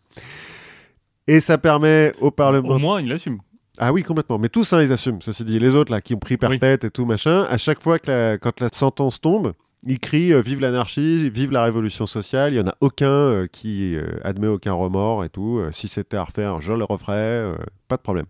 [1.27, 2.69] Et ça permet au Parlement.
[2.69, 3.39] Au moins, il assume.
[3.79, 4.39] Ah oui, complètement.
[4.39, 5.21] Mais tous, hein, ils assument.
[5.21, 7.99] Ceci dit, les autres là qui ont pris perpète et tout machin, à chaque fois
[7.99, 9.53] que la- quand la sentence tombe,
[9.85, 12.53] Il crie euh, Vive l'anarchie, vive la révolution sociale.
[12.53, 15.61] Il n'y en a aucun euh, qui euh, admet aucun remords et tout.
[15.71, 17.53] Si c'était à refaire, je le referais.
[17.87, 18.27] pas de problème.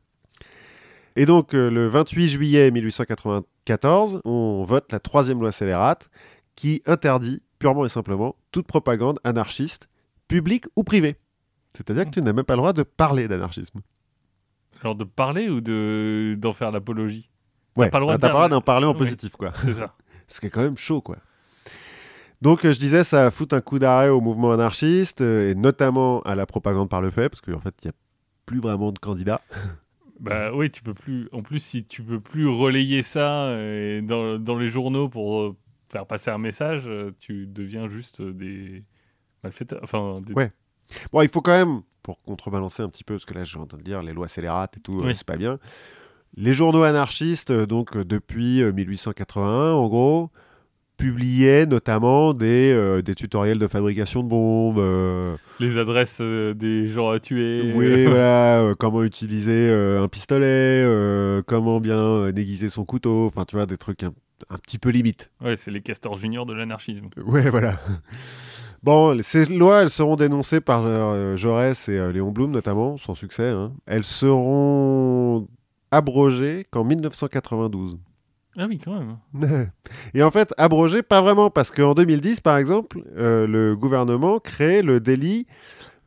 [1.19, 6.11] Et donc, euh, le 28 juillet 1894, on vote la troisième loi scélérate
[6.55, 9.89] qui interdit purement et simplement toute propagande anarchiste,
[10.29, 11.17] publique ou privée.
[11.75, 13.81] C'est-à-dire que tu n'as même pas le droit de parler d'anarchisme.
[14.81, 17.29] Alors de parler ou de d'en faire l'apologie?
[17.77, 18.99] T'as pas le droit t'as de pas le droit d'en parler en Ouais.
[18.99, 19.53] positif, quoi.
[19.65, 19.97] C'est ça.
[20.29, 21.17] Ce qui est quand même chaud, quoi.
[22.43, 26.21] Donc, euh, je disais, ça fout un coup d'arrêt au mouvement anarchiste, euh, et notamment
[26.21, 27.95] à la propagande par le fait, parce qu'en fait, il n'y a
[28.47, 29.41] plus vraiment de candidats.
[30.21, 31.29] Bah oui, tu peux plus.
[31.33, 35.57] En plus, si tu peux plus relayer ça euh, dans, dans les journaux pour euh,
[35.93, 38.85] faire passer un message, euh, tu deviens juste des
[39.45, 39.81] malfaiteurs.
[39.83, 40.51] Enfin, des- Ouais.
[41.13, 43.59] Bon, il faut quand même, pour contrebalancer un petit peu, parce que là, je suis
[43.59, 45.15] en train de dire les lois scélérates et tout, Oui.
[45.15, 45.59] c'est pas bien.
[46.37, 50.31] Les journaux anarchistes, donc depuis euh, 1881, en gros,
[50.99, 54.79] publiaient notamment des, euh, des tutoriels de fabrication de bombes.
[54.79, 57.73] euh, les adresses euh, des gens à tuer.
[57.75, 60.85] Oui, voilà, comment utiliser un pistolet,
[61.47, 64.13] comment bien déguiser son couteau, enfin, tu vois, des trucs un,
[64.51, 65.31] un petit peu limite.
[65.43, 67.07] Ouais, c'est les castors juniors de l'anarchisme.
[67.25, 67.81] Ouais, voilà.
[68.85, 73.49] Bon, ces lois, elles seront dénoncées par Jaurès et Léon Blum, notamment, sans succès.
[73.49, 73.73] hein.
[73.87, 75.49] Elles seront
[75.91, 77.99] abrogées qu'en 1992.
[78.61, 79.71] Ah oui, quand même.
[80.15, 84.83] Et en fait, abrogées, pas vraiment, parce qu'en 2010, par exemple, euh, le gouvernement crée
[84.83, 85.47] le délit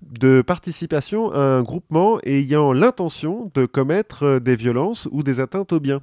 [0.01, 5.71] de participation à un groupement ayant l'intention de commettre euh, des violences ou des atteintes
[5.71, 6.01] aux biens.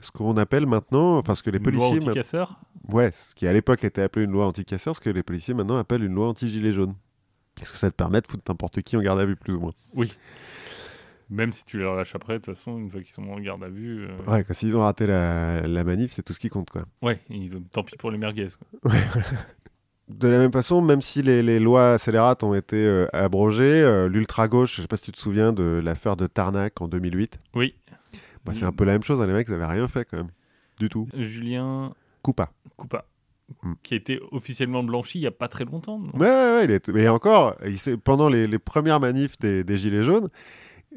[0.00, 2.58] Ce qu'on appelle maintenant, enfin ce que les Une loi policiers, ma- anti-casseurs
[2.90, 5.76] ouais, ce qui à l'époque était appelé une loi anti-casseurs, ce que les policiers maintenant
[5.76, 6.94] appellent une loi anti-gilet jaune.
[7.62, 9.60] Est-ce que ça te permet de foutre n'importe qui en garde à vue, plus ou
[9.60, 9.72] moins?
[11.30, 13.64] Même si tu les relâches après, de toute façon, une fois qu'ils sont en garde
[13.64, 14.04] à vue.
[14.06, 16.82] euh, Ouais, que s'ils ont raté la, la manif, c'est tout ce qui compte, quoi.
[17.02, 17.62] Ouais, ils ont...
[17.72, 18.48] tant pis pour les merguez.
[18.82, 18.92] quoi.
[20.08, 24.06] De la même façon, même si les, les lois scélérates ont été euh, abrogées, euh,
[24.06, 27.74] l'ultra-gauche, je sais pas si tu te souviens de l'affaire de Tarnac en 2008, Oui.
[28.44, 30.18] bah, c'est un peu la même chose, hein, les mecs, ils avaient rien fait quand
[30.18, 30.28] même.
[30.78, 31.08] Du tout.
[31.16, 32.50] Julien Coupa.
[32.76, 33.06] Coupa,
[33.62, 33.74] Hmm.
[33.82, 36.00] qui a été officiellement blanchi il y a pas très longtemps.
[36.14, 36.88] Ouais, ouais, ouais, il est...
[36.88, 40.28] mais encore, il pendant les, les premières manifs des, des Gilets jaunes,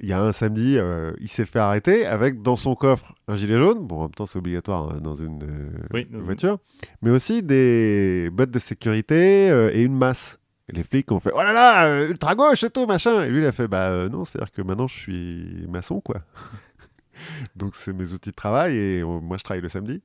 [0.01, 3.35] il y a un samedi, euh, il s'est fait arrêter avec dans son coffre un
[3.35, 6.23] gilet jaune, bon en même temps c'est obligatoire hein, dans une euh, Oui, dans une-
[6.25, 6.59] voiture,
[7.01, 10.39] mais aussi des bottes de sécurité euh, et une masse.
[10.69, 13.23] Et les flics ont fait Oh là là, ultra gauche et tout, machin.
[13.23, 16.17] Et lui il a fait Bah non, c'est-à-dire que maintenant je suis maçon quoi.
[17.55, 20.01] Donc c'est mes outils de travail et moi je travaille le samedi.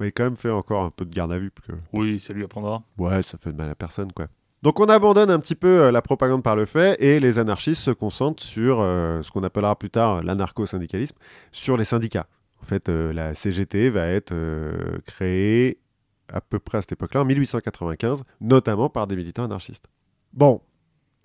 [0.00, 1.50] Mais il a quand même fait encore un peu de garde à vue.
[1.50, 2.82] parce que Oui, ça lui apprendra.
[2.98, 4.26] Ouais, ça fait de mal à personne, quoi.
[4.62, 7.82] Donc on abandonne un petit peu euh, la propagande par le fait et les anarchistes
[7.82, 11.16] se concentrent sur euh, ce qu'on appellera plus tard l'anarcho-syndicalisme,
[11.50, 12.28] sur les syndicats.
[12.62, 14.32] En fait, euh, la CGT va être
[15.04, 15.78] créée
[16.32, 19.88] à peu près à cette époque-là, en 1895, notamment par des militants anarchistes.
[20.32, 20.60] Bon,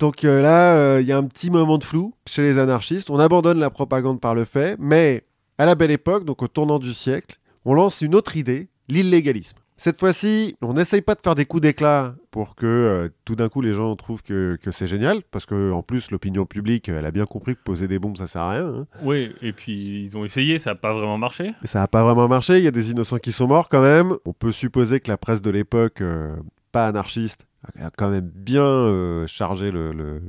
[0.00, 3.08] donc là, il y a un petit moment de flou chez les anarchistes.
[3.08, 5.24] On abandonne la propagande par le fait, mais
[5.56, 9.57] à la belle époque, donc au tournant du siècle, on lance une autre idée, l'illégalisme.
[9.80, 13.48] Cette fois-ci, on n'essaye pas de faire des coups d'éclat pour que euh, tout d'un
[13.48, 17.06] coup les gens trouvent que, que c'est génial, parce que en plus l'opinion publique, elle
[17.06, 18.66] a bien compris que poser des bombes ça sert à rien.
[18.66, 18.86] hein.
[19.02, 21.54] Oui, et puis ils ont essayé, ça n'a pas vraiment marché.
[21.62, 24.16] Ça n'a pas vraiment marché, il y a des innocents qui sont morts quand même.
[24.24, 26.34] On peut supposer que la presse de l'époque, euh,
[26.72, 27.46] pas anarchiste,
[27.80, 30.20] a quand même bien euh, chargé le, le-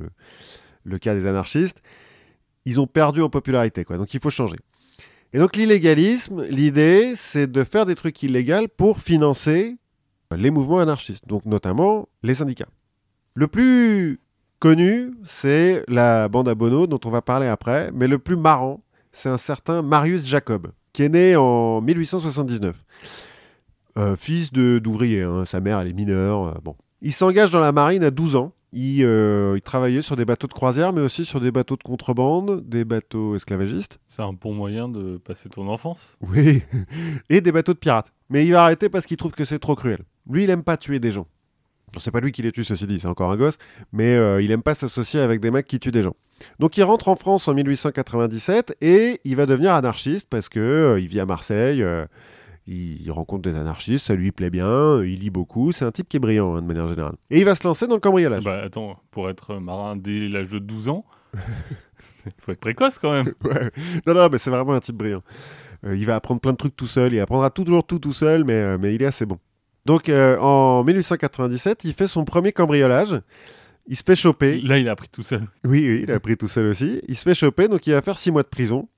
[0.84, 1.82] le cas des anarchistes.
[2.66, 3.96] Ils ont perdu en popularité, quoi.
[3.96, 4.56] Donc il faut changer.
[5.32, 9.76] Et donc l'illégalisme, l'idée, c'est de faire des trucs illégaux pour financer
[10.36, 12.68] les mouvements anarchistes, donc notamment les syndicats.
[13.34, 14.20] Le plus
[14.58, 18.82] connu, c'est la bande à Bono, dont on va parler après, mais le plus marrant,
[19.12, 22.76] c'est un certain Marius Jacob, qui est né en 1879.
[23.98, 26.46] Euh, fils d'ouvrier, hein, sa mère elle est mineure.
[26.46, 26.72] euh.
[27.02, 28.52] Il s'engage dans la marine à 12 ans.
[28.72, 31.82] Il, euh, il travaillait sur des bateaux de croisière, mais aussi sur des bateaux de
[31.82, 33.98] contrebande, des bateaux esclavagistes.
[34.06, 36.16] C'est un bon moyen de passer ton enfance.
[36.20, 36.62] Oui,
[37.30, 38.12] et des bateaux de pirates.
[38.28, 40.04] Mais il va arrêter parce qu'il trouve que c'est trop cruel.
[40.28, 41.26] Lui, il aime pas tuer des gens.
[41.98, 43.58] C'est pas lui qui les tue, ceci dit, c'est encore un gosse,
[43.92, 46.14] mais euh, il aime pas s'associer avec des mecs qui tuent des gens.
[46.58, 51.00] Donc il rentre en France en 1897 et il va devenir anarchiste parce que euh,
[51.00, 52.06] il vit à Marseille, euh,
[52.70, 56.08] il, il rencontre des anarchistes, ça lui plaît bien, il lit beaucoup, c'est un type
[56.08, 57.14] qui est brillant hein, de manière générale.
[57.30, 58.44] Et il va se lancer dans le cambriolage.
[58.44, 61.04] Bah attends, pour être marin dès l'âge de 12 ans,
[61.34, 63.32] il faut être précoce quand même.
[63.44, 63.70] Ouais.
[64.06, 65.22] Non, non, mais c'est vraiment un type brillant.
[65.84, 67.12] Euh, il va apprendre plein de trucs tout seul.
[67.12, 69.38] Il apprendra toujours tout tout seul, mais, euh, mais il est assez bon.
[69.86, 73.20] Donc, euh, en 1897, il fait son premier cambriolage.
[73.86, 74.60] Il se fait choper.
[74.60, 75.48] Là, il a appris tout seul.
[75.64, 77.00] Oui, oui, il a pris tout seul aussi.
[77.08, 78.88] Il se fait choper, donc il va faire six mois de prison.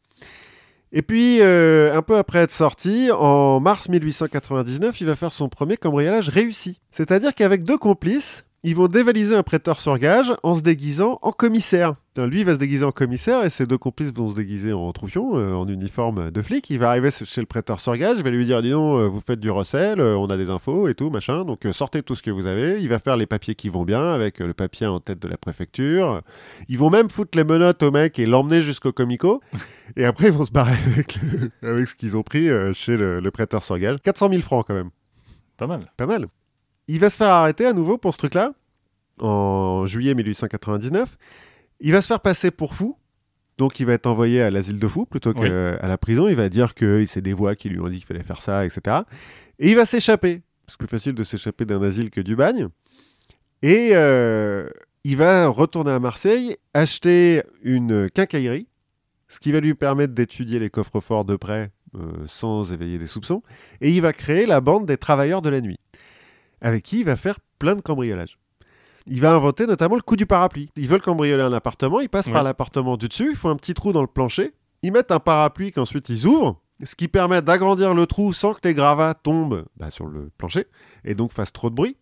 [0.92, 5.48] Et puis, euh, un peu après être sorti, en mars 1899, il va faire son
[5.48, 6.80] premier cambriolage réussi.
[6.90, 11.32] C'est-à-dire qu'avec deux complices, ils vont dévaliser un prêteur sur gage en se déguisant en
[11.32, 11.94] commissaire.
[12.16, 14.92] Lui il va se déguiser en commissaire et ses deux complices vont se déguiser en
[14.92, 16.68] troufion, euh, en uniforme de flic.
[16.70, 19.08] Il va arriver chez le prêteur sur gage, il va lui dire Dis donc, euh,
[19.08, 22.02] vous faites du recel, euh, on a des infos et tout, machin, donc euh, sortez
[22.02, 22.80] tout ce que vous avez.
[22.82, 25.38] Il va faire les papiers qui vont bien avec le papier en tête de la
[25.38, 26.20] préfecture.
[26.68, 29.40] Ils vont même foutre les menottes au mec et l'emmener jusqu'au comico.
[29.96, 33.20] et après, ils vont se barrer avec, le- avec ce qu'ils ont pris chez le,
[33.20, 33.96] le prêteur sur gage.
[34.04, 34.90] 400 000 francs quand même.
[35.56, 35.90] Pas mal.
[35.96, 36.26] Pas mal.
[36.88, 38.52] Il va se faire arrêter à nouveau pour ce truc-là,
[39.20, 41.16] en juillet 1899.
[41.80, 42.96] Il va se faire passer pour fou,
[43.58, 45.48] donc il va être envoyé à l'asile de fous plutôt Oui.
[45.48, 46.28] qu'à la prison.
[46.28, 48.64] Il va dire que c'est des voix qui lui ont dit qu'il fallait faire ça,
[48.66, 48.98] etc.
[49.58, 50.42] Et il va s'échapper.
[50.66, 52.68] C'est plus facile de s'échapper d'un asile que du bagne.
[53.62, 54.68] Et euh,
[55.04, 58.66] il va retourner à Marseille, acheter une quincaillerie,
[59.28, 63.40] ce qui va lui permettre d'étudier les coffres-forts de près euh, sans éveiller des soupçons.
[63.80, 65.78] Et il va créer la bande des travailleurs de la nuit,
[66.62, 68.38] avec qui il va faire plein de cambriolages.
[69.06, 70.70] Il va inventer notamment le coup du parapluie.
[70.76, 73.74] Ils veulent cambrioler un appartement, ils passent par l'appartement du dessus, ils font un petit
[73.74, 77.94] trou dans le plancher, ils mettent un parapluie qu'ensuite ils ouvrent, ce qui permet d'agrandir
[77.94, 80.66] le trou sans que les gravats tombent bah, sur le plancher
[81.04, 81.96] et donc fassent trop de bruit.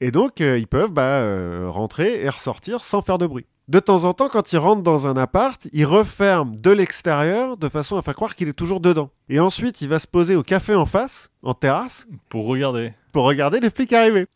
[0.00, 3.46] Et donc euh, ils peuvent bah, euh, rentrer et ressortir sans faire de bruit.
[3.68, 7.68] De temps en temps, quand ils rentrent dans un appart, ils referment de l'extérieur de
[7.68, 9.10] façon à faire croire qu'il est toujours dedans.
[9.28, 12.94] Et ensuite, il va se poser au café en face, en terrasse, Pour regarder.
[13.12, 14.26] Pour regarder les flics arriver.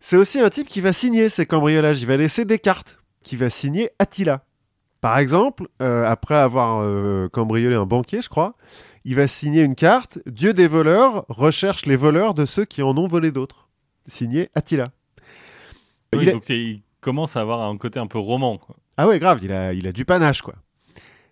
[0.00, 2.00] C'est aussi un type qui va signer ces cambriolages.
[2.00, 4.44] Il va laisser des cartes, qui va signer Attila.
[5.00, 8.54] Par exemple, euh, après avoir euh, cambriolé un banquier, je crois,
[9.04, 12.96] il va signer une carte Dieu des voleurs recherche les voleurs de ceux qui en
[12.96, 13.68] ont volé d'autres.
[14.06, 14.88] Signé Attila.
[16.14, 18.58] Oui, Il Donc il commence à avoir un côté un peu roman.
[18.58, 18.76] quoi.
[18.96, 20.54] Ah ouais, grave, il a, il a du panache, quoi.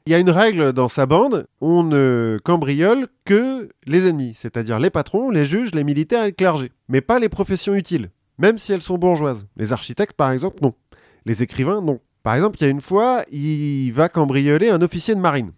[0.07, 4.79] Il y a une règle dans sa bande, on ne cambriole que les ennemis, c'est-à-dire
[4.79, 8.59] les patrons, les juges, les militaires et le clergé, mais pas les professions utiles, même
[8.59, 9.47] si elles sont bourgeoises.
[9.57, 10.75] Les architectes, par exemple, non.
[11.25, 12.01] Les écrivains, non.
[12.23, 15.53] Par exemple, il y a une fois, il va cambrioler un officier de marine.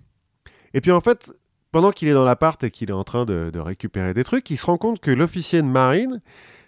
[0.74, 1.32] Et puis en fait,
[1.72, 4.49] pendant qu'il est dans l'appart et qu'il est en train de, de récupérer des trucs,
[4.51, 6.20] il se rend compte que l'officier de marine,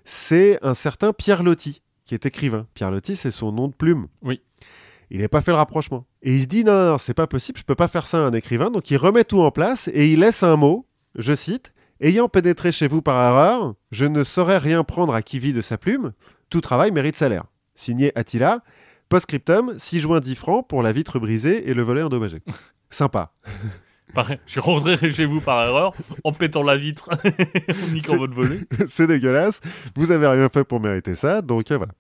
[0.05, 2.67] c'est un certain Pierre Loti, qui est écrivain.
[2.75, 4.09] Pierre Loti, c'est son nom de plume.
[4.23, 4.41] Oui.
[5.11, 6.07] Il n'a pas fait le rapprochement.
[6.23, 8.19] Et il se dit non, non, non, c'est pas possible, je peux pas faire ça
[8.19, 8.71] à un écrivain.
[8.71, 12.71] Donc il remet tout en place et il laisse un mot, je cite Ayant pénétré
[12.71, 16.13] chez vous par erreur, je ne saurais rien prendre à qui vit de sa plume.
[16.49, 17.45] Tout travail mérite salaire.
[17.75, 18.63] Signé Attila.
[19.09, 22.39] Post-scriptum, 6 juin 10 francs pour la vitre brisée et le volet endommagé.
[22.91, 23.33] Sympa.
[24.15, 25.93] Pareil, je suis rentré chez vous par erreur
[26.25, 27.11] en pétant la vitre,
[27.85, 28.61] en niquant votre volet.
[28.87, 29.61] c'est dégueulasse.
[29.95, 31.43] Vous avez rien fait pour mériter ça.
[31.43, 31.93] Donc euh, voilà.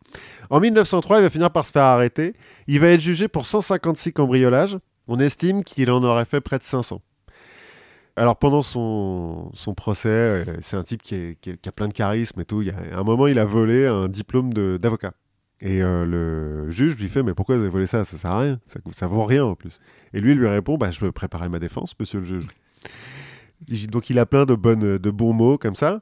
[0.50, 2.34] En 1903, il va finir par se faire arrêter.
[2.66, 4.78] Il va être jugé pour 156 cambriolages.
[5.06, 7.00] On estime qu'il en aurait fait près de 500.
[8.16, 11.72] Alors pendant son, son procès, euh, c'est un type qui, est- qui est- qui a
[11.72, 12.62] plein de charisme et tout.
[12.62, 15.12] Il y a, à un moment, il a volé un diplôme d'avocat.
[15.60, 18.04] Et euh, le juge lui fait Mais pourquoi vous avez volé ça?
[18.04, 18.60] Ça sert à rien.
[18.66, 19.80] Ça, ça vaut rien en plus.
[20.14, 22.46] Et lui, lui répond bah, Je veux préparer ma défense, monsieur le juge.
[23.90, 26.00] Donc il a plein de, bonnes, de bons mots comme ça.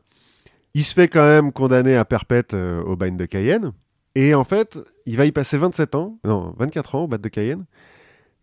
[0.74, 3.72] Il se fait quand même condamner à perpète euh, au bagne de Cayenne.
[4.14, 7.28] Et en fait, il va y passer 27 ans, non, 24 ans au bagne de
[7.28, 7.64] Cayenne.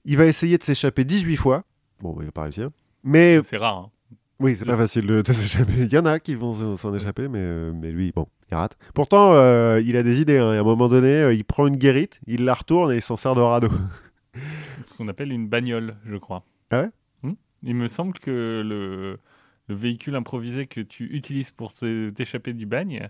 [0.06, 1.64] Il va essayer de s'échapper 18 fois.
[2.02, 2.70] Bon, il va pas réussir.
[3.04, 3.78] Mais C'est rare.
[3.78, 3.92] hein.
[4.40, 5.74] Oui, c'est pas facile de, de s'échapper.
[5.78, 8.78] Il y en a qui vont s'en- échapper, mais, euh, mais lui, bon, il rate.
[8.94, 10.38] Pourtant, euh, il a des idées.
[10.38, 10.54] hein.
[10.54, 13.02] Et à un moment donné, euh, il prend une guérite, il la retourne et il
[13.02, 13.70] s'en sert de radeau.
[14.84, 16.44] Ce qu'on appelle une bagnole, je crois.
[16.72, 16.90] Ah ouais?
[17.24, 17.34] Hmm?
[17.62, 19.20] Il me semble que le,
[19.68, 23.10] le véhicule improvisé que tu utilises pour t'échapper du bagne,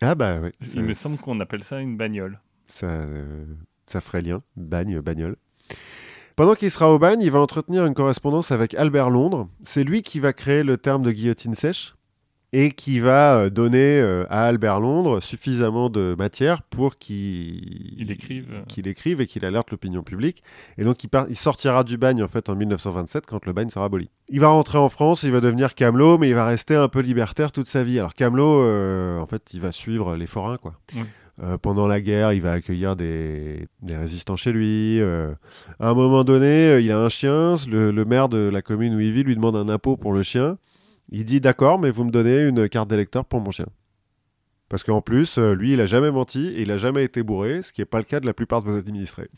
[0.00, 0.50] Ah bah oui.
[0.74, 2.40] il me semble qu'on appelle ça une bagnole.
[2.68, 3.04] ça,
[3.86, 4.42] ça ferait lien.
[4.56, 5.36] Bagne, bagnole.
[6.36, 9.48] Pendant qu'il sera au bagne, il va entretenir une correspondance avec Albert Londres.
[9.62, 11.94] C'est lui qui va créer le terme de guillotine sèche
[12.54, 18.10] et qui va euh, donner euh, à Albert Londres suffisamment de matière pour qu'il Il
[18.86, 19.20] écrive.
[19.22, 20.42] et qu'il alerte l'opinion publique.
[20.76, 23.70] Et donc il, part- il sortira du bagne en fait en 1927 quand le bagne
[23.70, 24.10] sera aboli.
[24.28, 27.00] Il va rentrer en France, il va devenir camelot, mais il va rester un peu
[27.00, 27.98] libertaire toute sa vie.
[27.98, 30.74] Alors camelot, euh, en fait, il va suivre les forains quoi.
[30.94, 31.02] Oui.
[31.40, 35.00] Euh, pendant la guerre, il va accueillir des, des résistants chez lui.
[35.00, 35.32] euh.
[35.80, 37.56] à un moment donné, euh, il a un chien.
[37.68, 40.22] Le, le maire de la commune où il vit lui demande un impôt pour le
[40.22, 40.58] chien.
[41.08, 43.66] Il dit d'accord, mais vous me donnez une carte d'électeur pour mon chien.
[44.68, 47.72] Parce qu'en plus, lui, il a jamais menti et il a jamais été bourré, ce
[47.72, 49.28] qui n'est pas le cas de la plupart de vos administrés.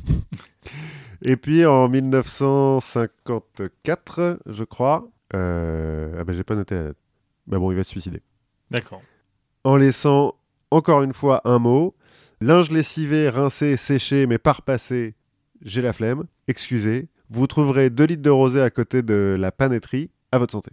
[1.23, 6.77] et puis en 1954, je crois, euh, ah ben j'ai pas noté.
[6.77, 6.93] la.
[7.47, 8.23] Bah bon, il va se suicider.
[8.71, 9.03] D'accord.
[9.65, 10.35] En laissant
[10.75, 11.95] encore une fois un mot
[12.41, 15.15] linge lessivé, rincé, séché, mais pas repassé,
[15.63, 16.25] j'ai la flemme.
[16.49, 20.73] Excusez, vous trouverez 2 litres de rosé à côté de la panetterie, à votre santé.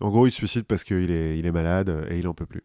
[0.00, 2.46] En gros, il se suicide parce qu'il est, il est malade et il en peut
[2.46, 2.62] plus.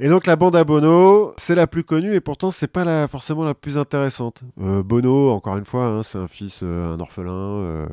[0.00, 3.44] Et donc la bande à Bono, c'est la plus connue et pourtant c'est pas forcément
[3.44, 4.42] la plus intéressante.
[4.58, 7.86] Euh, Bono, encore une fois, hein, c'est un fils, euh, un orphelin, euh,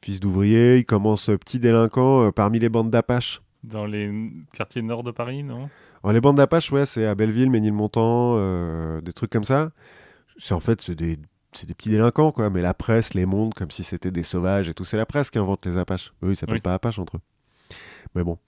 [0.00, 0.78] fils d'ouvrier.
[0.78, 3.42] Il commence petit délinquant parmi les bandes d'Apache.
[3.64, 4.12] Dans les
[4.54, 5.68] quartiers nord de Paris, non?
[6.10, 8.36] Les bandes d'Apache, ouais, c'est à Belleville, Ménilmontant,
[9.00, 9.70] des trucs comme ça.
[10.38, 11.18] C'est en fait c'est des,
[11.66, 12.50] des petits délinquants, quoi.
[12.50, 14.84] Mais la presse les montre comme si c'était des sauvages et tout.
[14.84, 16.12] C'est la presse qui invente les Apaches.
[16.24, 17.20] Eux, ils s'appellent pas Apache entre eux.
[18.14, 18.38] Mais bon.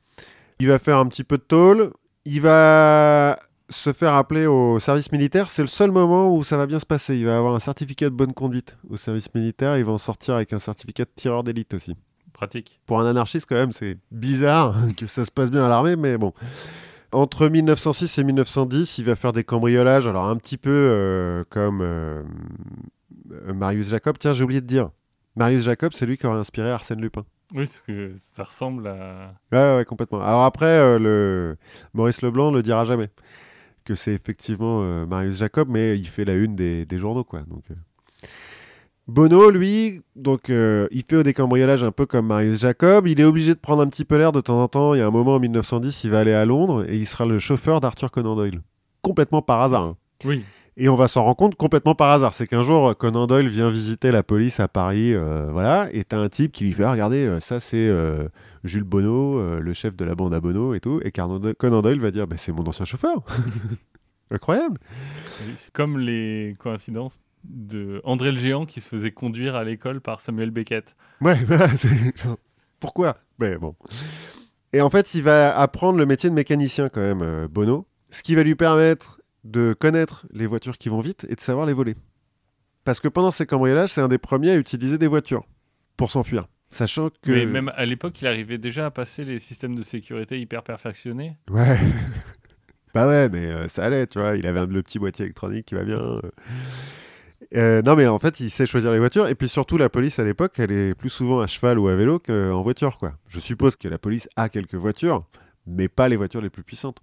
[0.58, 1.92] Il va faire un petit peu de tôle.
[2.24, 5.50] Il va se faire appeler au service militaire.
[5.50, 7.16] C'est le seul moment où ça va bien se passer.
[7.16, 9.76] Il va avoir un certificat de bonne conduite au service militaire.
[9.78, 11.96] Il va en sortir avec un certificat de tireur d'élite aussi.
[12.32, 12.80] Pratique.
[12.86, 16.18] Pour un anarchiste, quand même, c'est bizarre que ça se passe bien à l'armée, mais
[16.18, 16.32] bon.
[17.14, 21.80] Entre 1906 et 1910, il va faire des cambriolages, alors un petit peu euh, comme
[21.80, 22.24] euh,
[23.54, 24.16] Marius Jacob.
[24.18, 24.90] Tiens, j'ai oublié de dire.
[25.36, 27.24] Marius Jacob, c'est lui qui aurait inspiré Arsène Lupin.
[27.52, 29.32] Oui, parce que ça ressemble à.
[29.52, 30.22] Ouais, ouais, complètement.
[30.22, 31.56] Alors après, euh, le...
[31.92, 33.06] Maurice Leblanc ne le dira jamais
[33.84, 37.42] que c'est effectivement Marius Jacob, mais il fait la une des, journaux, quoi.
[37.42, 37.62] Donc.
[39.06, 43.06] Bono, lui, donc il fait des cambriolages un peu comme Marius Jacob.
[43.06, 44.94] Il est obligé de prendre un petit peu l'air de temps en temps.
[44.94, 47.26] Il y a un moment en 1910, il va aller à Londres et il sera
[47.26, 48.62] le chauffeur d'Arthur Conan Doyle.
[49.02, 49.82] Complètement par hasard.
[49.82, 49.96] Hein.
[50.24, 50.42] Oui.
[50.76, 52.34] Et on va s'en rendre compte complètement par hasard.
[52.34, 56.18] C'est qu'un jour, Conan Doyle vient visiter la police à Paris, euh, voilà, et t'as
[56.18, 58.28] un type qui lui fait ah, Regardez, euh, ça c'est euh,
[58.64, 61.00] Jules Bonneau, le chef de la bande à Bono et tout.
[61.04, 63.22] Et Conan Doyle va dire bah, C'est mon ancien chauffeur.
[64.30, 64.80] Incroyable.
[65.54, 70.20] C'est comme les coïncidences de André le Géant qui se faisait conduire à l'école par
[70.20, 70.96] Samuel Beckett.
[71.20, 71.68] Ouais, voilà.
[72.80, 73.16] Pourquoi?
[73.38, 73.74] Mais bon.
[74.72, 77.86] Et en fait, il va apprendre le métier de mécanicien quand même, Bono.
[78.10, 81.66] Ce qui va lui permettre de connaître les voitures qui vont vite et de savoir
[81.66, 81.94] les voler.
[82.84, 85.46] Parce que pendant ces cambriolages, c'est un des premiers à utiliser des voitures
[85.96, 86.46] pour s'enfuir.
[86.70, 87.30] Sachant que.
[87.30, 91.36] Mais même à l'époque, il arrivait déjà à passer les systèmes de sécurité hyper perfectionnés.
[91.48, 91.78] Ouais.
[92.94, 94.36] bah ouais, mais euh, ça allait, tu vois.
[94.36, 96.00] Il avait un, le petit boîtier électronique qui va bien.
[96.00, 96.18] Euh.
[97.54, 99.28] Euh, non, mais en fait, il sait choisir les voitures.
[99.28, 101.94] Et puis surtout, la police à l'époque, elle est plus souvent à cheval ou à
[101.94, 103.14] vélo qu'en voiture, quoi.
[103.28, 105.26] Je suppose que la police a quelques voitures,
[105.66, 107.00] mais pas les voitures les plus puissantes.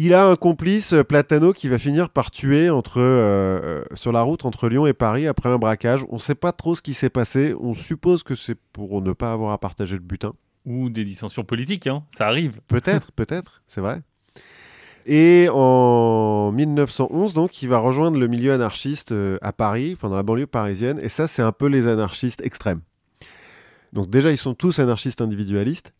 [0.00, 4.12] Il a un complice, euh, Platano, qui va finir par tuer entre, euh, euh, sur
[4.12, 6.04] la route entre Lyon et Paris après un braquage.
[6.08, 7.52] On ne sait pas trop ce qui s'est passé.
[7.58, 10.34] On suppose que c'est pour ne pas avoir à partager le butin.
[10.64, 12.04] Ou des dissensions politiques, hein.
[12.10, 12.60] ça arrive.
[12.68, 14.00] Peut-être, peut-être, c'est vrai.
[15.10, 20.22] Et en 1911, donc, il va rejoindre le milieu anarchiste à Paris, enfin dans la
[20.22, 21.00] banlieue parisienne.
[21.02, 22.82] Et ça, c'est un peu les anarchistes extrêmes.
[23.94, 25.94] Donc déjà, ils sont tous anarchistes individualistes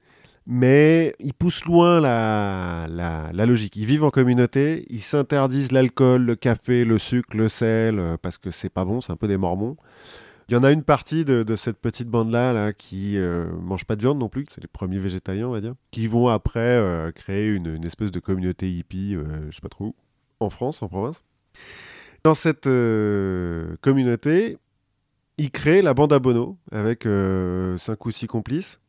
[0.51, 3.77] mais ils poussent loin la, la, logique.
[3.77, 8.39] Ils vivent en communauté, ils s'interdisent l'alcool, le café, le sucre, le sel, euh, parce
[8.39, 9.77] que c'est pas bon, c'est un peu des mormons.
[10.49, 13.97] Il y en a une partie de, cette petite bande-là là, qui euh, mange pas
[13.97, 17.13] de viande non plus, c'est les premiers végétaliens, on va dire, qui vont après euh,
[17.13, 19.95] créer une, espèce de communauté hippie, je sais pas trop où,
[20.41, 21.23] en France, en province.
[22.25, 22.69] Dans cette
[23.81, 24.59] communauté,
[25.37, 27.07] ils créent la bande à Bono avec
[27.79, 28.81] cinq ou six complices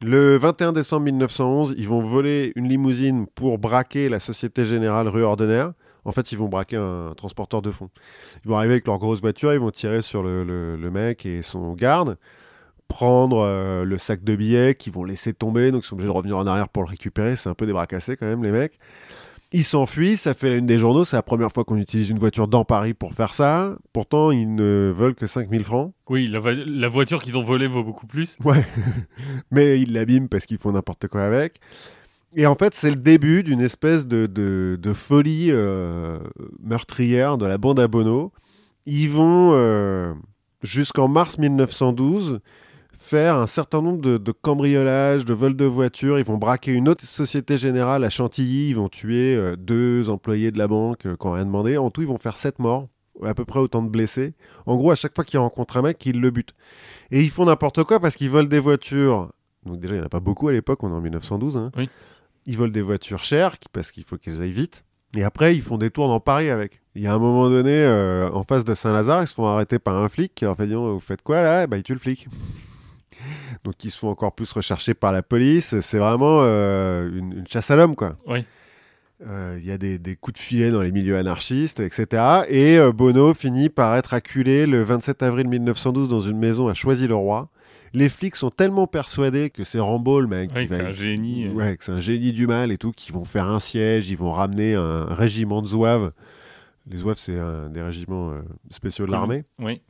[0.00, 5.24] le 21 décembre 1911, ils vont voler une limousine pour braquer la Société Générale rue
[5.24, 5.72] Ordinaire.
[6.08, 7.90] En fait, ils vont braquer un transporteur de fonds.
[8.42, 11.74] Ils vont arriver avec leur grosse voiture, ils vont tirer sur le, mec et son
[11.74, 12.16] garde,
[12.88, 16.16] prendre euh, le sac de billets qu'ils vont laisser tomber, donc ils sont obligés de
[16.16, 17.36] revenir en arrière pour le récupérer.
[17.36, 18.78] C'est un peu cassés quand même, les mecs.
[19.52, 22.18] Ils s'enfuient, ça fait la une des journaux, c'est la première fois qu'on utilise une
[22.18, 23.76] voiture dans Paris pour faire ça.
[23.92, 25.92] Pourtant, ils ne veulent que 5000 francs.
[26.08, 28.38] Oui, la, voiture qu'ils ont volée vaut beaucoup plus.
[28.44, 28.66] Ouais,
[29.50, 31.60] mais ils l'abîment parce qu'ils font n'importe quoi avec.
[32.36, 36.18] Et en fait, c'est le début d'une espèce de, folie euh,
[36.62, 38.32] meurtrière de la bande à Bono.
[38.86, 40.14] Ils vont, euh,
[40.62, 42.40] jusqu'en mars 1912,
[42.92, 46.18] faire un certain nombre de, cambriolages, de vols de voitures.
[46.18, 48.70] Ils vont braquer une autre société générale à Chantilly.
[48.70, 51.78] Ils vont tuer euh, deux employés de la banque qui n'ont rien demandé.
[51.78, 52.88] En tout, ils vont faire sept morts,
[53.24, 54.34] à peu près autant de blessés.
[54.66, 56.54] En gros, à chaque fois qu'ils rencontrent un mec, ils le butent.
[57.10, 59.30] Et ils font n'importe quoi parce qu'ils volent des voitures.
[59.64, 61.56] Donc déjà, il n'y en a pas beaucoup à l'époque, on est en 1912.
[61.56, 61.70] Hein.
[62.48, 64.82] Ils volent des voitures chères parce qu'il faut qu'elles aillent vite.
[65.14, 66.80] Et après, ils font des tours dans Paris avec.
[66.94, 69.78] Il y a un moment donné, euh, en face de Saint-Lazare, ils se font arrêter
[69.78, 71.66] par un flic qui leur fait dire Vous faites quoi là?
[71.66, 72.26] Bah, ils tuent le flic
[73.64, 75.78] donc ils se font encore plus recherchés par la police.
[75.80, 78.16] C'est vraiment euh, une, chasse à l'homme, quoi.
[78.26, 78.46] Oui.
[79.26, 82.44] Euh, il y a des, coups de filet dans les milieux anarchistes, etc.
[82.48, 87.50] Et Bono finit par être acculé le 27 avril 1912 dans une maison à Choisy-le-Roi.
[87.94, 90.50] Les flics sont tellement persuadés que c'est Rambo, le mec.
[90.54, 91.48] Oui, c'est un génie.
[91.48, 94.16] Ouais, que c'est un génie du mal et tout, qu'ils vont faire un siège, ils
[94.16, 96.12] vont ramener un régiment de zouaves.
[96.90, 98.32] Les zouaves, c'est un des régiments
[98.70, 99.44] spéciaux de l'armée.
[99.58, 99.80] Oui.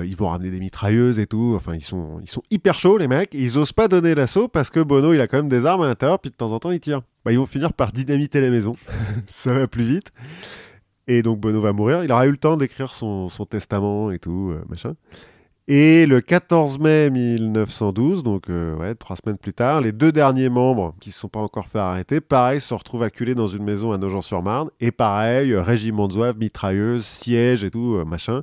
[0.00, 1.54] Euh, ils vont ramener des mitrailleuses et tout.
[1.56, 3.34] Enfin, ils sont, ils sont hyper chauds, les mecs.
[3.34, 5.82] Et ils osent pas donner l'assaut parce que Bono, il a quand même des armes
[5.82, 7.02] à l'intérieur, puis de temps en temps, il tire.
[7.24, 8.76] Bah, ils vont finir par dynamiter la maison.
[9.26, 10.12] Ça va plus vite.
[11.06, 12.04] Et donc, Bono va mourir.
[12.04, 14.94] Il aura eu le temps d'écrire son, son testament et tout, euh, machin.
[15.68, 20.48] Et le 14 mai 1912, donc euh, ouais, trois semaines plus tard, les deux derniers
[20.48, 23.62] membres qui ne se sont pas encore fait arrêter, pareil, se retrouvent acculés dans une
[23.62, 24.70] maison à Nogent-sur-Marne.
[24.80, 28.42] Et pareil, euh, régiment de zouaves, mitrailleuse, siège et tout, euh, machin.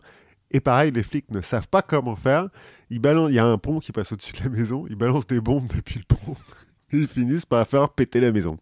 [0.51, 2.47] Et pareil, les flics ne savent pas comment faire.
[2.89, 4.85] Ils balancent, il y a un pont qui passe au-dessus de la maison.
[4.89, 6.33] Ils balancent des bombes depuis le pont.
[6.93, 8.57] Ils finissent par faire péter la maison.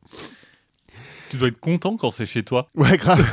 [1.29, 2.69] Tu dois être content quand c'est chez toi.
[2.75, 3.23] Ouais, grave.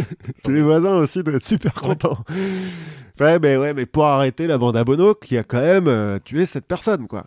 [0.48, 2.24] Les voisins aussi doivent être super contents.
[3.20, 6.18] Ouais, mais, ouais, mais pour arrêter la bande à Bono qui a quand même euh,
[6.24, 7.26] tué cette personne, quoi.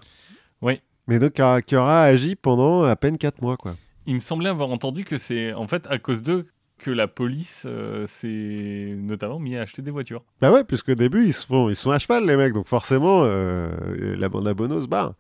[0.62, 0.82] Oui.
[1.08, 3.76] Mais donc, qui aura, qui aura agi pendant à peine 4 mois, quoi.
[4.06, 6.48] Il me semblait avoir entendu que c'est en fait à cause d'eux
[6.78, 10.24] que la police euh, s'est notamment mis à acheter des voitures.
[10.40, 12.68] Bah ouais, puisque au début, ils, se font, ils sont à cheval, les mecs, donc
[12.68, 13.70] forcément, euh,
[14.18, 15.14] la bande à Bono se barre.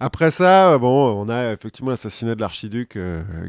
[0.00, 2.98] Après ça, bon, on a effectivement l'assassinat de l'archiduc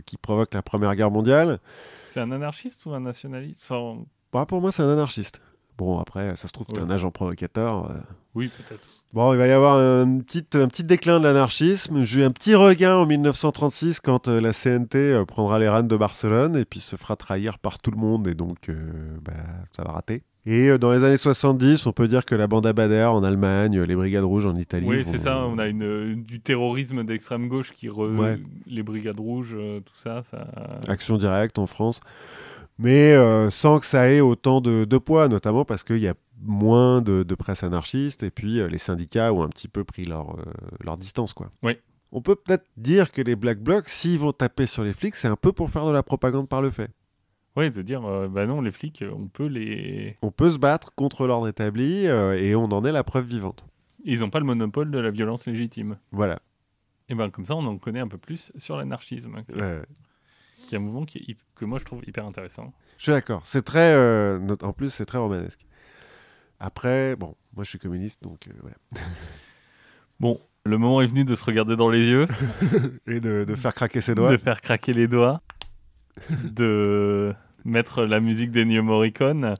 [0.05, 1.59] qui provoque la Première Guerre mondiale.
[2.05, 3.65] C'est un anarchiste ou un nationaliste?
[3.69, 4.01] Enfin,
[4.31, 5.41] Bah, pour moi, c'est un anarchiste.
[5.79, 7.89] Bon, après, ça se trouve, un agent provocateur.
[7.89, 7.95] euh.
[8.35, 8.81] Oui, peut-être.
[9.13, 12.03] Bon, il va y avoir un petit, un petit déclin de l'anarchisme.
[12.03, 15.87] J'ai eu un petit regain en 1936 quand euh, la CNT euh, prendra les rênes
[15.87, 18.75] de Barcelone et puis se fera trahir par tout le monde et donc euh,
[19.23, 19.31] bah,
[19.71, 20.21] ça va rater.
[20.45, 23.79] Et dans les années 70, on peut dire que la bande à Bader en Allemagne,
[23.81, 24.85] les Brigades Rouges en Italie.
[24.87, 25.39] Oui, vont- c'est ça.
[25.45, 27.99] On a une, du terrorisme d'extrême gauche qui re...
[28.17, 28.39] Ouais.
[28.67, 30.47] les brigades rouges, tout ça, ça.
[30.87, 31.99] Action directe en France.
[32.79, 36.15] Mais euh, sans que ça ait autant de, de poids, notamment parce qu'il y a
[36.41, 40.05] moins de, de presse anarchiste et puis euh, les syndicats ont un petit peu pris
[40.05, 40.43] leur, euh,
[40.79, 41.33] leur distance.
[41.33, 41.51] Quoi.
[41.61, 41.73] Oui.
[42.13, 45.27] On peut peut-être dire que les Black Blocs, s'ils vont taper sur les flics, c'est
[45.27, 46.89] un peu pour faire de la propagande par le fait.
[47.57, 50.15] Oui, de dire, euh, bah non, les flics, on peut les.
[50.21, 53.65] On peut se battre contre l'ordre établi euh, et on en est la preuve vivante.
[54.05, 55.97] Ils n'ont pas le monopole de la violence légitime.
[56.11, 56.39] Voilà.
[57.09, 59.83] Et ben comme ça, on en connaît un peu plus sur l'anarchisme, qui, Euh,
[60.67, 62.73] qui est un mouvement qui est que moi je trouve hyper intéressant.
[62.97, 63.41] je suis d'accord.
[63.43, 63.93] C'est très.
[63.93, 65.65] euh, en plus, c'est très romanesque.
[66.59, 68.75] Après, bon, moi je suis communiste, donc euh, voilà.
[70.19, 72.27] Bon, le moment est venu de se regarder dans les yeux,
[73.07, 74.31] Et de, de faire craquer ses doigts.
[74.31, 75.41] de faire craquer les doigts,
[76.43, 77.33] de
[77.65, 79.55] mettre la musique d'Ennio Morricone.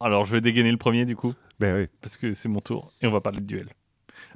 [0.00, 1.88] Alors je vais dégainer le premier du coup, Ben oui.
[2.00, 3.68] parce que c'est mon tour, et on va parler de duel.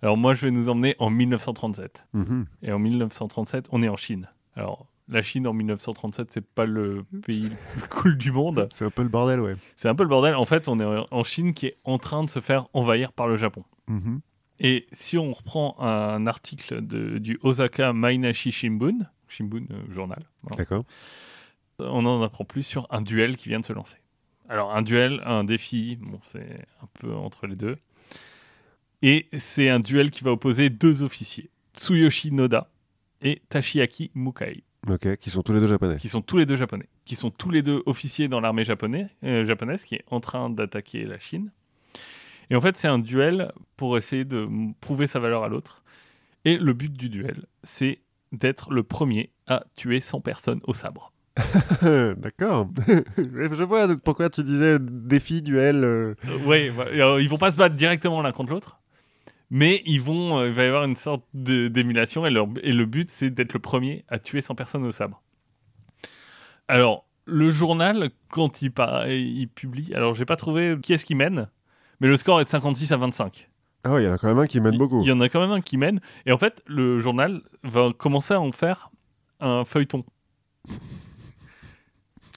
[0.03, 2.07] Alors moi je vais nous emmener en 1937.
[2.13, 2.47] Mhm.
[2.63, 4.29] Et en 1937, on est en Chine.
[4.55, 8.69] Alors la Chine en 1937, c'est pas le pays le plus cool du monde.
[8.73, 9.55] C'est un peu le bordel, ouais.
[9.77, 10.35] C'est un peu le bordel.
[10.35, 13.29] En fait, on est en Chine qui est en train de se faire envahir par
[13.29, 13.65] le Japon.
[13.89, 14.21] Mhm.
[14.61, 18.99] Et si on reprend un article de- du Osaka Mainashi Shimbun,
[19.29, 20.23] Shimbun euh, journal,
[20.57, 20.85] D'accord.
[21.79, 23.97] on en apprend plus sur un duel qui vient de se lancer.
[24.49, 27.77] Alors un duel, un défi, bon c'est un peu entre les deux.
[29.03, 32.71] Et c'est un duel qui va opposer deux officiers, Tsuyoshi Noda
[33.21, 35.97] et Tashiaki Mukai, Ok, qui sont tous les deux japonais.
[35.97, 39.07] qui sont tous les deux japonais, qui sont tous les deux officiers dans l'armée japonais,
[39.23, 41.53] euh, japonaise qui est en train d'attaquer la Chine.
[42.51, 44.49] Et en fait, c'est un duel pour essayer de
[44.81, 45.83] prouver sa valeur à l'autre.
[46.45, 48.01] Et le but du duel, c'est
[48.33, 51.13] d'être le premier à tuer 100 personnes au sabre.
[51.83, 52.69] D'accord.
[53.17, 55.85] Je vois pourquoi tu disais défi, duel.
[55.85, 56.15] euh.
[56.29, 56.91] Euh, ouais, voilà.
[56.93, 58.81] Alors, ils vont pas se battre directement l'un contre l'autre,
[59.55, 62.87] mais ils vont, euh, il va y avoir une sorte d'émulation et, leur- et le
[62.87, 65.23] but c'est d'être le premier à tuer 100 personnes au sabre.
[66.69, 68.73] Alors, le journal, quand il,
[69.09, 71.49] il publie, alors j'ai pas trouvé qui est-ce qui mène,
[72.01, 73.49] mais le score est de 56 à 25.
[73.85, 75.03] Ah ouais, il y en a quand même un qui mène beaucoup.
[75.03, 77.93] Il y en a quand même un qui mène, et en fait, le journal va
[77.97, 78.91] commencer à en faire
[79.41, 80.05] un feuilleton.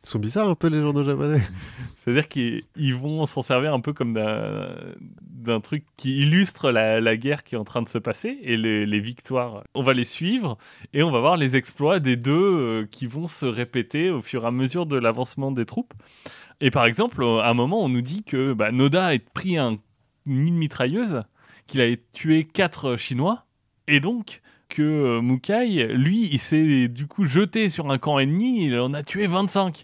[0.05, 1.41] Ils sont bizarres un peu les journaux japonais.
[1.97, 7.43] C'est-à-dire qu'ils ils vont s'en servir un peu comme d'un truc qui illustre la, guerre
[7.43, 9.63] qui est en train de se passer et les, victoires.
[9.73, 10.59] On va les suivre
[10.93, 14.43] et on va voir les exploits des deux euh, qui vont se répéter au fur
[14.43, 15.95] et à mesure de l'avancement des troupes.
[16.61, 19.77] Et par exemple, à un moment, on nous dit que bah, Noda a pris un,
[20.27, 21.23] une mitrailleuse,
[21.65, 23.47] qu'il a tué quatre Chinois,
[23.87, 28.65] et donc que euh, Mukai, lui, il s'est du coup jeté sur un camp ennemi,
[28.65, 29.83] il en a tué 25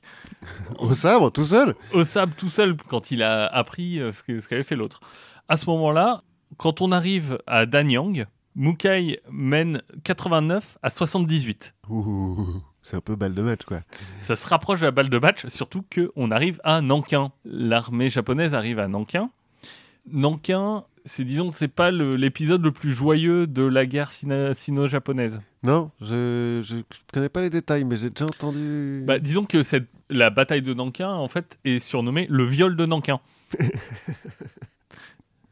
[0.79, 4.63] Au sabre, tout seul au sable tout seul quand il a appris euh, ce qu'avait
[4.63, 4.99] fait l'autre.
[5.47, 6.23] À ce moment-là,
[6.57, 8.25] quand on arrive à Danyang,
[8.55, 11.73] Mukai mène 89 à 78.
[11.89, 13.81] Ouh, C'est un peu balle de match, quoi.
[14.21, 17.31] Ça se rapproche de la balle de match, surtout qu'on arrive à Nankin.
[17.45, 19.29] L'armée japonaise arrive à Nankin.
[20.11, 25.41] Nankin, c'est disons, c'est pas l'épisode le plus joyeux de la guerre sino- sino-japonaise.
[25.63, 26.75] Non, je, je
[27.13, 29.03] connais pas les détails, mais j'ai déjà entendu.
[29.05, 32.85] Bah, disons que cette, la bataille de Nankin, en fait, est surnommée le viol de
[32.85, 33.19] Nankin.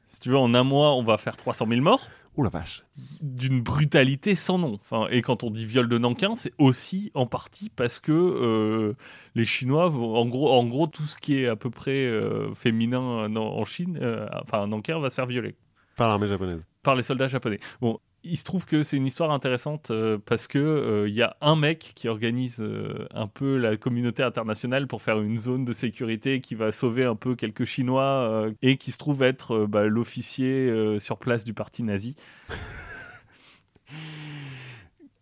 [0.08, 2.10] Si tu veux, en un mois, on va faire 300 000 morts
[2.40, 2.84] Ouh la vache.
[3.22, 4.74] d'une brutalité sans nom.
[4.82, 8.94] Enfin, et quand on dit viol de Nankin, c'est aussi en partie parce que euh,
[9.36, 12.54] les Chinois, vont- en gros, en gros, tout ce qui est à peu près euh,
[12.56, 15.56] féminin en, en Chine, euh, enfin Nankin, va se faire violer
[15.98, 16.62] Par l'armée japonaise.
[16.82, 17.60] par les soldats japonais.
[17.82, 21.22] Bon, il se trouve que c'est une histoire intéressante euh, parce que euh, il y
[21.22, 25.66] a un mec qui organise euh, un peu la communauté internationale pour faire une zone
[25.66, 29.88] de sécurité qui va sauver un peu quelques Chinois et qui se trouve être bah,
[29.88, 32.16] l'officier sur place du parti nazi.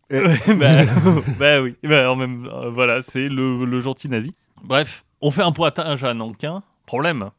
[0.09, 0.19] Bah,
[1.37, 4.33] bah oui, bah, en même, voilà, c'est le, le gentil nazi.
[4.63, 6.63] Bref, on fait un pointage à Nankin.
[6.85, 7.31] Problème.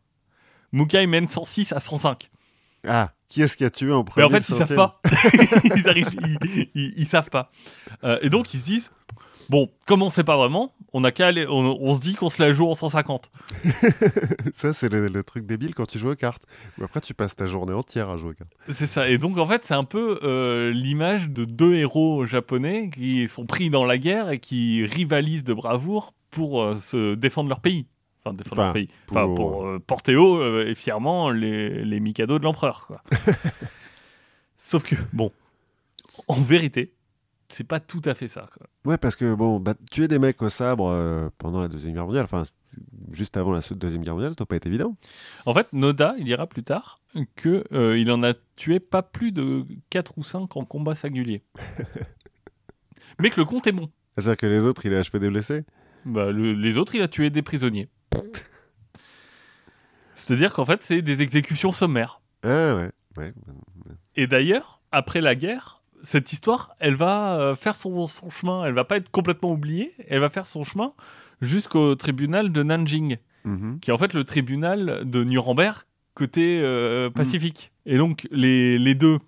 [0.73, 2.31] Mukai mène 106 à 105.
[2.87, 5.01] Ah, qui est-ce qui a tué en Mais premier en fait, ils savent pas.
[5.77, 6.09] ils, arrivent,
[6.45, 7.51] ils, ils- ils savent pas.
[8.05, 8.91] Euh, et donc, ils se disent
[9.51, 11.47] bon, comme on sait pas vraiment, on a qu'à aller.
[11.47, 13.31] On, on se dit qu'on se la joue en 150.
[14.53, 16.43] Ça, c'est le, le truc débile quand tu joues aux cartes.
[16.79, 18.53] Ou après, tu passes ta journée entière à jouer aux cartes.
[18.73, 19.09] C'est ça.
[19.09, 23.47] Et donc, en fait, c'est un peu euh, l'image de deux héros japonais qui sont
[23.47, 27.87] pris dans la guerre et qui rivalisent de bravoure pour euh, se défendre leur pays.
[28.29, 28.89] Enfin, défendre Enfin, leur pays.
[29.07, 32.89] pour- Enfin, pour euh, porter haut euh, et fièrement les, les Mikado de l'empereur.
[34.57, 35.31] Sauf que, bon,
[36.27, 36.95] en vérité,
[37.49, 38.47] c'est pas tout à fait ça.
[38.57, 38.67] quoi.
[38.85, 42.07] Ouais, parce que bon, bah, tuer des mecs au sabre euh, pendant la Deuxième Guerre
[42.07, 42.43] mondiale, enfin,
[43.13, 44.95] juste avant la Deuxième Guerre mondiale, ça doit pas être évident.
[45.47, 47.01] En fait, Noda, il dira plus tard
[47.37, 51.43] que euh, il en a tué pas plus de 4 ou 5 en combat singulier.
[53.21, 53.91] Mais que le compte est bon.
[54.17, 55.65] C'est-à-dire que les autres, il a achevé des blessés
[56.05, 57.89] Bah, le- les autres, il a tué des prisonniers.
[60.15, 62.21] C'est-à-dire qu'en fait, c'est des exécutions sommaires.
[62.43, 63.33] Ah ouais, ouais.
[64.17, 68.65] Et d'ailleurs, après la guerre, cette histoire, elle va euh, faire son, son chemin.
[68.65, 69.93] Elle va pas être complètement oubliée.
[70.09, 70.93] Elle va faire son chemin
[71.41, 73.79] jusqu'au tribunal de Nanjing, Mhm.
[73.81, 75.79] qui est en fait le tribunal de Nuremberg
[76.15, 77.71] côté euh, Pacifique.
[77.87, 79.19] Et donc, les, les deux,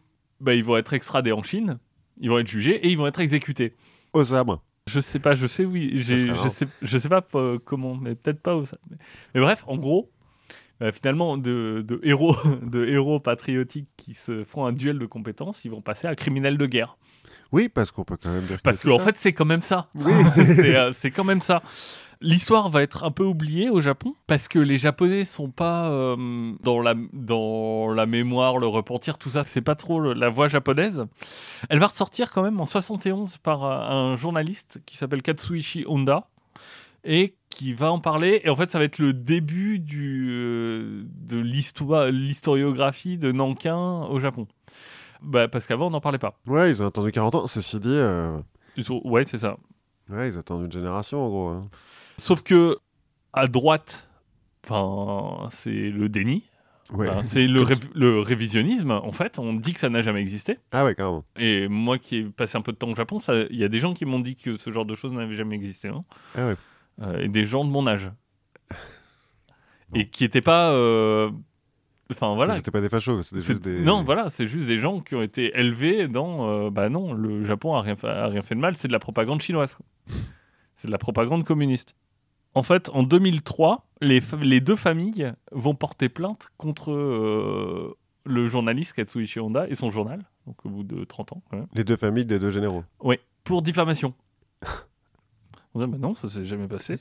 [0.40, 1.78] bah, ils vont être extradés en Chine,
[2.20, 3.76] ils vont être jugés et ils vont être exécutés.
[4.12, 4.62] Au sabre.
[4.88, 6.16] Je sais pas, je sais oui, je
[6.48, 8.76] sais, je sais pas euh, comment, mais peut-être pas où ça.
[8.90, 8.96] Mais,
[9.34, 10.10] mais bref, en gros,
[10.82, 15.64] euh, finalement, de, de héros, de héros patriotiques qui se font un duel de compétences,
[15.64, 16.96] ils vont passer à criminels de guerre.
[17.52, 19.62] Oui, parce qu'on peut quand même dire que Parce c'est qu'en fait, c'est quand même
[19.62, 19.88] ça.
[19.94, 21.62] Oui, c'est euh, c'est quand même ça.
[22.22, 26.52] L'histoire va être un peu oubliée au Japon parce que les Japonais sont pas euh,
[26.62, 30.46] dans, la, dans la mémoire, le repentir, tout ça, c'est pas trop le- la voix
[30.48, 31.06] japonaise.
[31.70, 36.28] Elle va ressortir quand même en 71 par euh, un journaliste qui s'appelle Katsuichi Honda
[37.04, 38.42] et qui va en parler.
[38.44, 44.20] Et en fait, ça va être le début du, euh, de l'historiographie de Nankin au
[44.20, 44.46] Japon.
[45.22, 46.38] Bah, parce qu'avant, on n'en parlait pas.
[46.46, 47.46] Ouais, ils ont attendu 40 ans.
[47.46, 48.38] Ceci dit, euh,
[48.76, 49.56] Ils Ouais, c'est ça.
[50.10, 51.48] ouais, ils attendent une génération en gros.
[51.48, 51.68] hein.
[52.20, 52.76] Sauf que
[53.32, 54.08] à droite,
[55.50, 56.44] c'est le déni,
[56.92, 57.08] Ouais.
[57.08, 58.90] Enfin, c'est le, ré- le révisionnisme.
[58.90, 60.58] En fait, on dit que ça n'a jamais existé.
[60.72, 61.24] Ah ouais, carrément.
[61.38, 63.18] Et moi, qui ai passé un peu de temps au Japon,
[63.50, 65.54] il y a des gens qui m'ont dit que ce genre de choses n'avait jamais
[65.54, 66.04] existé, hein.
[66.34, 66.56] Ah ouais.
[67.02, 68.10] Euh, et des gens de mon âge,
[69.94, 71.30] et qui n'étaient pas, euh,
[72.12, 72.56] enfin voilà.
[72.56, 73.80] C'était pas des fachos, des.
[73.82, 76.48] Non, voilà, c'est juste des gens qui ont été élevés dans.
[76.50, 78.92] euh, bah non, le Japon a rien, fait, a rien fait de mal, c'est de
[78.92, 79.78] la propagande chinoise.
[80.76, 81.94] c'est de la propagande communiste.
[82.54, 89.38] En fait, en 2003, les, deux familles vont porter plainte contre euh, le journaliste Katsuichi
[89.40, 92.38] Honda et son journal, donc au bout de 30 ans, ouais, Les deux familles des
[92.38, 92.84] deux généraux.
[93.00, 94.14] Ouais, pour diffamation.
[95.74, 96.98] On dit, bah non, ça s'est jamais passé.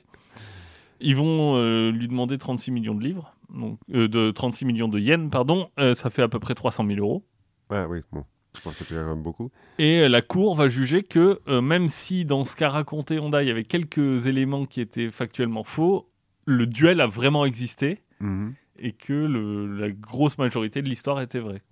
[1.00, 5.00] Ils vont euh, lui demander 36 millions de livres, donc, euh, de 36 millions de
[5.00, 7.24] yens, pardon, ça fait à peu près 300 000 euros.
[7.70, 8.24] Ouais, oui, bon.
[8.56, 9.50] Je pense que c'est quand même beaucoup.
[9.78, 13.42] Et euh, la cour va juger que euh, même si dans ce qu'a raconté Honda,
[13.42, 16.10] il y avait quelques éléments qui étaient factuellement faux,
[16.46, 18.54] le duel a vraiment existé Mhm.
[18.78, 21.62] et que le- la grosse majorité de l'histoire était vraie.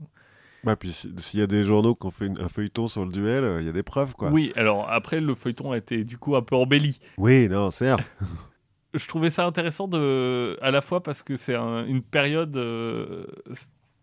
[0.65, 3.05] Bah, puis si- s'il y a des journaux qui ont fait une- un feuilleton sur
[3.05, 4.31] le duel, euh, il y a des preuves, quoi.
[4.31, 6.99] Oui, alors après, le feuilleton a été du coup un peu embelli.
[7.17, 8.11] Oui, non, certes.
[8.95, 12.57] Je trouvais ça intéressant de, à la fois parce que c'est un- une période.
[12.57, 13.25] euh,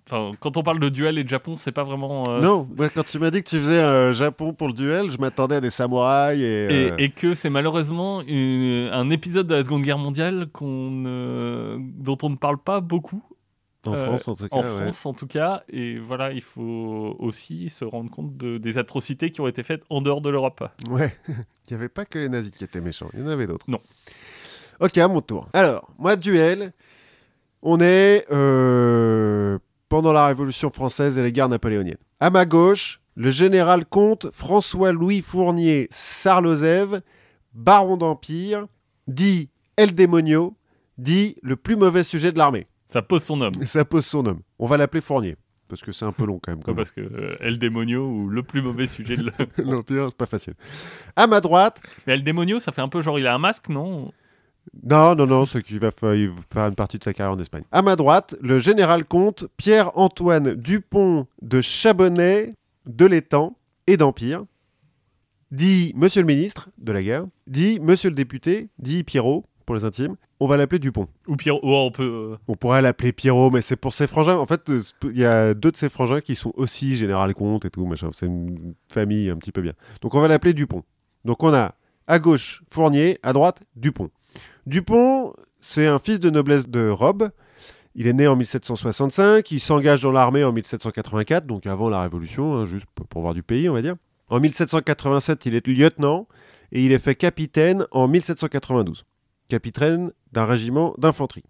[0.07, 2.30] Enfin, quand on parle de duel et de Japon, c'est pas vraiment.
[2.30, 5.10] euh, non, ouais, quand tu m'as dit que tu faisais un Japon pour le duel,
[5.10, 6.44] je m'attendais à des samouraïs et.
[6.44, 11.80] Et, euh, et que c'est malheureusement une- un épisode de la Seconde Guerre mondiale qu'on
[11.80, 13.23] dont on ne parle pas beaucoup,
[13.88, 14.56] En euh, France, en tout cas.
[14.56, 14.69] en ouais.
[14.84, 15.64] France en tout cas.
[15.69, 19.84] Et voilà, il faut aussi se rendre compte de- des atrocités qui ont été faites
[19.90, 20.64] en dehors de l'Europe.
[20.90, 21.36] Ouais, il
[21.72, 23.65] n'y avait pas que les nazis qui étaient méchants, il y en avait d'autres.
[23.68, 23.80] Non.
[24.80, 25.49] Ok, à mon tour.
[25.53, 26.73] Alors, moi, duel,
[27.64, 29.57] on est euh,
[29.95, 31.95] pendant la Révolution française et les guerres napoléoniennes.
[32.19, 36.99] À ma gauche, le général comte François-Louis Fournier Sarlozev,
[37.53, 38.67] baron d'Empire,
[39.07, 40.57] dit El Demonio,
[40.97, 42.67] dit le plus mauvais sujet de l'armée.
[42.89, 43.53] Ça pose son homme.
[43.63, 44.38] Ça pose son nom.
[44.59, 45.38] On va l'appeler Fournier.
[45.69, 46.61] parce que c'est un peu long quand même.
[46.67, 49.23] Ouais, parce que euh, El Demonio, ou le plus mauvais sujet de
[49.57, 50.55] le- l'Empire, c'est pas facile.
[51.15, 53.69] À ma droite, Mais El Demonio, ça fait un peu genre, il a un masque,
[53.69, 54.11] non?
[54.84, 57.64] Non, non, non, c'est qu'il va faire une partie de sa carrière en Espagne.
[57.72, 62.54] À ma droite, le général comte Pierre-Antoine Dupont de Chabonnet,
[62.86, 63.56] de l'Étang
[63.88, 64.44] et d'Empire,
[65.52, 69.84] dit Monsieur le ministre de la guerre, dit Monsieur le député, dit Pierrot pour les
[69.84, 70.16] intimes.
[70.40, 71.08] On va l'appeler Dupont.
[71.28, 72.34] Ou pire, oh, on peut.
[72.34, 74.36] euh, On pourrait l'appeler Pierrot, mais c'est pour ses frangins.
[74.36, 77.64] En fait, euh, il y a deux de ses frangins qui sont aussi général comte
[77.66, 78.10] et tout, machin.
[78.14, 79.74] C'est une famille un petit peu bien.
[80.02, 80.84] Donc on va l'appeler Dupont.
[81.24, 81.74] Donc on a
[82.08, 84.10] à gauche Fournier, à droite Dupont.
[84.66, 87.30] Dupont, c'est un fils de noblesse de Robe.
[87.94, 92.54] Il est né en 1765, il s'engage dans l'armée en 1784, donc avant la Révolution,
[92.54, 93.96] hein, juste pour voir du pays, on va dire.
[94.28, 96.28] En 1787, il est lieutenant
[96.72, 99.06] et il est fait capitaine en 1792.
[99.48, 101.44] Capitaine d'un régiment d'infanterie.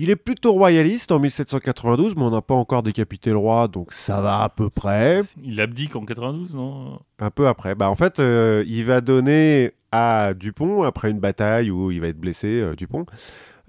[0.00, 3.92] Il est plutôt royaliste en 1792, mais on n'a pas encore décapité le roi, donc
[3.92, 5.22] ça va à peu près.
[5.42, 7.00] Il abdique en 92, non?
[7.18, 7.74] Un peu après.
[7.74, 12.06] Bah, en fait, euh, il va donner à Dupont, après une bataille où il va
[12.06, 13.06] être blessé, euh, Dupont,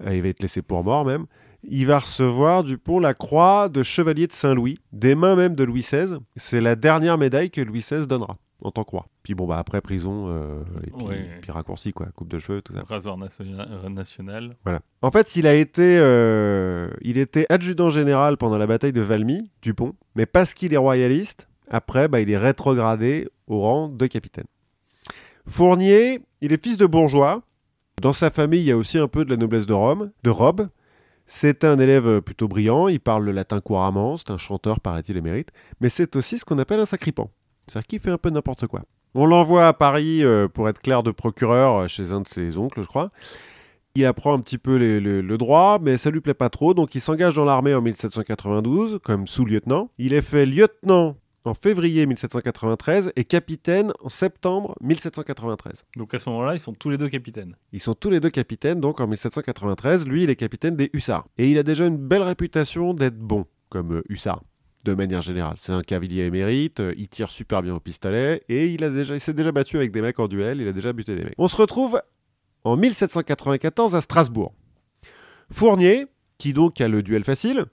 [0.06, 1.26] euh, il va être laissé pour mort même,
[1.64, 5.80] il va recevoir, Dupont, la croix de chevalier de Saint-Louis, des mains même de Louis
[5.80, 6.18] XVI.
[6.36, 9.06] C'est la dernière médaille que Louis XVI donnera en tant que roi.
[9.22, 11.38] Puis bon, bah après prison, euh, et puis, Ouais.
[11.40, 12.82] puis raccourci, quoi, coupe de cheveux, tout ça.
[12.88, 14.50] Rasoir national.
[14.50, 14.54] euh.
[14.64, 14.80] Voilà.
[15.02, 19.50] En fait, il a été, euh, il était adjudant général pendant la bataille de Valmy,
[19.62, 24.46] Dupont, mais parce qu'il est royaliste, après, bah, il est rétrogradé au rang de capitaine.
[25.46, 27.42] Fournier, il est fils de bourgeois.
[28.02, 30.30] Dans sa famille, il y a aussi un peu de la noblesse de Rome, de
[30.30, 30.68] robe.
[31.26, 35.50] C'est un élève plutôt brillant, il parle le latin couramment, c'est un chanteur, paraît-il, émérite,
[35.80, 37.30] mais c'est aussi ce qu'on appelle un sacripant.
[37.70, 38.82] C'est-à-dire qu'il fait un peu n'importe quoi.
[39.14, 42.56] On l'envoie à Paris euh, pour être clerc de procureur euh, chez un de ses
[42.56, 43.10] oncles, je crois.
[43.94, 46.74] Il apprend un petit peu les- le, le droit, mais ça lui plaît pas trop,
[46.74, 49.90] donc il s'engage dans l'armée en 1792 comme sous-lieutenant.
[49.98, 55.86] Il est fait lieutenant en février 1793 et capitaine en septembre 1793.
[55.96, 57.56] Donc à ce moment-là, ils sont tous les deux capitaines.
[57.72, 61.26] Ils sont tous les deux capitaines, donc en 1793, lui, il est capitaine des hussards.
[61.38, 64.42] Et il a déjà une belle réputation d'être bon comme euh, hussard,
[64.84, 65.56] de manière générale.
[65.58, 69.14] C'est un cavalier émérite, euh, il tire super bien au pistolet, et il, a déjà,
[69.14, 71.34] il s'est déjà battu avec des mecs en duel, il a déjà buté des mecs.
[71.38, 72.00] On se retrouve
[72.64, 74.54] en 1794 à Strasbourg.
[75.50, 76.06] Fournier,
[76.38, 77.66] qui donc a le duel facile,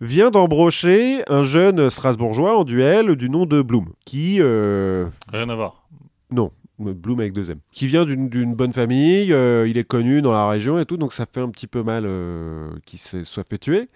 [0.00, 5.54] vient d'embrocher un jeune Strasbourgeois en duel du nom de Blum, qui euh, Rien à
[5.54, 5.86] voir.
[6.30, 7.58] non, Bloom avec deux M.
[7.72, 11.12] Qui vient d'une bonne famille, euh, il est connu dans la région et tout, donc
[11.12, 13.88] ça fait un petit peu mal euh, qu'il soit fait tuer.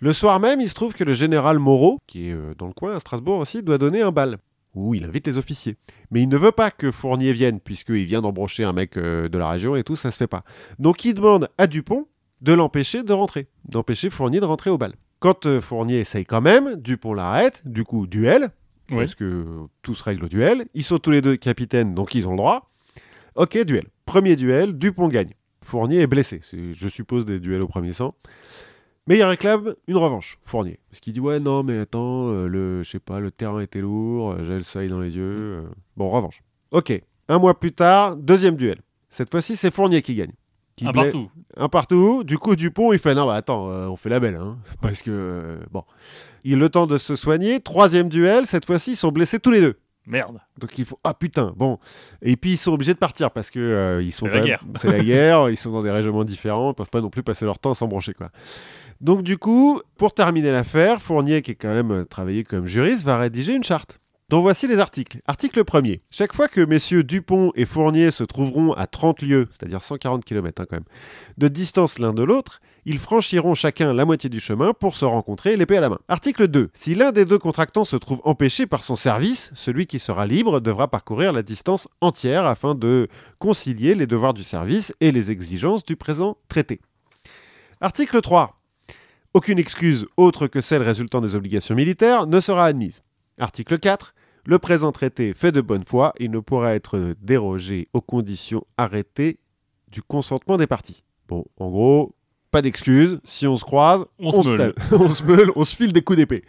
[0.00, 2.72] Le soir même, il se trouve que le général Moreau, qui est euh, dans le
[2.72, 4.38] coin à Strasbourg aussi, doit donner un bal.
[4.76, 5.74] Où il invite les officiers.
[6.12, 9.50] Mais il ne veut pas que Fournier vienne, puisqu'il vient d'embrocher un mec de la
[9.50, 10.44] région et tout, ça se fait pas.
[10.78, 12.06] Donc il demande à Dupont
[12.40, 14.92] de l'empêcher de rentrer, d'empêcher Fournier de rentrer au bal.
[15.18, 18.52] Quand Fournier essaye quand même, Dupont l'arrête, du coup, duel,
[18.90, 18.98] Oui.
[18.98, 19.44] parce que
[19.82, 20.66] tout se règle au duel.
[20.74, 22.70] Ils sont tous les deux capitaines, donc ils ont le droit.
[23.36, 23.84] Ok, duel.
[24.06, 25.30] Premier duel, Dupont gagne.
[25.62, 26.40] Fournier est blessé.
[26.42, 28.14] C'est, je suppose, des duels au premier sang.
[29.06, 30.78] Mais il réclame une revanche, Fournier.
[30.90, 33.80] Parce qu'il dit Ouais, non, mais attends, euh, le, je sais pas, le terrain était
[33.80, 35.22] lourd, euh, j'avais le soleil dans les yeux.
[35.24, 35.62] euh.
[35.96, 36.42] Bon, revanche.
[36.70, 37.00] Ok.
[37.28, 38.78] Un mois plus tard, deuxième duel.
[39.08, 40.32] Cette fois-ci, c'est Fournier qui gagne.
[40.76, 41.30] Qui Un bla- partout.
[41.56, 42.24] un partout.
[42.24, 45.02] Du coup, Dupont, il fait non, bah attends, euh, on fait la belle, hein, parce
[45.02, 45.84] que bon,
[46.44, 47.60] il a le temps de se soigner.
[47.60, 49.78] Troisième duel, cette fois-ci, ils sont blessés tous les deux.
[50.06, 50.40] Merde.
[50.58, 51.78] Donc il faut ah putain bon
[52.22, 54.64] et puis ils sont obligés de partir parce que euh, ils sont C'est la guerre.
[54.76, 57.44] c'est la guerre ils sont dans des régiments différents ils peuvent pas non plus passer
[57.44, 58.30] leur temps à s'embrancher quoi
[59.02, 63.04] donc du coup pour terminer l'affaire Fournier qui est quand même euh, travaillé comme juriste
[63.04, 64.00] va rédiger une charte
[64.30, 65.18] dont voici les articles.
[65.26, 66.00] Article 1er.
[66.08, 70.62] Chaque fois que messieurs Dupont et Fournier se trouveront à 30 lieues, c'est-à-dire 140 km
[70.62, 70.84] hein, quand même,
[71.36, 75.56] de distance l'un de l'autre, ils franchiront chacun la moitié du chemin pour se rencontrer
[75.56, 75.98] l'épée à la main.
[76.08, 76.70] Article 2.
[76.72, 80.60] Si l'un des deux contractants se trouve empêché par son service, celui qui sera libre
[80.60, 83.08] devra parcourir la distance entière afin de
[83.38, 86.80] concilier les devoirs du service et les exigences du présent traité.
[87.80, 88.60] Article 3.
[89.32, 93.02] Aucune excuse autre que celle résultant des obligations militaires ne sera admise.
[93.38, 94.14] Article 4.
[94.44, 99.38] Le présent traité fait de bonne foi, il ne pourra être dérogé aux conditions arrêtées
[99.88, 101.04] du consentement des parties.
[101.28, 102.14] Bon, en gros,
[102.50, 103.20] pas d'excuses.
[103.24, 104.74] Si on se croise, On se meule.
[104.92, 106.44] on se meule, on se file des coups d'épée.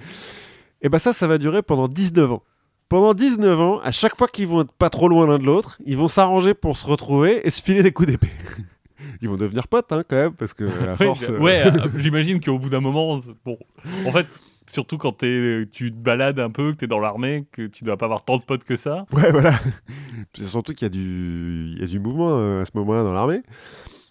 [0.81, 2.43] Et ben ça, ça va durer pendant 19 ans.
[2.89, 5.77] Pendant 19 ans, à chaque fois qu'ils vont être pas trop loin l'un de l'autre,
[5.85, 8.27] ils vont s'arranger pour se retrouver et se filer des coups d'épée.
[9.23, 11.29] Ils vont devenir potes, hein, quand même, parce que à Ouais, force.
[11.29, 13.57] euh, ouais, euh, j'imagine qu'au bout d'un moment, bon,
[14.05, 14.27] en fait,
[14.67, 17.97] surtout quand t'es- tu te balades un peu, que t'es dans l'armée, que tu dois
[17.97, 19.05] pas avoir tant de potes que ça.
[19.13, 19.59] Ouais, voilà.
[20.35, 21.69] C'est surtout qu'il y, a du...
[21.73, 23.41] il y a du mouvement euh, à ce moment-là dans l'armée.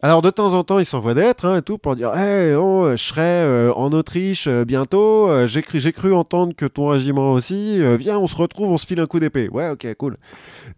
[0.02, 2.88] Alors de temps en temps, il s'envoie d'être hein, et tout pour dire hey, oh,
[2.92, 5.28] je serai euh, en Autriche euh, bientôt.
[5.28, 7.76] euh, j'ai cru, j'ai cru entendre que ton régiment aussi.
[7.82, 9.50] euh, viens, on se retrouve, on se file un coup d'épée.
[9.50, 10.16] Ouais, ok, cool.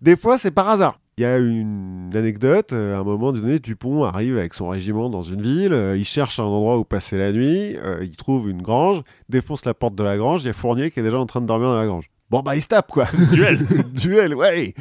[0.01, 0.99] Des fois, c'est par hasard.
[1.19, 2.73] Il y a une anecdote.
[2.73, 5.73] euh, à un moment donné, Dupont arrive avec son régiment dans une ville.
[5.73, 7.77] euh, il cherche un endroit où passer la nuit.
[7.77, 10.43] euh, il trouve une grange, défonce la porte de la grange.
[10.43, 12.11] Il y a Fournier qui est déjà en train de dormir dans la grange.
[12.29, 13.07] Bon bah, il se tape quoi.
[13.31, 13.61] Duel.
[13.93, 14.75] Duel, ouais.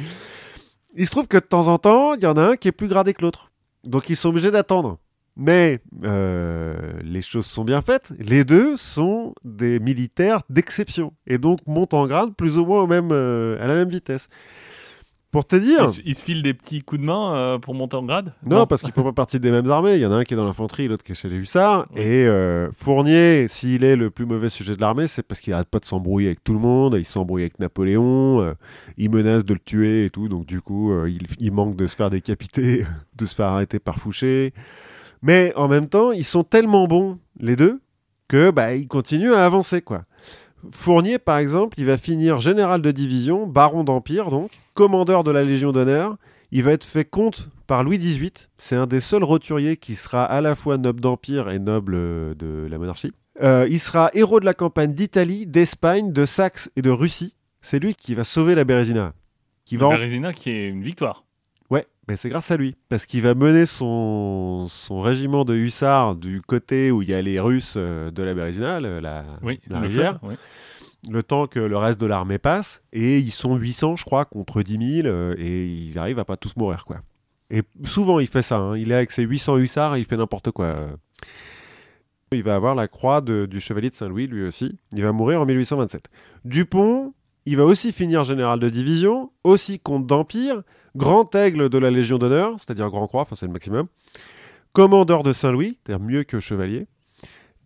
[0.96, 2.72] Il se trouve que de temps en temps, il y en a un qui est
[2.72, 3.51] plus gradé que l'autre.
[3.84, 4.98] Donc ils sont obligés d'attendre.
[5.36, 8.12] Mais euh, les choses sont bien faites.
[8.18, 11.14] Les deux sont des militaires d'exception.
[11.26, 14.28] Et donc montent en grade plus ou moins euh, à la même vitesse.
[15.32, 15.80] Pour te dire...
[15.84, 18.32] Il, se- il se file des petits coups de main euh, pour monter en grade
[18.46, 19.94] Non, parce qu'ils ne font pas partie des mêmes armées.
[19.94, 21.86] Il y en a un qui est dans l'infanterie, l'autre qui est chez les hussards.
[21.96, 25.68] Et euh, Fournier, s'il est le plus mauvais sujet de l'armée, c'est parce qu'il arrête
[25.68, 26.96] pas de s'embrouiller avec tout le monde.
[26.98, 28.40] Il s'embrouille avec Napoléon.
[28.42, 28.52] euh,
[28.98, 30.28] il menace de le tuer et tout.
[30.28, 32.84] Donc du coup, il, il manque de se faire décapiter,
[33.16, 34.52] de se faire arrêter par Fouché.
[35.22, 37.80] Mais en même temps, ils sont tellement bons, les deux,
[38.28, 40.02] que bah, ils continuent à avancer, quoi.
[40.70, 45.42] Fournier, par exemple, il va finir général de division, baron d'Empire, donc, commandeur de la
[45.42, 46.16] Légion d'honneur.
[46.52, 48.30] Il va être fait comte par Louis XVIII.
[48.56, 52.34] C'est un des seuls roturiers qui sera à la fois noble d'Empire et noble euh,
[52.34, 53.12] de la monarchie.
[53.42, 57.34] Euh, il sera héros de la campagne d'Italie, d'Espagne, de Saxe et de Russie.
[57.62, 59.14] C'est lui qui va sauver la Bérésina.
[59.64, 61.24] Qui va en- Bérésina qui est une victoire.
[62.08, 62.74] Mais c'est grâce à lui.
[62.88, 67.22] Parce qu'il va mener son, son régiment de hussards du côté où il y a
[67.22, 70.34] les Russes euh, de la Bérésina, le- la, Oui, la le rivière, oui.
[71.10, 72.82] le temps que le reste de l'armée passe.
[72.92, 75.06] Et ils sont 800, je crois, contre 10 000.
[75.08, 77.02] euh, et ils arrivent à pas tous mourir, quoi.
[77.50, 78.56] Et souvent, il fait ça.
[78.56, 78.76] hein.
[78.76, 80.66] Il est avec ses 800 hussards et il fait n'importe quoi.
[80.66, 80.88] euh.
[82.32, 84.78] Il va avoir la croix de- du chevalier de Saint-Louis, lui aussi.
[84.94, 86.06] Il va mourir en 1827.
[86.46, 87.12] Dupont,
[87.44, 90.62] il va aussi finir général de division, aussi comte d'Empire,
[90.96, 93.86] grand aigle de la Légion d'honneur, c'est-à-dire grand croix, enfin c'est le maximum,
[94.72, 96.86] commandeur de Saint-Louis, c'est-à-dire mieux que chevalier,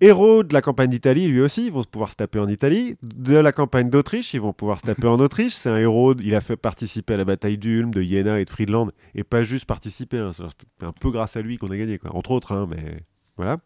[0.01, 3.37] héros de la campagne d'Italie, lui aussi, ils vont pouvoir se taper en Italie, de
[3.37, 6.41] la campagne d'Autriche, ils vont pouvoir se taper en Autriche, c'est un héros, il a
[6.41, 10.19] fait participer à la bataille d'Ulm, de Jena et de Friedland, et pas juste participer,
[10.19, 10.45] hein, c'est
[10.85, 13.05] un peu grâce à lui qu'on a gagné, entre autres, hein, mais
[13.37, 13.59] voilà.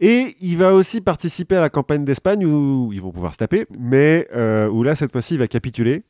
[0.00, 3.66] Et il va aussi participer à la campagne d'Espagne où ils vont pouvoir se taper,
[3.78, 6.04] mais euh, où là, cette fois-ci, il va capituler.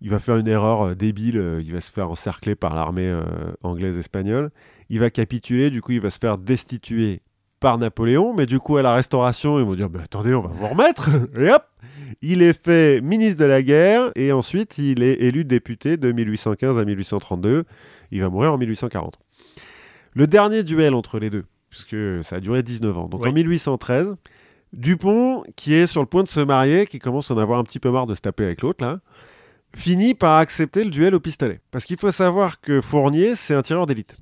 [0.00, 3.12] Il va faire une erreur euh, débile, euh, il va se faire encercler par l'armée
[3.62, 4.50] anglaise-espagnole.
[4.90, 7.20] Il va capituler, du coup, il va se faire destituer
[7.58, 10.48] par Napoléon, mais du coup, à la restauration, ils vont dire bah, attendez, on va
[10.48, 11.08] vous remettre.
[11.36, 11.64] Et hop
[12.20, 16.78] Il est fait ministre de la guerre, et ensuite, il est élu député de 1815
[16.78, 17.64] à 1832.
[18.12, 19.18] Il va mourir en 1840.
[20.14, 23.08] Le dernier duel entre les deux, puisque ça a duré 19 ans.
[23.08, 24.14] Donc en 1813,
[24.74, 27.64] Dupont, qui est sur le point de se marier, qui commence à en avoir un
[27.64, 28.96] petit peu marre de se taper avec l'autre, là,
[29.74, 31.60] finit par accepter le duel au pistolet.
[31.70, 34.16] Parce qu'il faut savoir que Fournier, c'est un tireur d'élite.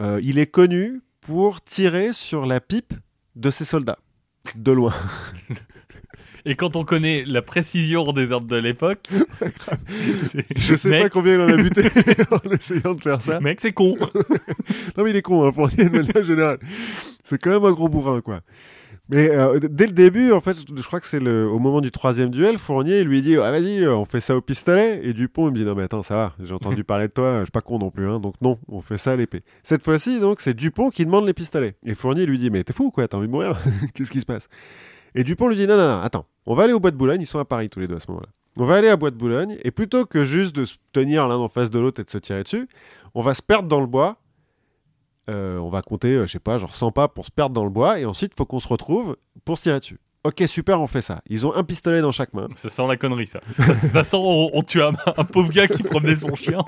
[0.00, 2.92] Euh, il est connu pour tirer sur la pipe
[3.36, 4.00] de ses soldats,
[4.56, 4.92] de loin.
[6.48, 9.00] Et quand on connaît la précision des ordres de l'époque,
[10.56, 11.82] Je sais mec, pas combien il en a buté
[12.30, 13.40] en essayant de faire ça.
[13.40, 13.96] Mec, c'est con.
[14.96, 16.58] Non, mais il est con, hein, de manière générale.
[17.24, 18.40] C'est quand même un gros bourrin, quoi.
[19.08, 21.90] Mais euh, dès le début, en fait, je crois que c'est le, au moment du
[21.90, 25.00] troisième duel, Fournier lui dit ah, Vas-y, euh, on fait ça au pistolet.
[25.02, 27.40] Et Dupont il me dit Non, mais attends, ça va, j'ai entendu parler de toi,
[27.40, 28.08] je suis pas con non plus.
[28.08, 29.42] hein, donc, non, on fait ça à l'épée.
[29.62, 31.74] Cette fois-ci, donc, c'est Dupont qui demande les pistolets.
[31.84, 33.60] Et Fournier lui dit Mais t'es fou, quoi, t'as envie de mourir
[33.94, 34.48] Qu'est-ce qui se passe?
[35.16, 37.20] Et Dupont lui dit Non, non, non, attends, on va aller au bois de Boulogne,
[37.22, 38.28] ils sont à Paris tous les deux à ce moment-là.
[38.58, 41.36] On va aller à Bois de Boulogne, et plutôt que juste de se tenir l'un
[41.36, 42.68] en face de l'autre et de se tirer dessus,
[43.14, 44.16] on va se perdre dans le bois.
[45.28, 47.64] Euh, on va compter, euh, je sais pas, genre 100 pas pour se perdre dans
[47.64, 49.98] le bois, et ensuite, il faut qu'on se retrouve pour se tirer dessus.
[50.24, 51.20] Ok, super, on fait ça.
[51.28, 52.48] Ils ont un pistolet dans chaque main.
[52.56, 53.40] Ça sent la connerie, ça.
[53.58, 56.64] Ça, ça sent on, on tue un, un pauvre gars qui promenait son chien.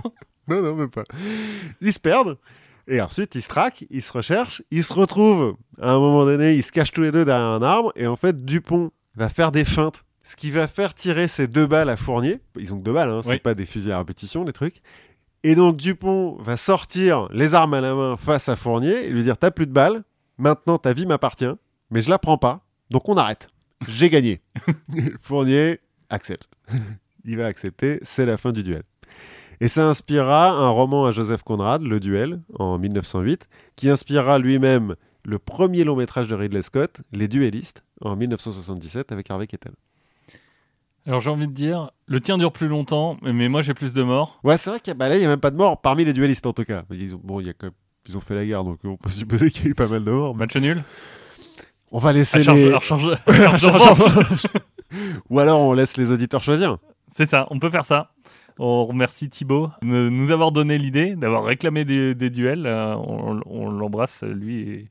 [0.46, 1.04] Non, non, même pas.
[1.80, 2.38] Ils se perdent,
[2.88, 5.56] et ensuite, ils se traquent, ils se recherchent, ils se retrouvent.
[5.80, 8.16] À un moment donné, ils se cachent tous les deux derrière un arbre, et en
[8.16, 10.04] fait, Dupont va faire des feintes.
[10.22, 12.40] Ce qui va faire tirer ces deux balles à Fournier.
[12.58, 13.38] Ils ont que deux balles, hein, c'est Oui.
[13.38, 14.82] pas des fusils à répétition, les trucs.
[15.44, 19.22] Et donc Dupont va sortir les armes à la main face à Fournier et lui
[19.22, 20.02] dire T'as plus de balles,
[20.36, 21.46] maintenant ta vie m'appartient,
[21.90, 23.48] mais je la prends pas, donc on arrête.
[23.88, 24.40] J'ai gagné.
[25.22, 25.78] Fournier
[26.10, 26.50] accepte.
[27.24, 28.82] Il va accepter, c'est la fin du duel.
[29.60, 34.94] Et ça inspirera un roman à Joseph Conrad, Le Duel, en 1908, qui inspirera lui-même
[35.24, 39.72] le premier long métrage de Ridley Scott, Les Duellistes, en 1977, avec Harvey Keitel.
[41.06, 44.02] Alors j'ai envie de dire, le tien dure plus longtemps, mais- moi j'ai plus de
[44.02, 44.38] morts.
[44.44, 46.12] Ouais, c'est vrai qu'il y a, bah n'y a même pas de mort parmi les
[46.12, 46.84] duellistes, en tout cas.
[46.90, 47.74] Ils ont, bon, il y a quand même-
[48.08, 50.04] ils ont fait la guerre, donc on peut supposer qu'il y a eu pas mal
[50.04, 50.34] de morts.
[50.34, 50.82] mais Match nul
[51.92, 52.72] On va laisser à charge, les...
[52.72, 54.46] à charge- à charge revanche.
[55.30, 56.76] Ou alors on laisse les auditeurs choisir.
[57.16, 58.12] C'est ça, on peut faire ça.
[58.58, 62.66] On remercie Thibaut de nous avoir donné l'idée, d'avoir réclamé des, des duels.
[62.66, 64.88] Euh, on on l'embrasse, lui et,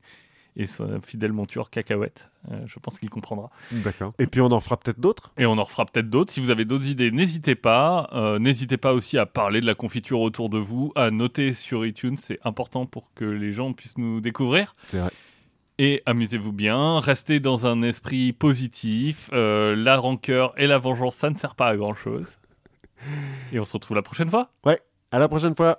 [0.56, 2.30] et son fidèle monture Cacahuète.
[2.50, 3.50] Euh, je pense qu'il comprendra.
[3.70, 4.12] D'accord.
[4.18, 5.32] Et puis on en fera peut-être d'autres?
[5.36, 6.32] Et on en fera peut-être d'autres.
[6.32, 8.08] Si vous avez d'autres idées, n'hésitez pas.
[8.12, 11.84] Euh, n'hésitez pas aussi à parler de la confiture autour de vous, à noter sur
[11.84, 12.16] iTunes.
[12.16, 14.74] C'est important pour que les gens puissent nous découvrir.
[14.88, 15.10] C'est vrai.
[15.80, 19.30] Et amusez-vous bien, restez dans un esprit positif.
[19.32, 22.38] Euh, la rancœur et la vengeance, ça ne sert pas à grand-chose.
[23.52, 24.50] Et on se retrouve la prochaine fois.
[24.64, 24.80] Ouais,
[25.10, 25.76] à la prochaine fois